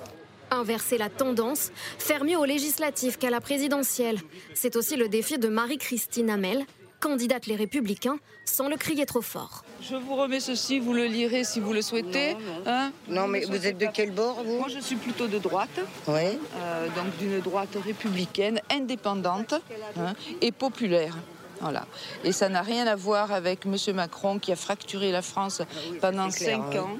Inverser 0.51 0.97
la 0.97 1.09
tendance, 1.09 1.72
faire 1.99 2.24
mieux 2.24 2.38
aux 2.38 2.45
législatives 2.45 3.18
qu'à 3.18 3.30
la 3.30 3.41
présidentielle. 3.41 4.20
C'est 4.53 4.76
aussi 4.76 4.95
le 4.95 5.09
défi 5.09 5.38
de 5.38 5.47
Marie-Christine 5.47 6.30
Hamel, 6.30 6.66
candidate 6.99 7.45
Les 7.45 7.55
Républicains, 7.55 8.18
sans 8.45 8.70
le 8.70 8.78
crier 8.78 9.05
trop 9.05 9.22
fort. 9.22 9.64
Je 9.88 9.96
vous 9.96 10.16
remets 10.16 10.40
ceci, 10.40 10.80
vous 10.80 10.94
le 10.94 11.06
lirez 11.06 11.44
si 11.44 11.60
vous 11.60 11.72
le 11.72 11.82
souhaitez. 11.84 12.34
Non, 12.34 12.40
hein 12.66 12.92
non 13.08 13.28
mais 13.28 13.46
vous 13.46 13.68
êtes 13.68 13.78
de 13.78 13.88
quel 13.94 14.12
bord, 14.12 14.44
vous 14.44 14.58
Moi, 14.58 14.68
je 14.68 14.80
suis 14.80 14.96
plutôt 14.96 15.28
de 15.28 15.38
droite. 15.38 15.80
Oui. 16.08 16.40
Euh, 16.56 16.88
donc 16.96 17.16
d'une 17.20 17.40
droite 17.40 17.78
républicaine, 17.84 18.60
indépendante 18.72 19.54
hein, 19.98 20.14
et 20.42 20.52
populaire. 20.52 21.16
Voilà. 21.62 21.86
Et 22.24 22.32
ça 22.32 22.50
n'a 22.50 22.64
rien 22.64 22.88
à 22.88 22.96
voir 22.96 23.32
avec 23.32 23.66
M. 23.66 23.76
Macron 23.96 24.40
qui 24.40 24.52
a 24.52 24.56
fracturé 24.56 25.12
la 25.12 25.22
France 25.22 25.62
pendant 26.02 26.32
cinq 26.32 26.76
ans. 26.76 26.98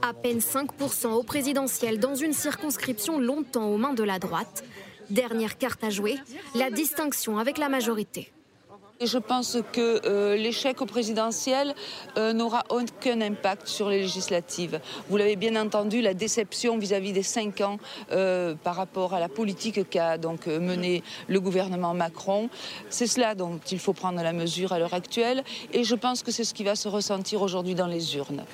À 0.00 0.14
peine 0.14 0.38
5% 0.38 1.12
au 1.12 1.22
présidentiel 1.22 1.98
dans 1.98 2.14
une 2.14 2.32
circonscription 2.32 3.18
longtemps 3.18 3.68
aux 3.68 3.78
mains 3.78 3.94
de 3.94 4.04
la 4.04 4.18
droite. 4.18 4.64
Dernière 5.10 5.58
carte 5.58 5.84
à 5.84 5.90
jouer, 5.90 6.16
la 6.54 6.70
distinction 6.70 7.38
avec 7.38 7.58
la 7.58 7.68
majorité. 7.68 8.32
Je 9.04 9.18
pense 9.18 9.58
que 9.72 10.00
euh, 10.06 10.36
l'échec 10.36 10.80
au 10.80 10.86
présidentiel 10.86 11.74
euh, 12.16 12.32
n'aura 12.32 12.62
aucun 12.70 13.20
impact 13.20 13.66
sur 13.66 13.88
les 13.88 14.00
législatives. 14.00 14.80
Vous 15.08 15.16
l'avez 15.16 15.34
bien 15.34 15.60
entendu, 15.60 16.00
la 16.00 16.14
déception 16.14 16.78
vis-à-vis 16.78 17.12
des 17.12 17.24
cinq 17.24 17.62
ans 17.62 17.78
euh, 18.12 18.54
par 18.54 18.76
rapport 18.76 19.12
à 19.12 19.18
la 19.18 19.28
politique 19.28 19.90
qu'a 19.90 20.18
donc 20.18 20.46
menée 20.46 21.02
le 21.26 21.40
gouvernement 21.40 21.94
Macron, 21.94 22.48
c'est 22.90 23.08
cela 23.08 23.34
dont 23.34 23.58
il 23.70 23.80
faut 23.80 23.92
prendre 23.92 24.22
la 24.22 24.32
mesure 24.32 24.72
à 24.72 24.78
l'heure 24.78 24.94
actuelle. 24.94 25.42
Et 25.72 25.82
je 25.82 25.96
pense 25.96 26.22
que 26.22 26.30
c'est 26.30 26.44
ce 26.44 26.54
qui 26.54 26.62
va 26.62 26.76
se 26.76 26.88
ressentir 26.88 27.42
aujourd'hui 27.42 27.74
dans 27.74 27.88
les 27.88 28.16
urnes. 28.16 28.44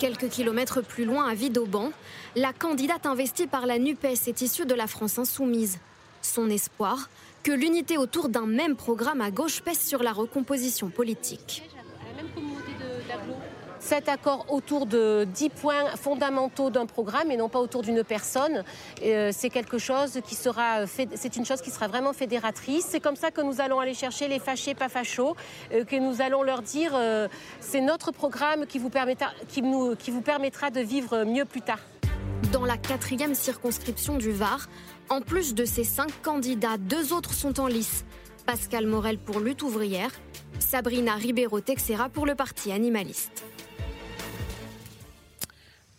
Quelques 0.00 0.28
kilomètres 0.28 0.82
plus 0.82 1.04
loin, 1.04 1.28
à 1.28 1.34
Vidauban, 1.34 1.90
la 2.34 2.52
candidate 2.52 3.06
investie 3.06 3.46
par 3.46 3.66
la 3.66 3.78
NUPES 3.78 4.26
est 4.26 4.40
issue 4.40 4.66
de 4.66 4.74
la 4.74 4.88
France 4.88 5.18
insoumise. 5.18 5.78
Son 6.22 6.50
espoir, 6.50 7.08
que 7.46 7.52
l'unité 7.52 7.96
autour 7.96 8.28
d'un 8.28 8.44
même 8.44 8.74
programme 8.74 9.20
à 9.20 9.30
gauche 9.30 9.60
pèse 9.60 9.78
sur 9.78 10.02
la 10.02 10.10
recomposition 10.10 10.88
politique. 10.88 11.62
Cet 13.78 14.08
accord 14.08 14.46
autour 14.48 14.84
de 14.84 15.28
10 15.32 15.50
points 15.50 15.86
fondamentaux 15.94 16.70
d'un 16.70 16.86
programme 16.86 17.30
et 17.30 17.36
non 17.36 17.48
pas 17.48 17.60
autour 17.60 17.82
d'une 17.82 18.02
personne, 18.02 18.64
euh, 19.04 19.30
c'est 19.32 19.48
quelque 19.48 19.78
chose 19.78 20.18
qui 20.26 20.34
sera, 20.34 20.88
c'est 20.88 21.36
une 21.36 21.46
chose 21.46 21.60
qui 21.60 21.70
sera 21.70 21.86
vraiment 21.86 22.12
fédératrice. 22.12 22.84
C'est 22.88 22.98
comme 22.98 23.14
ça 23.14 23.30
que 23.30 23.42
nous 23.42 23.60
allons 23.60 23.78
aller 23.78 23.94
chercher 23.94 24.26
les 24.26 24.40
fâchés, 24.40 24.74
pas 24.74 24.88
fachos, 24.88 25.36
euh, 25.72 25.84
que 25.84 25.94
nous 25.94 26.20
allons 26.20 26.42
leur 26.42 26.62
dire, 26.62 26.94
euh, 26.96 27.28
c'est 27.60 27.80
notre 27.80 28.10
programme 28.10 28.66
qui 28.66 28.80
vous 28.80 28.90
permettra, 28.90 29.30
qui 29.46 29.62
nous, 29.62 29.94
qui 29.94 30.10
vous 30.10 30.20
permettra 30.20 30.70
de 30.70 30.80
vivre 30.80 31.22
mieux 31.22 31.44
plus 31.44 31.62
tard. 31.62 31.78
Dans 32.52 32.64
la 32.64 32.76
quatrième 32.76 33.36
circonscription 33.36 34.16
du 34.16 34.32
Var, 34.32 34.68
en 35.08 35.20
plus 35.20 35.54
de 35.54 35.64
ces 35.64 35.84
cinq 35.84 36.10
candidats, 36.22 36.78
deux 36.78 37.12
autres 37.12 37.34
sont 37.34 37.60
en 37.60 37.66
lice. 37.66 38.04
Pascal 38.44 38.86
Morel 38.86 39.18
pour 39.18 39.40
Lutte 39.40 39.62
ouvrière, 39.62 40.10
Sabrina 40.58 41.14
Ribeiro-Texera 41.14 42.08
pour 42.08 42.26
le 42.26 42.34
Parti 42.34 42.72
animaliste. 42.72 43.44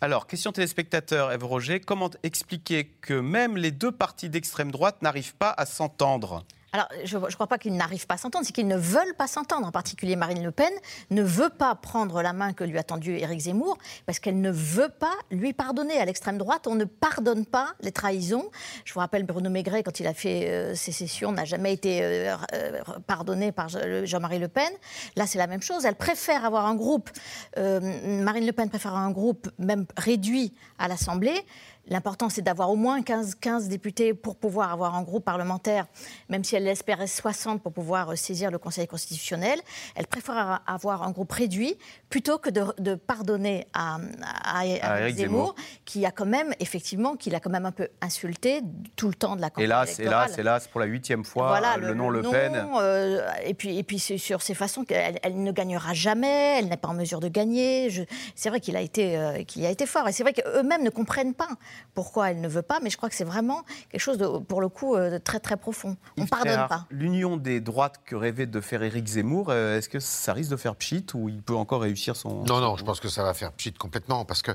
Alors, 0.00 0.26
question 0.26 0.52
téléspectateur, 0.52 1.32
Eve 1.32 1.44
Roger, 1.44 1.80
comment 1.80 2.10
expliquer 2.22 2.86
que 3.00 3.14
même 3.14 3.56
les 3.56 3.72
deux 3.72 3.90
partis 3.90 4.28
d'extrême 4.28 4.70
droite 4.70 5.02
n'arrivent 5.02 5.34
pas 5.34 5.52
à 5.56 5.66
s'entendre? 5.66 6.44
Alors, 6.72 6.88
je 7.04 7.16
ne 7.16 7.30
crois 7.30 7.46
pas 7.46 7.56
qu'ils 7.56 7.74
n'arrivent 7.74 8.06
pas 8.06 8.14
à 8.14 8.18
s'entendre, 8.18 8.44
c'est 8.44 8.52
qu'ils 8.52 8.68
ne 8.68 8.76
veulent 8.76 9.14
pas 9.16 9.26
s'entendre. 9.26 9.66
En 9.66 9.72
particulier, 9.72 10.16
Marine 10.16 10.42
Le 10.42 10.50
Pen 10.50 10.72
ne 11.10 11.22
veut 11.22 11.48
pas 11.48 11.74
prendre 11.74 12.20
la 12.20 12.34
main 12.34 12.52
que 12.52 12.62
lui 12.62 12.76
a 12.78 12.82
tendue 12.82 13.16
Éric 13.16 13.40
Zemmour 13.40 13.78
parce 14.04 14.18
qu'elle 14.18 14.40
ne 14.40 14.50
veut 14.50 14.90
pas 14.90 15.14
lui 15.30 15.54
pardonner. 15.54 15.98
À 15.98 16.04
l'extrême 16.04 16.36
droite, 16.36 16.66
on 16.66 16.74
ne 16.74 16.84
pardonne 16.84 17.46
pas 17.46 17.72
les 17.80 17.90
trahisons. 17.90 18.50
Je 18.84 18.92
vous 18.92 19.00
rappelle, 19.00 19.24
Bruno 19.24 19.48
Maigret, 19.48 19.82
quand 19.82 19.98
il 19.98 20.06
a 20.06 20.12
fait 20.12 20.48
euh, 20.48 20.74
sécession, 20.74 21.32
n'a 21.32 21.46
jamais 21.46 21.72
été 21.72 22.02
euh, 22.02 22.36
euh, 22.52 22.82
pardonné 23.06 23.50
par 23.50 23.68
Jean-Marie 23.68 24.38
Le 24.38 24.48
Pen. 24.48 24.70
Là, 25.16 25.26
c'est 25.26 25.38
la 25.38 25.46
même 25.46 25.62
chose. 25.62 25.86
Elle 25.86 25.96
préfère 25.96 26.44
avoir 26.44 26.66
un 26.66 26.74
groupe, 26.74 27.10
Marine 27.56 28.46
Le 28.46 28.52
Pen 28.52 28.68
préfère 28.68 28.94
un 28.94 29.10
groupe 29.10 29.48
même 29.58 29.86
réduit 29.96 30.52
à 30.78 30.88
l'Assemblée 30.88 31.44
L'important, 31.88 32.28
c'est 32.28 32.42
d'avoir 32.42 32.70
au 32.70 32.76
moins 32.76 33.02
15, 33.02 33.34
15, 33.36 33.68
députés 33.68 34.14
pour 34.14 34.36
pouvoir 34.36 34.72
avoir 34.72 34.94
un 34.94 35.02
groupe 35.02 35.24
parlementaire, 35.24 35.86
même 36.28 36.44
si 36.44 36.56
elle 36.56 36.66
espérait 36.68 37.06
60 37.06 37.62
pour 37.62 37.72
pouvoir 37.72 38.10
euh, 38.10 38.16
saisir 38.16 38.50
le 38.50 38.58
Conseil 38.58 38.86
constitutionnel. 38.86 39.58
Elle 39.94 40.06
préfère 40.06 40.60
avoir 40.66 41.02
un 41.02 41.10
groupe 41.10 41.32
réduit 41.32 41.76
plutôt 42.10 42.38
que 42.38 42.50
de, 42.50 42.94
pardonner 42.94 43.66
à, 43.72 43.98
à, 44.44 45.10
Zemmour, 45.10 45.54
qui 45.84 46.04
a 46.04 46.10
quand 46.10 46.26
même, 46.26 46.52
effectivement, 46.60 47.16
qui 47.16 47.30
l'a 47.30 47.40
quand 47.40 47.50
même 47.50 47.66
un 47.66 47.72
peu 47.72 47.88
insulté 48.00 48.60
tout 48.96 49.08
le 49.08 49.14
temps 49.14 49.36
de 49.36 49.40
la 49.40 49.50
campagne 49.50 49.64
hélas, 49.64 49.98
Hélas, 49.98 50.38
hélas, 50.38 50.68
pour 50.68 50.80
la 50.80 50.86
huitième 50.86 51.24
fois, 51.24 51.48
voilà, 51.48 51.76
le, 51.76 51.94
nom 51.94 52.10
Le 52.10 52.22
Pen. 52.22 52.66
Euh, 52.76 53.26
et 53.44 53.54
puis, 53.54 53.78
et 53.78 53.82
puis 53.82 53.98
sur 53.98 54.42
ces 54.42 54.54
façons 54.54 54.84
qu'elle 54.84 55.18
elle 55.22 55.42
ne 55.42 55.52
gagnera 55.52 55.94
jamais, 55.94 56.58
elle 56.58 56.68
n'est 56.68 56.76
pas 56.76 56.88
en 56.88 56.94
mesure 56.94 57.20
de 57.20 57.28
gagner. 57.28 57.88
C'est 58.34 58.48
vrai 58.48 58.60
qu'il 58.60 58.76
a, 58.76 58.80
été, 58.80 59.16
euh, 59.16 59.44
qu'il 59.44 59.64
a 59.64 59.70
été 59.70 59.86
fort. 59.86 60.08
Et 60.08 60.12
c'est 60.12 60.22
vrai 60.22 60.32
qu'eux-mêmes 60.32 60.82
ne 60.82 60.90
comprennent 60.90 61.34
pas 61.34 61.48
pourquoi 61.94 62.30
elle 62.30 62.40
ne 62.40 62.48
veut 62.48 62.62
pas, 62.62 62.80
mais 62.82 62.90
je 62.90 62.96
crois 62.96 63.08
que 63.08 63.14
c'est 63.14 63.24
vraiment 63.24 63.64
quelque 63.90 64.00
chose, 64.00 64.18
de, 64.18 64.26
pour 64.26 64.60
le 64.60 64.68
coup, 64.68 64.94
euh, 64.94 65.10
de 65.10 65.18
très 65.18 65.40
très 65.40 65.56
profond. 65.56 65.96
On 66.16 66.22
ne 66.22 66.26
pardonne 66.26 66.66
pas. 66.68 66.86
L'union 66.90 67.36
des 67.36 67.60
droites 67.60 68.00
que 68.04 68.16
rêvait 68.16 68.46
de 68.46 68.60
faire 68.60 68.82
Éric 68.82 69.06
Zemmour, 69.06 69.50
euh, 69.50 69.78
est-ce 69.78 69.88
que 69.88 70.00
ça 70.00 70.32
risque 70.32 70.50
de 70.50 70.56
faire 70.56 70.76
pchit 70.76 71.06
ou 71.14 71.28
il 71.28 71.42
peut 71.42 71.56
encore 71.56 71.82
réussir 71.82 72.16
son... 72.16 72.44
Non, 72.44 72.60
non, 72.60 72.76
je 72.76 72.84
pense 72.84 73.00
que 73.00 73.08
ça 73.08 73.22
va 73.22 73.34
faire 73.34 73.52
pchit 73.52 73.72
complètement, 73.72 74.24
parce 74.24 74.42
que, 74.42 74.52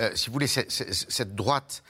euh, 0.00 0.10
si 0.14 0.28
vous 0.28 0.32
voulez, 0.32 0.46
cette 0.48 1.34
droite... 1.34 1.82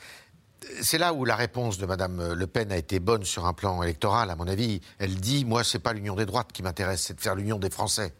C'est 0.80 0.98
là 0.98 1.12
où 1.12 1.24
la 1.24 1.36
réponse 1.36 1.78
de 1.78 1.86
Mme 1.86 2.32
Le 2.32 2.46
Pen 2.46 2.72
a 2.72 2.76
été 2.76 2.98
bonne 2.98 3.24
sur 3.24 3.46
un 3.46 3.52
plan 3.52 3.82
électoral, 3.82 4.30
à 4.30 4.36
mon 4.36 4.48
avis. 4.48 4.80
Elle 4.98 5.14
dit, 5.14 5.44
moi, 5.44 5.62
c'est 5.62 5.78
pas 5.78 5.92
l'union 5.92 6.16
des 6.16 6.26
droites 6.26 6.50
qui 6.50 6.62
m'intéresse, 6.62 7.02
c'est 7.02 7.14
de 7.14 7.20
faire 7.20 7.36
l'union 7.36 7.58
des 7.58 7.70
Français 7.70 8.14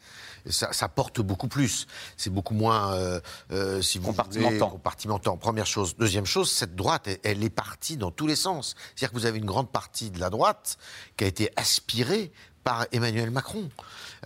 ça, 0.51 0.89
porte 0.89 1.21
beaucoup 1.21 1.49
plus. 1.49 1.87
C'est 2.17 2.31
beaucoup 2.31 2.55
moins, 2.55 2.95
euh, 2.95 3.21
euh, 3.53 3.83
si 3.83 3.99
vous 3.99 4.09
compartimentant. 4.09 4.71
compartimentant. 4.71 5.37
Première 5.37 5.67
chose. 5.67 5.97
Deuxième 5.97 6.27
chose, 6.27 6.51
cette 6.51 6.75
droite, 6.75 7.09
elle, 7.25 7.43
est 7.43 7.51
partie 7.51 7.97
dans 7.97 8.11
tous 8.11 8.27
les 8.27 8.37
sens. 8.37 8.75
C'est-à-dire 8.95 9.13
que 9.13 9.19
vous 9.19 9.27
avez 9.27 9.39
une 9.39 9.47
grande 9.47 9.71
partie 9.71 10.11
de 10.11 10.21
la 10.21 10.31
droite 10.31 10.79
qui 11.17 11.25
a 11.25 11.27
été 11.27 11.51
aspirée 11.57 12.33
par 12.65 12.87
Emmanuel 12.93 13.31
Macron. 13.31 13.69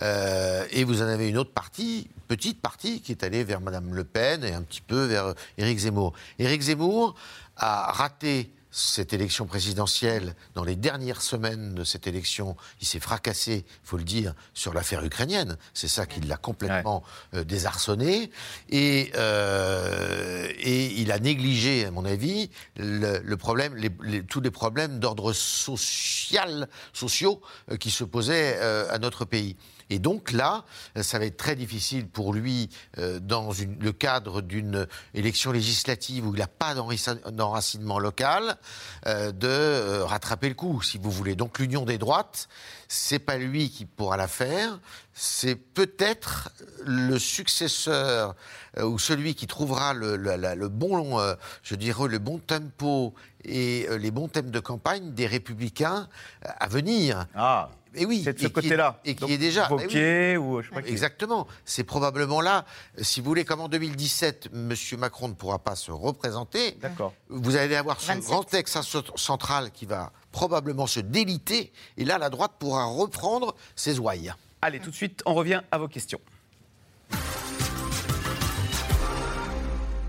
Euh, 0.01 0.65
et 0.71 0.83
vous 0.83 1.01
en 1.01 1.05
avez 1.05 1.29
une 1.29 1.37
autre 1.37 1.53
partie, 1.53 2.09
petite 2.27 2.59
partie, 2.61 3.01
qui 3.01 3.11
est 3.11 3.23
allée 3.23 3.43
vers 3.43 3.61
Madame 3.61 3.93
Le 3.93 4.03
Pen 4.03 4.43
et 4.43 4.53
un 4.53 4.63
petit 4.63 4.81
peu 4.81 5.05
vers 5.05 5.35
Éric 5.57 5.79
Zemmour. 5.79 6.13
Éric 6.39 6.61
Zemmour 6.61 7.15
a 7.57 7.91
raté 7.91 8.51
cette 8.71 9.11
élection 9.11 9.45
présidentielle, 9.45 10.33
dans 10.55 10.63
les 10.63 10.77
dernières 10.77 11.21
semaines 11.21 11.75
de 11.75 11.83
cette 11.83 12.07
élection, 12.07 12.55
il 12.79 12.87
s'est 12.87 13.01
fracassé, 13.01 13.65
il 13.67 13.87
faut 13.87 13.97
le 13.97 14.03
dire, 14.03 14.33
sur 14.53 14.73
l'affaire 14.73 15.03
ukrainienne. 15.03 15.57
C'est 15.73 15.89
ça 15.89 16.05
qui 16.05 16.21
l'a 16.21 16.37
complètement 16.37 17.03
euh, 17.33 17.43
désarçonné. 17.43 18.31
Et, 18.69 19.11
euh, 19.15 20.47
et 20.59 20.85
il 21.01 21.11
a 21.11 21.19
négligé, 21.19 21.85
à 21.85 21.91
mon 21.91 22.05
avis, 22.05 22.49
le, 22.77 23.35
problème, 23.35 23.75
tous 24.29 24.39
les 24.39 24.51
problèmes 24.51 24.99
d'ordre 24.99 25.33
social, 25.33 26.69
sociaux 26.93 27.41
euh, 27.69 27.77
qui 27.77 27.91
se 27.91 28.05
posaient 28.05 28.57
à 28.89 28.97
notre 28.99 29.25
pays. 29.25 29.57
Et 29.91 29.99
donc 29.99 30.31
là, 30.31 30.63
ça 31.01 31.19
va 31.19 31.25
être 31.25 31.35
très 31.35 31.57
difficile 31.57 32.07
pour 32.07 32.33
lui, 32.33 32.69
euh, 32.97 33.19
dans 33.19 33.49
le 33.81 33.91
cadre 33.91 34.41
d'une 34.41 34.87
élection 35.13 35.51
législative 35.51 36.25
où 36.25 36.33
il 36.33 36.39
n'a 36.39 36.47
pas 36.47 36.73
d'enracinement 36.73 37.99
local, 37.99 38.55
euh, 39.05 39.33
de 39.33 39.49
euh, 39.49 40.05
rattraper 40.05 40.47
le 40.47 40.55
coup, 40.55 40.81
si 40.81 40.97
vous 40.97 41.11
voulez. 41.11 41.35
Donc 41.35 41.59
l'union 41.59 41.83
des 41.83 41.97
droites, 41.97 42.47
c'est 42.87 43.19
pas 43.19 43.35
lui 43.37 43.69
qui 43.69 43.85
pourra 43.85 44.15
la 44.15 44.29
faire, 44.29 44.79
c'est 45.13 45.55
peut-être 45.55 46.51
le 46.85 47.19
successeur 47.19 48.35
ou 48.81 48.97
celui 48.97 49.35
qui 49.35 49.47
trouvera 49.47 49.93
le 49.93 50.67
bon, 50.69 51.19
je 51.63 51.75
dirais, 51.75 52.07
le 52.07 52.19
bon 52.19 52.39
tempo 52.39 53.13
et 53.43 53.87
les 53.99 54.11
bons 54.11 54.29
thèmes 54.29 54.51
de 54.51 54.59
campagne 54.61 55.11
des 55.11 55.27
républicains 55.27 56.07
à 56.41 56.67
venir. 56.67 57.27
Ah. 57.35 57.69
Et 57.95 58.05
oui, 58.05 58.21
c'est 58.23 58.33
de 58.33 58.39
ce 58.39 58.47
côté-là. 58.47 58.99
Et 59.05 59.15
qui 59.15 59.33
est 59.33 59.37
déjà. 59.37 59.67
Wauquiez, 59.69 60.37
ou 60.37 60.61
je 60.61 60.69
sais 60.69 60.73
pas 60.73 60.81
Exactement. 60.87 61.47
C'est 61.65 61.83
probablement 61.83 62.41
là, 62.41 62.65
si 63.01 63.19
vous 63.19 63.27
voulez, 63.27 63.45
comme 63.45 63.61
en 63.61 63.67
2017, 63.67 64.49
M. 64.53 64.73
Macron 64.97 65.27
ne 65.27 65.33
pourra 65.33 65.59
pas 65.59 65.75
se 65.75 65.91
représenter. 65.91 66.77
D'accord. 66.81 67.13
Vous 67.29 67.55
allez 67.55 67.75
avoir 67.75 67.99
ce 67.99 68.13
grand 68.19 68.43
texte 68.43 68.77
central 69.15 69.71
qui 69.71 69.85
va 69.85 70.11
probablement 70.31 70.87
se 70.87 70.99
déliter. 70.99 71.71
Et 71.97 72.05
là, 72.05 72.17
la 72.17 72.29
droite 72.29 72.53
pourra 72.59 72.85
reprendre 72.85 73.55
ses 73.75 73.99
ouailles. 73.99 74.33
Allez, 74.61 74.79
tout 74.79 74.91
de 74.91 74.95
suite, 74.95 75.21
on 75.25 75.33
revient 75.33 75.61
à 75.71 75.77
vos 75.77 75.87
questions. 75.87 76.19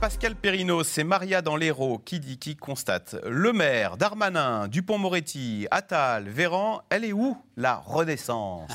Pascal 0.02 0.34
Perrineau, 0.34 0.82
c'est 0.82 1.04
Maria 1.04 1.42
dans 1.42 1.54
l'Hérault 1.54 1.98
qui 2.04 2.18
dit, 2.18 2.36
qui 2.36 2.56
constate. 2.56 3.14
Le 3.24 3.52
maire, 3.52 3.96
Darmanin, 3.96 4.66
Dupont-Moretti, 4.66 5.68
Attal, 5.70 6.28
Véran, 6.28 6.82
elle 6.90 7.04
est 7.04 7.12
où? 7.12 7.36
La 7.56 7.76
renaissance 7.76 8.70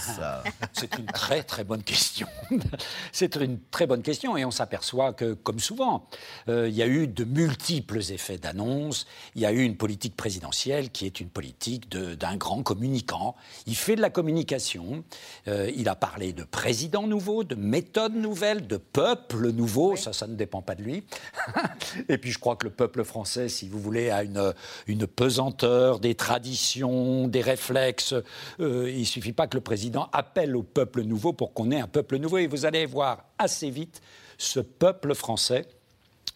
C'est 0.73 0.97
une 0.97 1.05
très 1.05 1.43
très 1.43 1.63
bonne 1.63 1.83
question. 1.83 2.27
C'est 3.11 3.35
une 3.35 3.59
très 3.71 3.87
bonne 3.87 4.03
question 4.03 4.37
et 4.37 4.45
on 4.45 4.51
s'aperçoit 4.51 5.13
que, 5.13 5.33
comme 5.33 5.59
souvent, 5.59 6.07
euh, 6.47 6.69
il 6.69 6.75
y 6.75 6.83
a 6.83 6.87
eu 6.87 7.07
de 7.07 7.23
multiples 7.23 7.99
effets 8.11 8.37
d'annonce. 8.37 9.07
Il 9.35 9.41
y 9.41 9.45
a 9.45 9.51
eu 9.51 9.63
une 9.63 9.77
politique 9.77 10.15
présidentielle 10.15 10.91
qui 10.91 11.05
est 11.05 11.19
une 11.19 11.29
politique 11.29 11.89
d'un 11.89 12.35
grand 12.35 12.61
communicant. 12.61 13.35
Il 13.65 13.75
fait 13.75 13.95
de 13.95 14.01
la 14.01 14.09
communication. 14.09 15.03
Euh, 15.47 15.71
il 15.75 15.89
a 15.89 15.95
parlé 15.95 16.33
de 16.33 16.43
président 16.43 17.07
nouveau, 17.07 17.43
de 17.43 17.55
méthode 17.55 18.13
nouvelle, 18.13 18.67
de 18.67 18.77
peuple 18.77 19.51
nouveau. 19.51 19.95
Ça, 19.95 20.13
ça 20.13 20.27
ne 20.27 20.35
dépend 20.35 20.61
pas 20.61 20.75
de 20.75 20.83
lui. 20.83 21.03
Et 22.09 22.17
puis 22.17 22.31
je 22.31 22.37
crois 22.39 22.55
que 22.55 22.65
le 22.65 22.73
peuple 22.73 23.03
français, 23.03 23.49
si 23.49 23.69
vous 23.69 23.79
voulez, 23.79 24.11
a 24.11 24.23
une, 24.23 24.53
une 24.85 25.07
pesanteur, 25.07 25.99
des 25.99 26.15
traditions, 26.15 27.27
des 27.27 27.41
réflexes. 27.41 28.13
Euh, 28.59 28.66
il 28.67 28.99
ne 28.99 29.05
suffit 29.05 29.33
pas 29.33 29.47
que 29.47 29.57
le 29.57 29.61
président 29.61 30.09
appelle 30.13 30.55
au 30.55 30.63
peuple 30.63 31.03
nouveau 31.03 31.33
pour 31.33 31.53
qu'on 31.53 31.71
ait 31.71 31.79
un 31.79 31.87
peuple 31.87 32.17
nouveau. 32.17 32.37
Et 32.37 32.47
vous 32.47 32.65
allez 32.65 32.85
voir 32.85 33.25
assez 33.37 33.69
vite 33.69 34.01
ce 34.37 34.59
peuple 34.59 35.15
français 35.15 35.67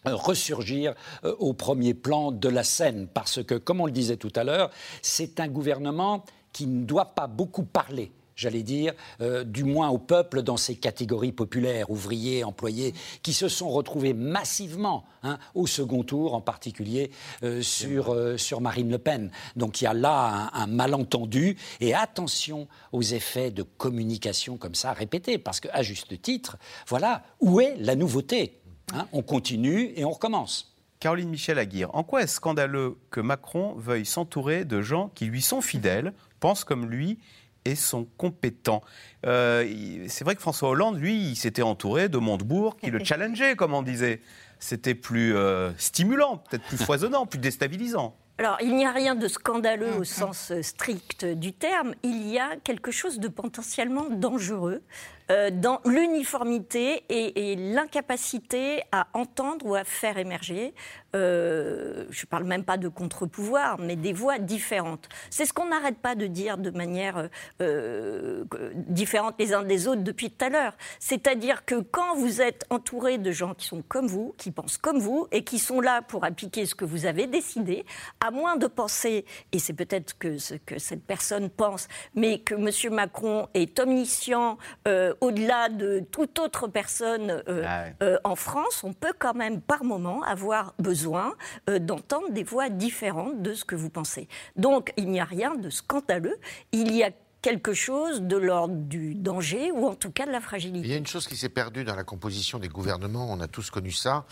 euh, 0.08 0.16
ressurgir 0.16 0.96
euh, 1.26 1.36
au 1.38 1.54
premier 1.54 1.94
plan 1.94 2.32
de 2.32 2.50
la 2.50 2.64
scène. 2.64 3.08
Parce 3.14 3.44
que, 3.44 3.54
comme 3.54 3.82
on 3.82 3.86
le 3.86 3.92
disait 3.92 4.18
tout 4.18 4.34
à 4.36 4.44
l'heure, 4.44 4.72
c'est 5.04 5.40
un 5.40 5.48
gouvernement 5.48 6.26
qui 6.54 6.66
ne 6.66 6.84
doit 6.86 7.14
pas 7.14 7.28
beaucoup 7.28 7.64
parler 7.64 8.12
j'allais 8.42 8.64
dire, 8.64 8.94
euh, 9.22 9.44
du 9.44 9.64
moins 9.64 9.90
au 9.90 10.00
peuple 10.00 10.42
dans 10.42 10.58
ces 10.58 10.76
catégories 10.76 11.32
populaires, 11.32 11.92
ouvriers, 11.92 12.44
employés, 12.44 12.94
qui 13.22 13.34
se 13.34 13.48
sont 13.48 13.70
retrouvés 13.70 14.14
massivement 14.14 15.06
hein, 15.22 15.38
au 15.54 15.68
second 15.68 16.04
tour, 16.04 16.34
en 16.34 16.42
particulier 16.42 17.12
euh, 17.44 17.62
sur, 17.62 18.14
euh, 18.14 18.38
sur 18.38 18.60
Marine 18.60 18.90
Le 18.90 18.98
Pen. 18.98 19.32
Donc 19.56 19.82
il 19.82 19.84
y 19.84 19.88
a 19.88 19.94
là 19.94 20.50
un, 20.54 20.68
malentendu, 20.68 21.56
et 21.80 21.94
attention 21.94 22.68
aux 22.92 23.04
effets 23.04 23.52
de 23.52 23.62
communication 23.64 24.58
comme 24.58 24.76
ça 24.76 24.94
répétés, 24.94 25.38
parce 25.38 25.60
qu'à 25.60 25.84
juste 25.84 26.20
titre, 26.22 26.58
voilà, 26.88 27.24
où 27.40 27.62
est 27.62 27.76
la 27.78 27.96
nouveauté 27.96 28.60
hein 28.94 29.08
On 29.14 29.22
continue 29.22 29.94
et 29.96 30.04
on 30.04 30.12
recommence. 30.12 30.76
Caroline 31.00 31.30
Michel 31.30 31.60
Aguirre, 31.60 31.94
en 31.96 32.04
quoi 32.04 32.22
est-ce 32.22 32.36
scandaleux 32.36 32.98
que 33.10 33.22
Macron 33.22 33.74
veuille 33.76 34.06
s'entourer 34.06 34.66
de 34.66 34.82
gens 34.82 35.10
qui 35.16 35.26
lui 35.26 35.42
sont 35.42 35.62
fidèles, 35.62 36.14
pensent 36.40 36.64
comme 36.64 36.90
lui 36.90 37.20
et 37.66 37.76
sont 37.76 38.08
compétents. 38.18 38.82
Euh, 39.26 40.06
c'est 40.08 40.24
vrai 40.24 40.36
que 40.36 40.42
François 40.42 40.70
Hollande, 40.70 41.00
lui, 41.00 41.16
il 41.16 41.36
s'était 41.36 41.62
entouré 41.62 42.10
de 42.10 42.18
Montebourg 42.18 42.78
qui 42.78 42.92
le 42.92 43.00
challengeait, 43.04 43.56
comme 43.56 43.74
on 43.74 43.84
disait. 43.84 44.22
C'était 44.60 44.94
plus 44.94 45.36
euh, 45.36 45.72
stimulant, 45.78 46.38
peut-être 46.38 46.64
plus 46.66 46.78
foisonnant, 46.78 47.26
plus 47.26 47.40
déstabilisant. 47.40 48.16
Alors, 48.38 48.58
il 48.62 48.76
n'y 48.76 48.86
a 48.86 48.92
rien 48.92 49.14
de 49.14 49.28
scandaleux 49.28 49.94
au 50.00 50.04
sens 50.04 50.52
strict 50.62 51.26
du 51.26 51.54
terme. 51.54 51.94
Il 52.04 52.28
y 52.28 52.40
a 52.40 52.56
quelque 52.64 52.92
chose 52.92 53.20
de 53.20 53.28
potentiellement 53.28 54.10
dangereux 54.10 54.82
euh, 54.82 55.21
dans 55.52 55.80
l'uniformité 55.86 57.04
et, 57.10 57.56
l'incapacité 57.56 58.82
à 58.92 59.08
entendre 59.14 59.66
ou 59.66 59.76
à 59.76 59.84
faire 59.84 60.18
émerger, 60.18 60.74
euh, 61.16 62.06
je 62.10 62.26
ne 62.26 62.28
parle 62.28 62.46
même 62.46 62.64
pas 62.64 62.78
de 62.78 62.88
contre-pouvoir, 62.88 63.78
mais 63.80 63.96
des 63.96 64.14
voix 64.14 64.40
différentes. 64.40 65.10
C'est 65.30 65.46
ce 65.46 65.54
qu'on 65.54 65.70
n'arrête 65.70 65.98
pas 65.98 66.16
de 66.16 66.28
dire 66.28 66.58
de 66.58 66.70
manière 66.72 67.30
euh, 67.62 68.46
différente 68.74 69.36
les 69.40 69.54
uns 69.54 69.64
des 69.64 69.88
autres 69.88 70.04
depuis 70.04 70.32
tout 70.32 70.46
à 70.46 70.50
l'heure. 70.50 70.74
C'est-à-dire 71.00 71.66
que 71.66 71.76
quand 71.76 72.16
vous 72.16 72.42
êtes 72.42 72.66
entouré 72.70 73.18
de 73.18 73.32
gens 73.32 73.54
qui 73.54 73.68
sont 73.68 73.84
comme 73.88 74.08
vous, 74.08 74.34
qui 74.38 74.52
pensent 74.52 74.78
comme 74.78 75.00
vous, 75.00 75.28
et 75.32 75.44
qui 75.44 75.60
sont 75.60 75.82
là 75.82 76.02
pour 76.02 76.24
appliquer 76.24 76.66
ce 76.66 76.76
que 76.76 76.86
vous 76.86 77.06
avez 77.06 77.28
décidé, 77.28 77.86
à 78.20 78.32
moins 78.32 78.56
de 78.56 78.68
penser, 78.68 79.26
et 79.52 79.60
c'est 79.60 79.74
peut-être 79.74 80.18
que 80.18 80.38
ce 80.38 80.56
que 80.56 80.80
cette 80.80 81.04
personne 81.04 81.50
pense, 81.50 81.88
mais 82.16 82.40
que 82.40 82.56
M. 82.56 82.94
Macron 82.94 83.48
est 83.54 83.80
omniscient 83.80 84.58
euh, 84.88 85.14
au-delà 85.22 85.70
de 85.70 86.04
toute 86.12 86.40
autre 86.40 86.68
personne 86.68 87.44
euh, 87.48 87.64
ah 87.66 87.86
euh, 88.04 88.18
en 88.24 88.36
France, 88.36 88.84
on 88.84 88.94
peut 88.94 89.14
quand 89.18 89.34
même 89.34 89.62
par 89.62 89.84
moment 89.84 90.24
avoir 90.24 90.74
besoin 90.80 91.36
d'entendre 91.68 92.32
des 92.32 92.44
voix 92.44 92.70
différentes 92.70 93.42
de 93.42 93.54
ce 93.54 93.64
que 93.64 93.76
vous 93.76 93.90
pensez. 93.90 94.28
Donc 94.56 94.94
il 94.98 95.10
n'y 95.10 95.20
a 95.20 95.26
rien 95.26 95.56
de 95.56 95.70
scandaleux, 95.70 96.38
il 96.72 96.94
y 96.94 97.04
a 97.04 97.12
quelque 97.42 97.74
chose 97.74 98.22
de 98.22 98.38
l'ordre 98.38 98.76
du 98.76 99.16
danger 99.16 99.72
ou 99.72 99.88
en 99.88 99.96
tout 99.96 100.12
cas 100.12 100.26
de 100.26 100.32
la 100.32 100.42
fragilité. 100.42 100.88
Il 100.88 100.92
y 100.92 100.94
a 100.94 100.98
une 100.98 101.08
chose 101.08 101.28
qui 101.28 101.36
s'est 101.36 101.50
perdue 101.50 101.84
dans 101.84 101.96
la 101.96 102.04
composition 102.04 102.60
des 102.60 102.68
gouvernements, 102.68 103.28
on 103.30 103.40
a 103.40 103.48
tous 103.48 103.72
connu 103.72 103.92
ça. 103.92 104.26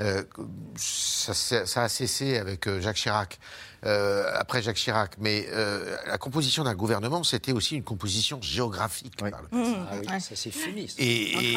Euh, 0.00 0.22
ça, 0.76 1.82
a 1.82 1.88
cessé 1.88 2.38
avec 2.38 2.66
euh, 2.66 2.80
Jacques 2.80 2.96
Chirac, 2.96 3.38
euh, 3.84 4.30
après 4.34 4.62
Jacques 4.62 4.76
Chirac. 4.76 5.12
Mais 5.18 5.46
la 6.06 6.18
composition 6.18 6.64
d'un 6.64 6.74
gouvernement, 6.74 7.24
c'était 7.24 7.52
aussi 7.52 7.76
une 7.76 7.84
composition 7.84 8.40
géographique. 8.40 9.22
Mmh. 9.22 9.30
Ah 9.52 9.94
oui. 10.00 10.20
Ça 10.20 10.34
c'est 10.34 10.50
fini. 10.50 10.88
Et, 10.98 11.52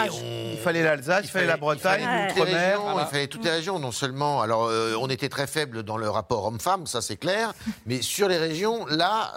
Il 0.54 0.60
fallait 0.60 0.84
l'Alsace, 0.84 1.26
il, 1.26 1.30
fallait 1.30 1.46
la 1.46 1.58
Bretagne, 1.58 2.28
l'Outre-mer. 2.28 2.82
Il 3.00 3.06
fallait 3.06 3.28
toutes 3.28 3.44
les 3.44 3.52
régions, 3.52 3.80
non 3.80 3.92
seulement. 3.92 4.42
Alors 4.42 4.72
on 5.00 5.10
était 5.10 5.30
très 5.30 5.48
faible 5.48 5.84
dans 5.84 5.98
le 5.98 6.10
rapport 6.10 6.46
homme-femme, 6.46 6.88
ça 6.88 7.02
c'est 7.02 7.18
clair. 7.18 7.54
mais 7.86 8.02
sur 8.02 8.28
les 8.28 8.38
régions, 8.38 8.86
là, 8.88 9.34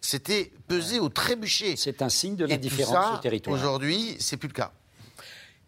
c'était 0.00 0.52
pesé 0.68 0.98
au 0.98 1.08
trébuchet. 1.08 1.74
C'est 1.76 2.02
un 2.02 2.08
signe 2.08 2.36
de 2.36 2.44
l'indifférence 2.44 3.16
du 3.16 3.20
territoire. 3.20 3.56
Aujourd'hui, 3.56 4.16
c'est 4.18 4.36
plus 4.36 4.48
le 4.48 4.54
cas. 4.54 4.72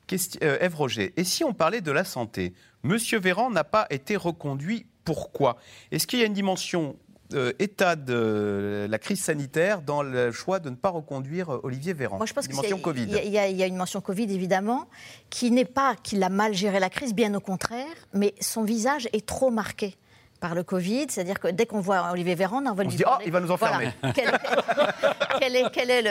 Question, 0.07 0.39
euh, 0.45 0.59
Ève 0.61 0.77
Roger, 0.77 1.12
et 1.17 1.25
si 1.25 1.43
on 1.43 1.53
parlait 1.53 1.81
de 1.81 1.91
la 1.91 2.05
santé? 2.05 2.55
Monsieur 2.85 3.19
Véran 3.19 3.51
n'a 3.51 3.64
pas 3.64 3.87
été 3.91 4.17
reconduit. 4.17 4.87
Pourquoi. 5.07 5.57
Est-ce 5.90 6.07
qu'il 6.07 6.18
y 6.18 6.22
a 6.22 6.26
une 6.26 6.34
dimension 6.34 6.96
euh, 7.32 7.52
état 7.59 7.96
de 7.96 8.86
la 8.90 8.98
crise 8.98 9.22
sanitaire 9.22 9.80
dans 9.80 10.02
le 10.02 10.30
choix 10.32 10.59
de 10.59 10.68
ne 10.68 10.74
pas 10.74 10.90
reconduire 10.90 11.54
euh, 11.54 11.61
Olivier 11.62 11.94
Véran? 11.94 12.18
Moi, 12.18 12.26
je 12.26 12.34
pense 12.34 12.46
qu'il 12.46 12.57
y, 12.57 13.28
y, 13.30 13.62
a 13.62 13.66
une 13.66 13.76
mention 13.76 14.00
Covid, 14.00 14.32
évidemment, 14.34 14.88
qui 15.30 15.50
n'est 15.50 15.64
pas 15.64 15.96
qu'il 16.02 16.22
a 16.22 16.28
mal 16.28 16.52
géré 16.52 16.80
la 16.80 16.90
crise, 16.90 17.14
bien 17.14 17.32
au 17.34 17.40
contraire, 17.40 17.86
mais 18.12 18.34
son 18.40 18.64
visage 18.64 19.09
est 19.14 19.24
trop 19.24 19.50
marqué 19.50 19.96
par 20.47 20.55
le 20.55 20.62
Covid, 20.62 21.07
c'est-à-dire 21.09 21.40
que 21.40 21.49
dès 21.49 21.66
qu'on 21.66 21.80
voit 21.80 22.09
Olivier 22.12 22.36
Véran, 22.36 22.62
on 22.66 22.72
va 22.72 22.84
lui 22.84 22.94
dire, 22.94 23.11
oh, 23.11 23.20
il 23.26 23.32
va 23.32 23.40
nous 23.40 23.51
enfermer. 23.51 23.88
quel, 25.40 25.57
est, 25.57 25.64
quel 25.72 25.90
est 25.90 26.03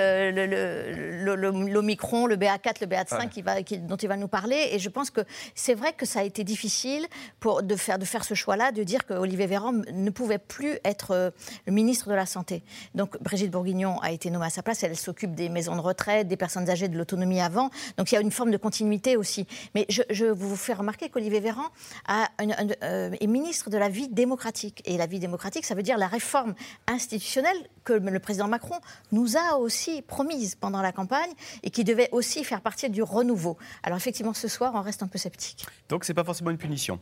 l'Omicron, 1.24 2.26
le, 2.26 2.36
BA4, 2.36 2.82
le 2.82 2.88
BA5 2.88 3.30
qui 3.30 3.42
va, 3.42 3.62
dont 3.62 3.96
il 3.96 4.10
va 4.10 4.18
nous 4.18 4.28
parler 4.28 4.72
Et 4.74 4.80
je 4.80 4.90
pense 4.90 5.10
que 5.10 5.22
c'est 5.54 5.74
vrai 5.74 5.94
que 5.94 6.06
ça 6.06 6.20
a 6.20 6.24
été 6.24 6.44
difficile 6.44 7.08
pour, 7.40 7.64
de, 7.64 7.78
faire, 7.78 7.98
de 7.98 8.04
faire 8.04 8.26
ce 8.26 8.34
choix-là, 8.34 8.74
de 8.74 8.84
dire 8.84 9.06
qu'Olivier 9.06 9.48
Véran 9.48 9.72
ne 9.72 10.10
pouvait 10.10 10.38
plus 10.38 10.80
être 10.84 11.12
euh, 11.12 11.30
le 11.66 11.72
ministre 11.72 12.10
de 12.10 12.14
la 12.14 12.26
Santé. 12.26 12.62
Donc 12.94 13.18
Brigitte 13.24 13.52
Bourguignon 13.52 14.00
a 14.02 14.12
été 14.12 14.30
nommée 14.30 14.48
à 14.48 14.50
sa 14.50 14.64
place, 14.64 14.84
elle 14.84 14.98
s'occupe 14.98 15.34
des 15.34 15.48
maisons 15.48 15.78
de 15.78 15.82
retraite, 15.82 16.28
des 16.28 16.36
personnes 16.36 16.70
âgées, 16.70 16.90
de 16.90 16.98
l'autonomie 16.98 17.40
avant. 17.40 17.70
Donc 17.98 18.12
il 18.12 18.16
y 18.16 18.18
a 18.18 18.22
une 18.22 18.32
forme 18.32 18.52
de 18.52 18.58
continuité 18.58 19.16
aussi. 19.16 19.48
Mais 19.76 19.86
je, 19.88 20.02
je 20.10 20.26
vous 20.26 20.58
fais 20.58 20.74
remarquer 20.74 21.08
qu'Olivier 21.08 21.40
Véran 21.40 21.70
a 22.06 22.28
euh, 22.42 23.12
est 23.18 23.28
ministre 23.28 23.70
de 23.70 23.78
la 23.78 23.88
vie 23.88 24.10
démocratique. 24.26 24.82
Et 24.86 24.98
la 24.98 25.06
vie 25.06 25.20
démocratique, 25.20 25.66
ça 25.66 25.76
veut 25.76 25.84
dire 25.84 25.98
la 25.98 26.08
réforme 26.08 26.56
institutionnelle 26.88 27.58
que 27.84 27.94
le 27.94 28.20
président 28.20 28.48
Macron 28.48 28.80
nous 29.12 29.38
a 29.38 29.58
aussi 29.58 30.02
promise 30.02 30.56
pendant 30.56 30.82
la 30.82 30.92
campagne 30.92 31.32
et 31.64 31.70
qui 31.70 31.84
devait 31.84 32.10
aussi 32.12 32.44
faire 32.44 32.62
partie 32.62 32.90
du 32.90 33.04
renouveau. 33.04 33.58
Alors 33.84 33.98
effectivement, 33.98 34.34
ce 34.34 34.48
soir, 34.48 34.72
on 34.76 34.82
reste 34.82 35.04
un 35.04 35.08
peu 35.08 35.20
sceptique. 35.20 35.66
Donc 35.90 36.06
c'est 36.06 36.16
pas 36.16 36.24
forcément 36.24 36.50
une 36.50 36.58
punition. 36.58 37.00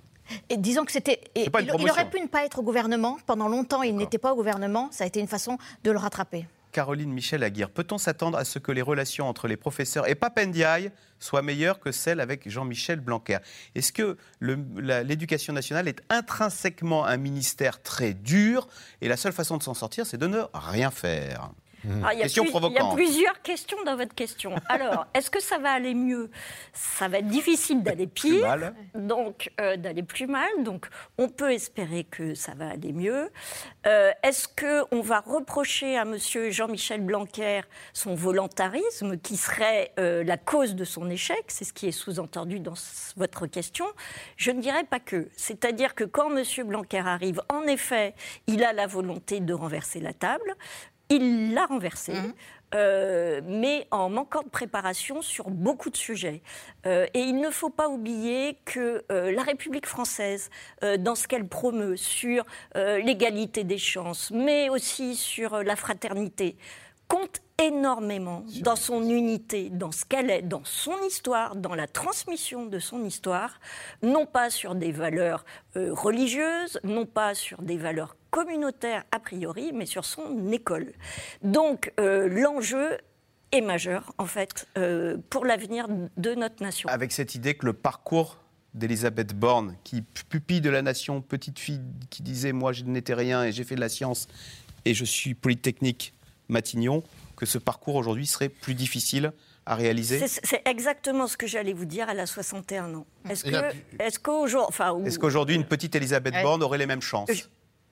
Et 0.50 0.58
disons 0.58 0.86
que 0.86 0.92
c'était. 0.92 1.22
Il, 1.36 1.50
il, 1.62 1.90
aurait 1.90 2.10
pu 2.10 2.20
ne 2.20 2.28
pas 2.28 2.46
être 2.46 2.60
au 2.60 2.64
gouvernement. 2.64 3.18
Pendant 3.26 3.48
longtemps, 3.48 3.84
il 3.84 3.96
n'était 3.96 4.18
pas 4.18 4.34
au 4.34 4.36
gouvernement. 4.36 4.90
Ça 4.92 5.04
a 5.04 5.08
été 5.08 5.20
une 5.20 5.28
façon 5.28 5.58
de 5.84 5.92
le 5.92 5.98
rattraper. 5.98 6.46
Caroline 6.74 7.14
Michel 7.14 7.44
Aguirre. 7.44 7.70
Peut-on 7.70 7.98
s'attendre 7.98 8.38
à 8.38 8.44
ce 8.44 8.60
que 8.60 8.74
les 8.74 8.82
relations 8.82 9.30
entre 9.30 9.48
les 9.48 9.56
professeurs 9.56 10.10
et 10.10 10.16
Papendiaï 10.16 10.92
soient 11.20 11.42
meilleures 11.42 11.80
que 11.80 11.94
celles 11.94 12.20
avec 12.20 12.50
Jean-Michel 12.50 13.00
Blanquer? 13.00 13.38
Est-ce 13.76 13.94
que 13.94 14.18
l'éducation 14.42 15.54
nationale 15.54 15.88
est 15.88 16.02
intrinsèquement 16.10 17.06
un 17.06 17.16
ministère 17.16 17.82
très 17.82 18.14
dur 18.14 18.68
et 19.00 19.08
la 19.08 19.16
seule 19.16 19.32
façon 19.32 19.58
de 19.58 19.64
s'en 19.64 19.74
sortir, 19.74 20.06
c'est 20.06 20.18
de 20.18 20.28
ne 20.28 20.42
rien 20.54 20.92
faire? 20.92 21.52
Ah, 22.04 22.14
il, 22.14 22.20
y 22.20 22.78
a 22.78 22.94
plusieurs 22.94 23.42
questions 23.42 23.78
dans 23.86 23.96
votre 23.96 24.16
question. 24.16 24.56
Alors, 24.70 25.08
est-ce 25.14 25.30
que 25.30 25.42
ça 25.42 25.58
va 25.58 25.72
aller 25.72 25.94
mieux? 25.94 26.30
Ça 26.74 27.08
va 27.08 27.20
être 27.20 27.28
difficile 27.28 27.84
d'aller 27.84 28.08
pire, 28.08 28.74
donc 28.96 29.52
euh, 29.60 29.76
d'aller 29.76 30.04
plus 30.04 30.28
mal. 30.28 30.50
Donc, 30.60 30.88
on 31.18 31.30
peut 31.30 31.52
espérer 31.52 32.06
que 32.06 32.36
ça 32.36 32.54
va 32.56 32.70
aller 32.70 32.94
mieux. 32.94 33.30
Euh, 33.86 34.12
est-ce 34.24 34.48
que 34.48 34.84
on 34.92 35.02
va 35.02 35.20
reprocher 35.20 35.98
à 35.98 36.06
Monsieur 36.06 36.52
Jean-Michel 36.52 37.02
Blanquer 37.02 37.62
son 37.94 38.16
volontarisme, 38.16 39.18
qui 39.18 39.36
serait 39.36 39.92
euh, 40.00 40.24
la 40.24 40.38
cause 40.38 40.76
de 40.76 40.86
son 40.86 41.10
échec? 41.10 41.44
C'est 41.48 41.66
ce 41.66 41.74
qui 41.74 41.88
est 41.88 41.92
sous-entendu 41.92 42.60
dans 42.60 42.76
votre 43.18 43.46
question. 43.48 43.86
Je 44.38 44.52
ne 44.52 44.62
dirais 44.62 44.86
pas 44.86 45.00
que. 45.00 45.28
C'est-à-dire 45.36 45.96
que 45.96 46.04
quand 46.04 46.30
Monsieur 46.30 46.64
Blanquer 46.64 47.00
arrive, 47.00 47.42
en 47.50 47.64
effet, 47.64 48.16
il 48.48 48.64
a 48.64 48.74
la 48.74 48.88
volonté 48.88 49.40
de 49.40 49.54
renverser 49.54 50.00
la 50.00 50.14
table. 50.14 50.56
Il 51.10 51.54
l'a 51.54 51.66
renversé. 51.66 52.14
Mmh. 52.14 52.34
Euh, 52.74 53.42
mais 53.46 53.88
en 53.92 54.10
manquant 54.10 54.42
de 54.42 54.50
préparation 54.50 55.22
sur 55.22 55.50
beaucoup 55.50 55.90
de 55.90 55.98
sujets. 55.98 56.42
Euh, 56.86 57.06
et 57.14 57.20
il 57.20 57.40
ne 57.40 57.50
faut 57.50 57.70
pas 57.70 57.88
oublier 57.88 58.58
que 58.66 59.04
euh, 59.12 59.32
la 59.32 59.44
République 59.44 59.86
française, 59.86 60.50
dans 61.00 61.16
ce 61.16 61.28
qu'elle 61.28 61.48
promeut 61.48 61.98
sur 61.98 62.46
l'égalité 62.76 63.64
des 63.64 63.78
chances, 63.78 64.32
mais 64.32 64.70
aussi 64.70 65.16
sur 65.16 65.64
la 65.64 65.76
fraternité, 65.76 66.58
compte 67.08 67.42
énormément 67.62 68.44
dans 68.62 68.76
son 68.76 69.04
unité, 69.10 69.70
dans 69.70 69.92
ce 69.92 70.06
qu'elle 70.06 70.30
est, 70.30 70.42
dans 70.42 70.64
son 70.64 70.96
histoire, 71.08 71.56
dans 71.56 71.76
la 71.76 71.88
transmission 71.88 72.66
de 72.66 72.80
son 72.80 73.04
histoire, 73.06 73.60
non 74.02 74.26
pas 74.26 74.50
sur 74.50 74.76
des 74.76 74.92
valeurs 74.92 75.46
religieuses, 75.76 76.80
non 76.84 77.06
pas 77.06 77.34
sur 77.36 77.62
des 77.62 77.78
valeurs 77.78 78.16
communautaire 78.34 79.04
a 79.12 79.20
priori, 79.20 79.72
mais 79.74 79.86
sur 79.86 80.06
son 80.06 80.52
école. 80.52 80.92
Donc 81.44 81.94
euh, 82.00 82.28
l'enjeu 82.28 82.98
est 83.52 83.62
majeur, 83.62 84.12
en 84.18 84.26
fait, 84.26 84.68
euh, 84.76 85.18
pour 85.30 85.46
l'avenir 85.46 85.86
de 86.18 86.34
notre 86.34 86.64
nation. 86.64 86.90
Avec 86.90 87.12
cette 87.12 87.36
idée 87.36 87.54
que 87.54 87.68
le 87.68 87.74
parcours 87.74 88.40
d'Elisabeth 88.74 89.36
Borne, 89.36 89.76
qui 89.84 90.02
pupille 90.02 90.62
de 90.62 90.72
la 90.72 90.82
nation, 90.82 91.22
petite 91.22 91.60
fille 91.60 91.82
qui 92.10 92.24
disait 92.24 92.54
Moi, 92.54 92.74
je 92.74 92.84
n'étais 92.86 93.14
rien 93.14 93.44
et 93.44 93.52
j'ai 93.52 93.64
fait 93.64 93.76
de 93.76 93.82
la 93.82 93.90
science 93.90 94.28
et 94.84 94.96
je 94.96 95.06
suis 95.06 95.36
polytechnique 95.36 96.16
Matignon, 96.50 97.04
que 97.38 97.46
ce 97.46 97.60
parcours 97.60 97.96
aujourd'hui 97.96 98.26
serait 98.26 98.50
plus 98.50 98.74
difficile 98.74 99.32
à 99.68 99.76
réaliser 99.76 100.28
C'est 100.28 100.68
exactement 100.68 101.28
ce 101.28 101.38
que 101.38 101.46
j'allais 101.46 101.74
vous 101.74 101.86
dire. 101.86 102.10
Elle 102.10 102.20
a 102.20 102.26
61 102.26 102.96
ans. 102.96 103.06
Est-ce 103.30 104.18
qu'aujourd'hui, 104.18 104.66
enfin, 104.68 105.06
est 105.06 105.18
qu'aujourd'hui, 105.20 105.56
une 105.56 105.66
petite 105.66 105.96
Elisabeth 105.96 106.34
Borne 106.42 106.64
aurait 106.64 106.80
les 106.80 106.88
mêmes 106.88 107.02
chances? 107.02 107.30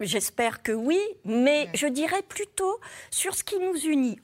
J'espère 0.02 0.64
que 0.64 0.72
oui, 0.72 1.00
mais 1.26 1.70
je 1.76 1.86
dirais 1.86 2.24
plutôt 2.28 2.80
sur 3.12 3.36
ce 3.36 3.44
qui 3.44 3.60
nous 3.60 3.76
unit. 3.76 4.20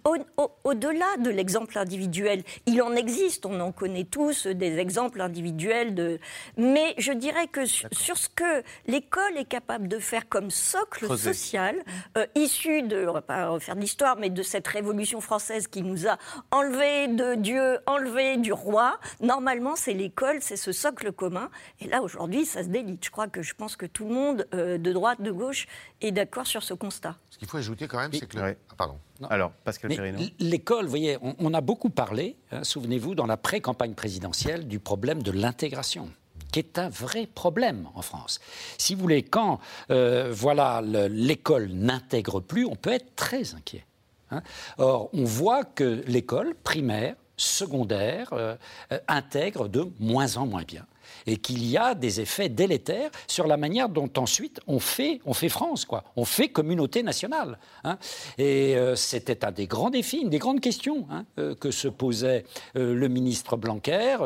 Au-delà 0.63 1.17
de 1.19 1.29
l'exemple 1.29 1.77
individuel, 1.77 2.43
il 2.65 2.81
en 2.81 2.95
existe, 2.95 3.45
on 3.45 3.59
en 3.59 3.71
connaît 3.71 4.03
tous 4.03 4.47
des 4.47 4.79
exemples 4.79 5.21
individuels, 5.21 5.93
de... 5.93 6.19
mais 6.57 6.95
je 6.97 7.11
dirais 7.11 7.47
que 7.47 7.65
sur, 7.65 8.17
ce 8.17 8.27
que 8.29 8.63
l'école 8.87 9.37
est 9.37 9.45
capable 9.45 9.87
de 9.87 9.99
faire 9.99 10.27
comme 10.27 10.49
socle 10.49 11.15
social, 11.17 11.75
euh, 12.17 12.25
issu 12.35 12.81
de, 12.81 13.05
on 13.07 13.13
va 13.13 13.21
pas 13.21 13.49
refaire 13.49 13.75
de 13.75 13.81
l'histoire, 13.81 14.17
mais 14.17 14.29
de 14.29 14.43
cette 14.43 14.67
révolution 14.67 15.21
française 15.21 15.67
qui 15.67 15.83
nous 15.83 16.07
a 16.07 16.17
enlevé 16.49 17.07
de 17.07 17.35
Dieu, 17.35 17.79
enlevé 17.85 18.37
du 18.37 18.51
roi, 18.51 18.99
normalement 19.21 19.75
c'est 19.75 19.93
l'école, 19.93 20.37
c'est 20.41 20.57
ce 20.57 20.71
socle 20.71 21.11
commun. 21.11 21.49
Et 21.81 21.87
là 21.87 22.01
aujourd'hui, 22.01 22.45
ça 22.45 22.63
se 22.63 22.69
délite. 22.69 23.05
Je 23.05 23.11
crois 23.11 23.27
que 23.27 23.41
je 23.41 23.53
pense 23.53 23.75
que 23.75 23.85
tout 23.85 24.05
le 24.05 24.13
monde, 24.13 24.47
euh, 24.53 24.77
de 24.77 24.91
droite, 24.91 25.21
de 25.21 25.31
gauche, 25.31 25.66
est 26.01 26.11
d'accord 26.11 26.47
sur 26.47 26.63
ce 26.63 26.73
constat. 26.73 27.15
Ce 27.29 27.37
qu'il 27.37 27.47
faut 27.47 27.57
ajouter 27.57 27.87
quand 27.87 27.99
même, 27.99 28.13
c'est 28.13 28.27
que... 28.27 28.37
Ah, 28.37 28.53
pardon. 28.77 28.97
Alors, 29.29 29.51
Pascal 29.63 29.91
L'école, 30.39 30.85
vous 30.85 30.89
voyez, 30.89 31.17
on, 31.21 31.53
a 31.53 31.61
beaucoup 31.61 31.89
parlé, 31.89 32.35
hein, 32.51 32.63
souvenez-vous, 32.63 33.15
dans 33.15 33.25
la 33.25 33.37
pré-campagne 33.37 33.93
présidentielle, 33.93 34.67
du 34.67 34.79
problème 34.79 35.23
de 35.23 35.31
l'intégration 35.31 36.09
qui 36.51 36.59
est 36.59 36.79
un 36.79 36.87
vrai 36.87 37.25
problème 37.25 37.89
en 37.93 38.01
France. 38.01 38.39
Si 38.77 38.95
vous 38.95 39.01
voulez, 39.01 39.21
quand 39.21 39.59
euh, 39.91 40.31
voilà 40.31 40.81
l'école 40.81 41.67
n'intègre 41.73 42.39
plus, 42.39 42.65
on 42.65 42.75
peut 42.75 42.93
être 42.93 43.15
très 43.15 43.53
inquiet. 43.53 43.85
Hein. 44.31 44.41
Or, 44.77 45.09
on 45.13 45.25
voit 45.25 45.65
que 45.65 46.03
l'école 46.07 46.55
primaire, 46.55 47.15
secondaires 47.35 48.33
intègrent 49.07 49.67
de 49.67 49.87
moins 49.99 50.37
en 50.37 50.47
moins 50.47 50.63
bien 50.63 50.85
et 51.25 51.37
qu'il 51.37 51.65
y 51.67 51.77
a 51.77 51.95
des 51.95 52.21
effets 52.21 52.49
délétères 52.49 53.11
sur 53.27 53.47
la 53.47 53.57
manière 53.57 53.89
dont 53.89 54.09
ensuite 54.17 54.59
on 54.67 54.79
fait, 54.79 55.19
on 55.25 55.33
fait 55.33 55.49
France, 55.49 55.85
quoi. 55.85 56.03
On 56.15 56.25
fait 56.25 56.49
communauté 56.49 57.03
nationale. 57.03 57.59
Hein. 57.83 57.97
Et 58.37 58.75
euh, 58.75 58.95
c'était 58.95 59.45
un 59.45 59.51
des 59.51 59.67
grands 59.67 59.89
défis, 59.89 60.19
une 60.19 60.29
des 60.29 60.39
grandes 60.39 60.61
questions 60.61 61.07
hein, 61.09 61.25
euh, 61.39 61.55
que 61.55 61.71
se 61.71 61.87
posait 61.87 62.45
euh, 62.75 62.93
le 62.93 63.07
ministre 63.07 63.57
Blanquer. 63.57 64.17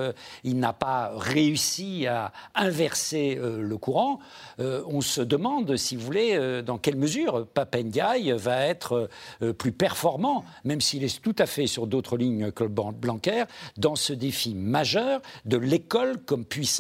il 0.44 0.60
n'a 0.60 0.74
pas 0.74 1.12
réussi 1.16 2.08
à 2.08 2.32
inverser 2.56 3.36
le 3.36 3.78
courant. 3.78 4.20
on 4.60 5.02
se 5.02 5.22
demande, 5.22 5.78
si 5.78 5.96
vous 5.96 6.06
voulez, 6.06 6.62
dans 6.64 6.78
quelle 6.78 6.96
mesure 6.96 7.48
Papendiaï 7.48 8.32
va 8.32 8.66
être 8.66 9.10
plus 9.58 9.72
performant, 9.72 10.44
même 10.64 10.82
s'il 10.82 11.04
est 11.04 11.22
tout 11.22 11.36
à 11.38 11.46
fait 11.46 11.68
sur 11.68 11.88
d'autres 11.88 12.18
lignes 12.18 12.52
que 12.52 12.64
Blanquer, 12.64 13.46
dans 13.78 13.96
ce 13.96 14.14
défi 14.14 14.54
majeur 14.54 15.22
de 15.46 15.58
l'école 15.58 16.18
comme 16.26 16.46
puissance 16.46 16.71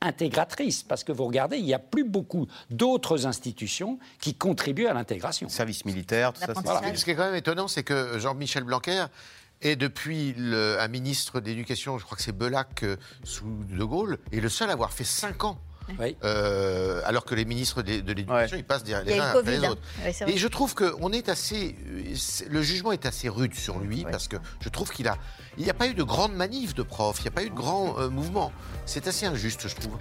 intégratrice, 0.00 0.82
parce 0.82 1.04
que 1.04 1.12
vous 1.12 1.26
regardez, 1.26 1.58
il 1.58 1.64
n'y 1.64 1.74
a 1.74 1.78
plus 1.78 2.04
beaucoup 2.04 2.46
d'autres 2.70 3.26
institutions 3.26 3.98
qui 4.20 4.34
contribuent 4.34 4.86
à 4.86 4.94
l'intégration. 4.94 5.48
Service 5.48 5.84
militaire, 5.84 6.32
tout 6.32 6.40
ça. 6.40 6.54
Ce 6.94 7.04
qui 7.04 7.10
est 7.10 7.14
quand 7.14 7.26
même 7.26 7.34
étonnant, 7.34 7.68
c'est 7.68 7.82
que 7.82 8.18
Jean-Michel 8.18 8.64
Blanquer 8.64 9.06
est 9.60 9.76
depuis 9.76 10.34
un 10.38 10.88
ministre 10.88 11.40
d'éducation, 11.40 11.98
je 11.98 12.04
crois 12.04 12.16
que 12.16 12.22
c'est 12.22 12.36
Belac 12.36 12.82
euh, 12.82 12.96
sous 13.24 13.64
De 13.68 13.84
Gaulle, 13.84 14.18
est 14.32 14.40
le 14.40 14.48
seul 14.48 14.70
à 14.70 14.72
avoir 14.72 14.92
fait 14.92 15.04
5 15.04 15.44
ans 15.44 15.58
euh, 16.24 17.00
alors 17.04 17.24
que 17.24 17.34
les 17.34 17.44
ministres 17.44 17.82
de, 17.82 18.12
l'éducation, 18.12 18.56
ils 18.56 18.64
passent 18.64 18.84
les 18.86 18.94
uns 18.94 19.00
après 19.00 19.58
les 19.58 19.68
autres. 19.68 19.82
et 20.26 20.36
je 20.36 20.48
trouve 20.48 20.74
que 20.74 20.94
on 21.00 21.12
est 21.12 21.28
assez, 21.28 21.76
le 22.48 22.62
jugement 22.62 22.92
est 22.92 23.06
assez 23.06 23.28
rude 23.28 23.54
sur 23.54 23.78
lui 23.78 24.04
parce 24.10 24.28
que 24.28 24.36
je 24.60 24.68
trouve 24.68 24.90
qu'il 24.90 25.08
a, 25.08 25.16
il 25.58 25.64
n'y 25.64 25.70
a 25.70 25.74
pas 25.74 25.88
eu 25.88 25.94
de 25.94 26.02
grande 26.02 26.34
manif 26.34 26.74
de 26.74 26.82
profs, 26.82 27.18
il 27.20 27.22
n'y 27.22 27.28
a 27.28 27.32
pas 27.32 27.44
eu 27.44 27.50
de 27.50 27.54
grand 27.54 27.98
euh, 27.98 28.08
mouvement. 28.08 28.52
C'est 28.86 29.06
assez 29.06 29.26
injuste, 29.26 29.68
je 29.68 29.74
trouve. 29.74 29.98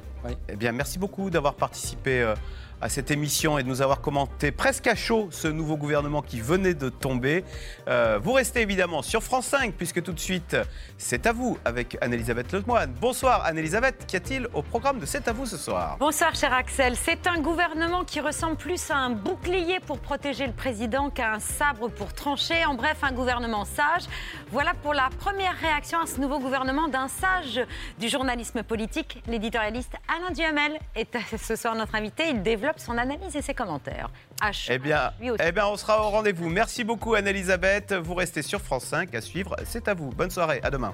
Eh 0.48 0.56
bien, 0.56 0.72
merci 0.72 1.00
beaucoup 1.00 1.30
d'avoir 1.30 1.56
participé. 1.56 2.22
Euh, 2.22 2.36
à 2.82 2.90
cette 2.90 3.12
émission 3.12 3.58
et 3.58 3.64
de 3.64 3.68
nous 3.68 3.82
avoir 3.82 4.02
commenté 4.02 4.52
presque 4.52 4.88
à 4.88 4.96
chaud 4.96 5.28
ce 5.32 5.48
nouveau 5.48 5.78
gouvernement 5.78 6.22
qui 6.22 6.40
venait 6.40 6.74
de 6.74 6.90
tomber. 6.90 7.44
Euh, 7.88 8.20
vous 8.22 8.34
restez 8.34 8.62
évidemment 8.62 9.02
sur 9.02 9.22
France 9.22 9.48
5 9.48 9.74
puisque 9.74 10.02
tout 10.02 10.14
de 10.14 10.20
suite 10.20 10.56
c'est 10.98 11.26
à 11.28 11.34
vous 11.34 11.58
avec 11.66 11.98
Anne-Elisabeth 12.02 12.54
Lemoine. 12.54 12.94
Bonsoir 13.00 13.44
Anne-Elisabeth, 13.46 14.06
qu'y 14.08 14.16
a-t-il 14.16 14.48
au 14.54 14.62
programme 14.62 15.00
de 15.00 15.06
C'est 15.06 15.28
à 15.28 15.34
vous 15.34 15.46
ce 15.46 15.58
soir? 15.58 15.98
Bonsoir 16.00 16.36
cher 16.36 16.54
Axel, 16.54 16.96
c'est 16.96 17.28
un 17.28 17.40
gouvernement 17.40 18.06
qui 18.06 18.22
ressemble 18.22 18.56
plus 18.56 18.90
à 18.92 18.96
un 18.96 19.10
bouclier 19.10 19.80
pour 19.80 20.00
protéger 20.00 20.48
le 20.48 20.54
président 20.54 21.10
qu'à 21.10 21.34
un 21.34 21.40
sabre 21.40 21.90
pour 21.90 22.14
trancher. 22.14 22.66
En 22.66 22.76
bref, 22.76 22.98
un 23.02 23.12
gouvernement 23.12 23.66
sage. 23.66 24.04
Voilà 24.52 24.74
pour 24.82 24.94
la 24.94 25.10
première 25.20 25.56
réaction 25.58 26.00
à 26.00 26.06
ce 26.06 26.20
nouveau 26.20 26.40
gouvernement 26.40 26.88
d'un 26.88 27.08
sage 27.08 27.62
du 28.00 28.08
journalisme 28.08 28.64
politique, 28.64 29.22
l'éditorialiste 29.28 29.94
Alain 30.08 30.32
Duhamel 30.34 30.80
est 30.96 31.10
ce 31.38 31.56
soir 31.56 31.76
notre 31.76 31.96
invité. 31.96 32.24
Il 32.30 32.42
développe 32.42 32.69
son 32.78 32.98
analyse 32.98 33.36
et 33.36 33.42
ses 33.42 33.54
commentaires. 33.54 34.10
H. 34.42 34.68
Eh 34.70 34.78
bien, 34.78 35.12
eh 35.22 35.52
bien, 35.52 35.68
on 35.68 35.78
sera 35.78 36.06
au 36.06 36.10
rendez-vous. 36.10 36.50
Merci 36.50 36.84
beaucoup, 36.84 37.16
Anne-Elisabeth. 37.16 37.94
Vous 37.94 38.14
restez 38.14 38.42
sur 38.42 38.62
France 38.62 38.86
5 38.86 39.16
à 39.16 39.22
suivre. 39.22 39.56
C'est 39.66 39.88
à 39.88 39.94
vous. 39.94 40.10
Bonne 40.10 40.32
soirée. 40.32 40.60
À 40.64 40.70
demain. 40.70 40.94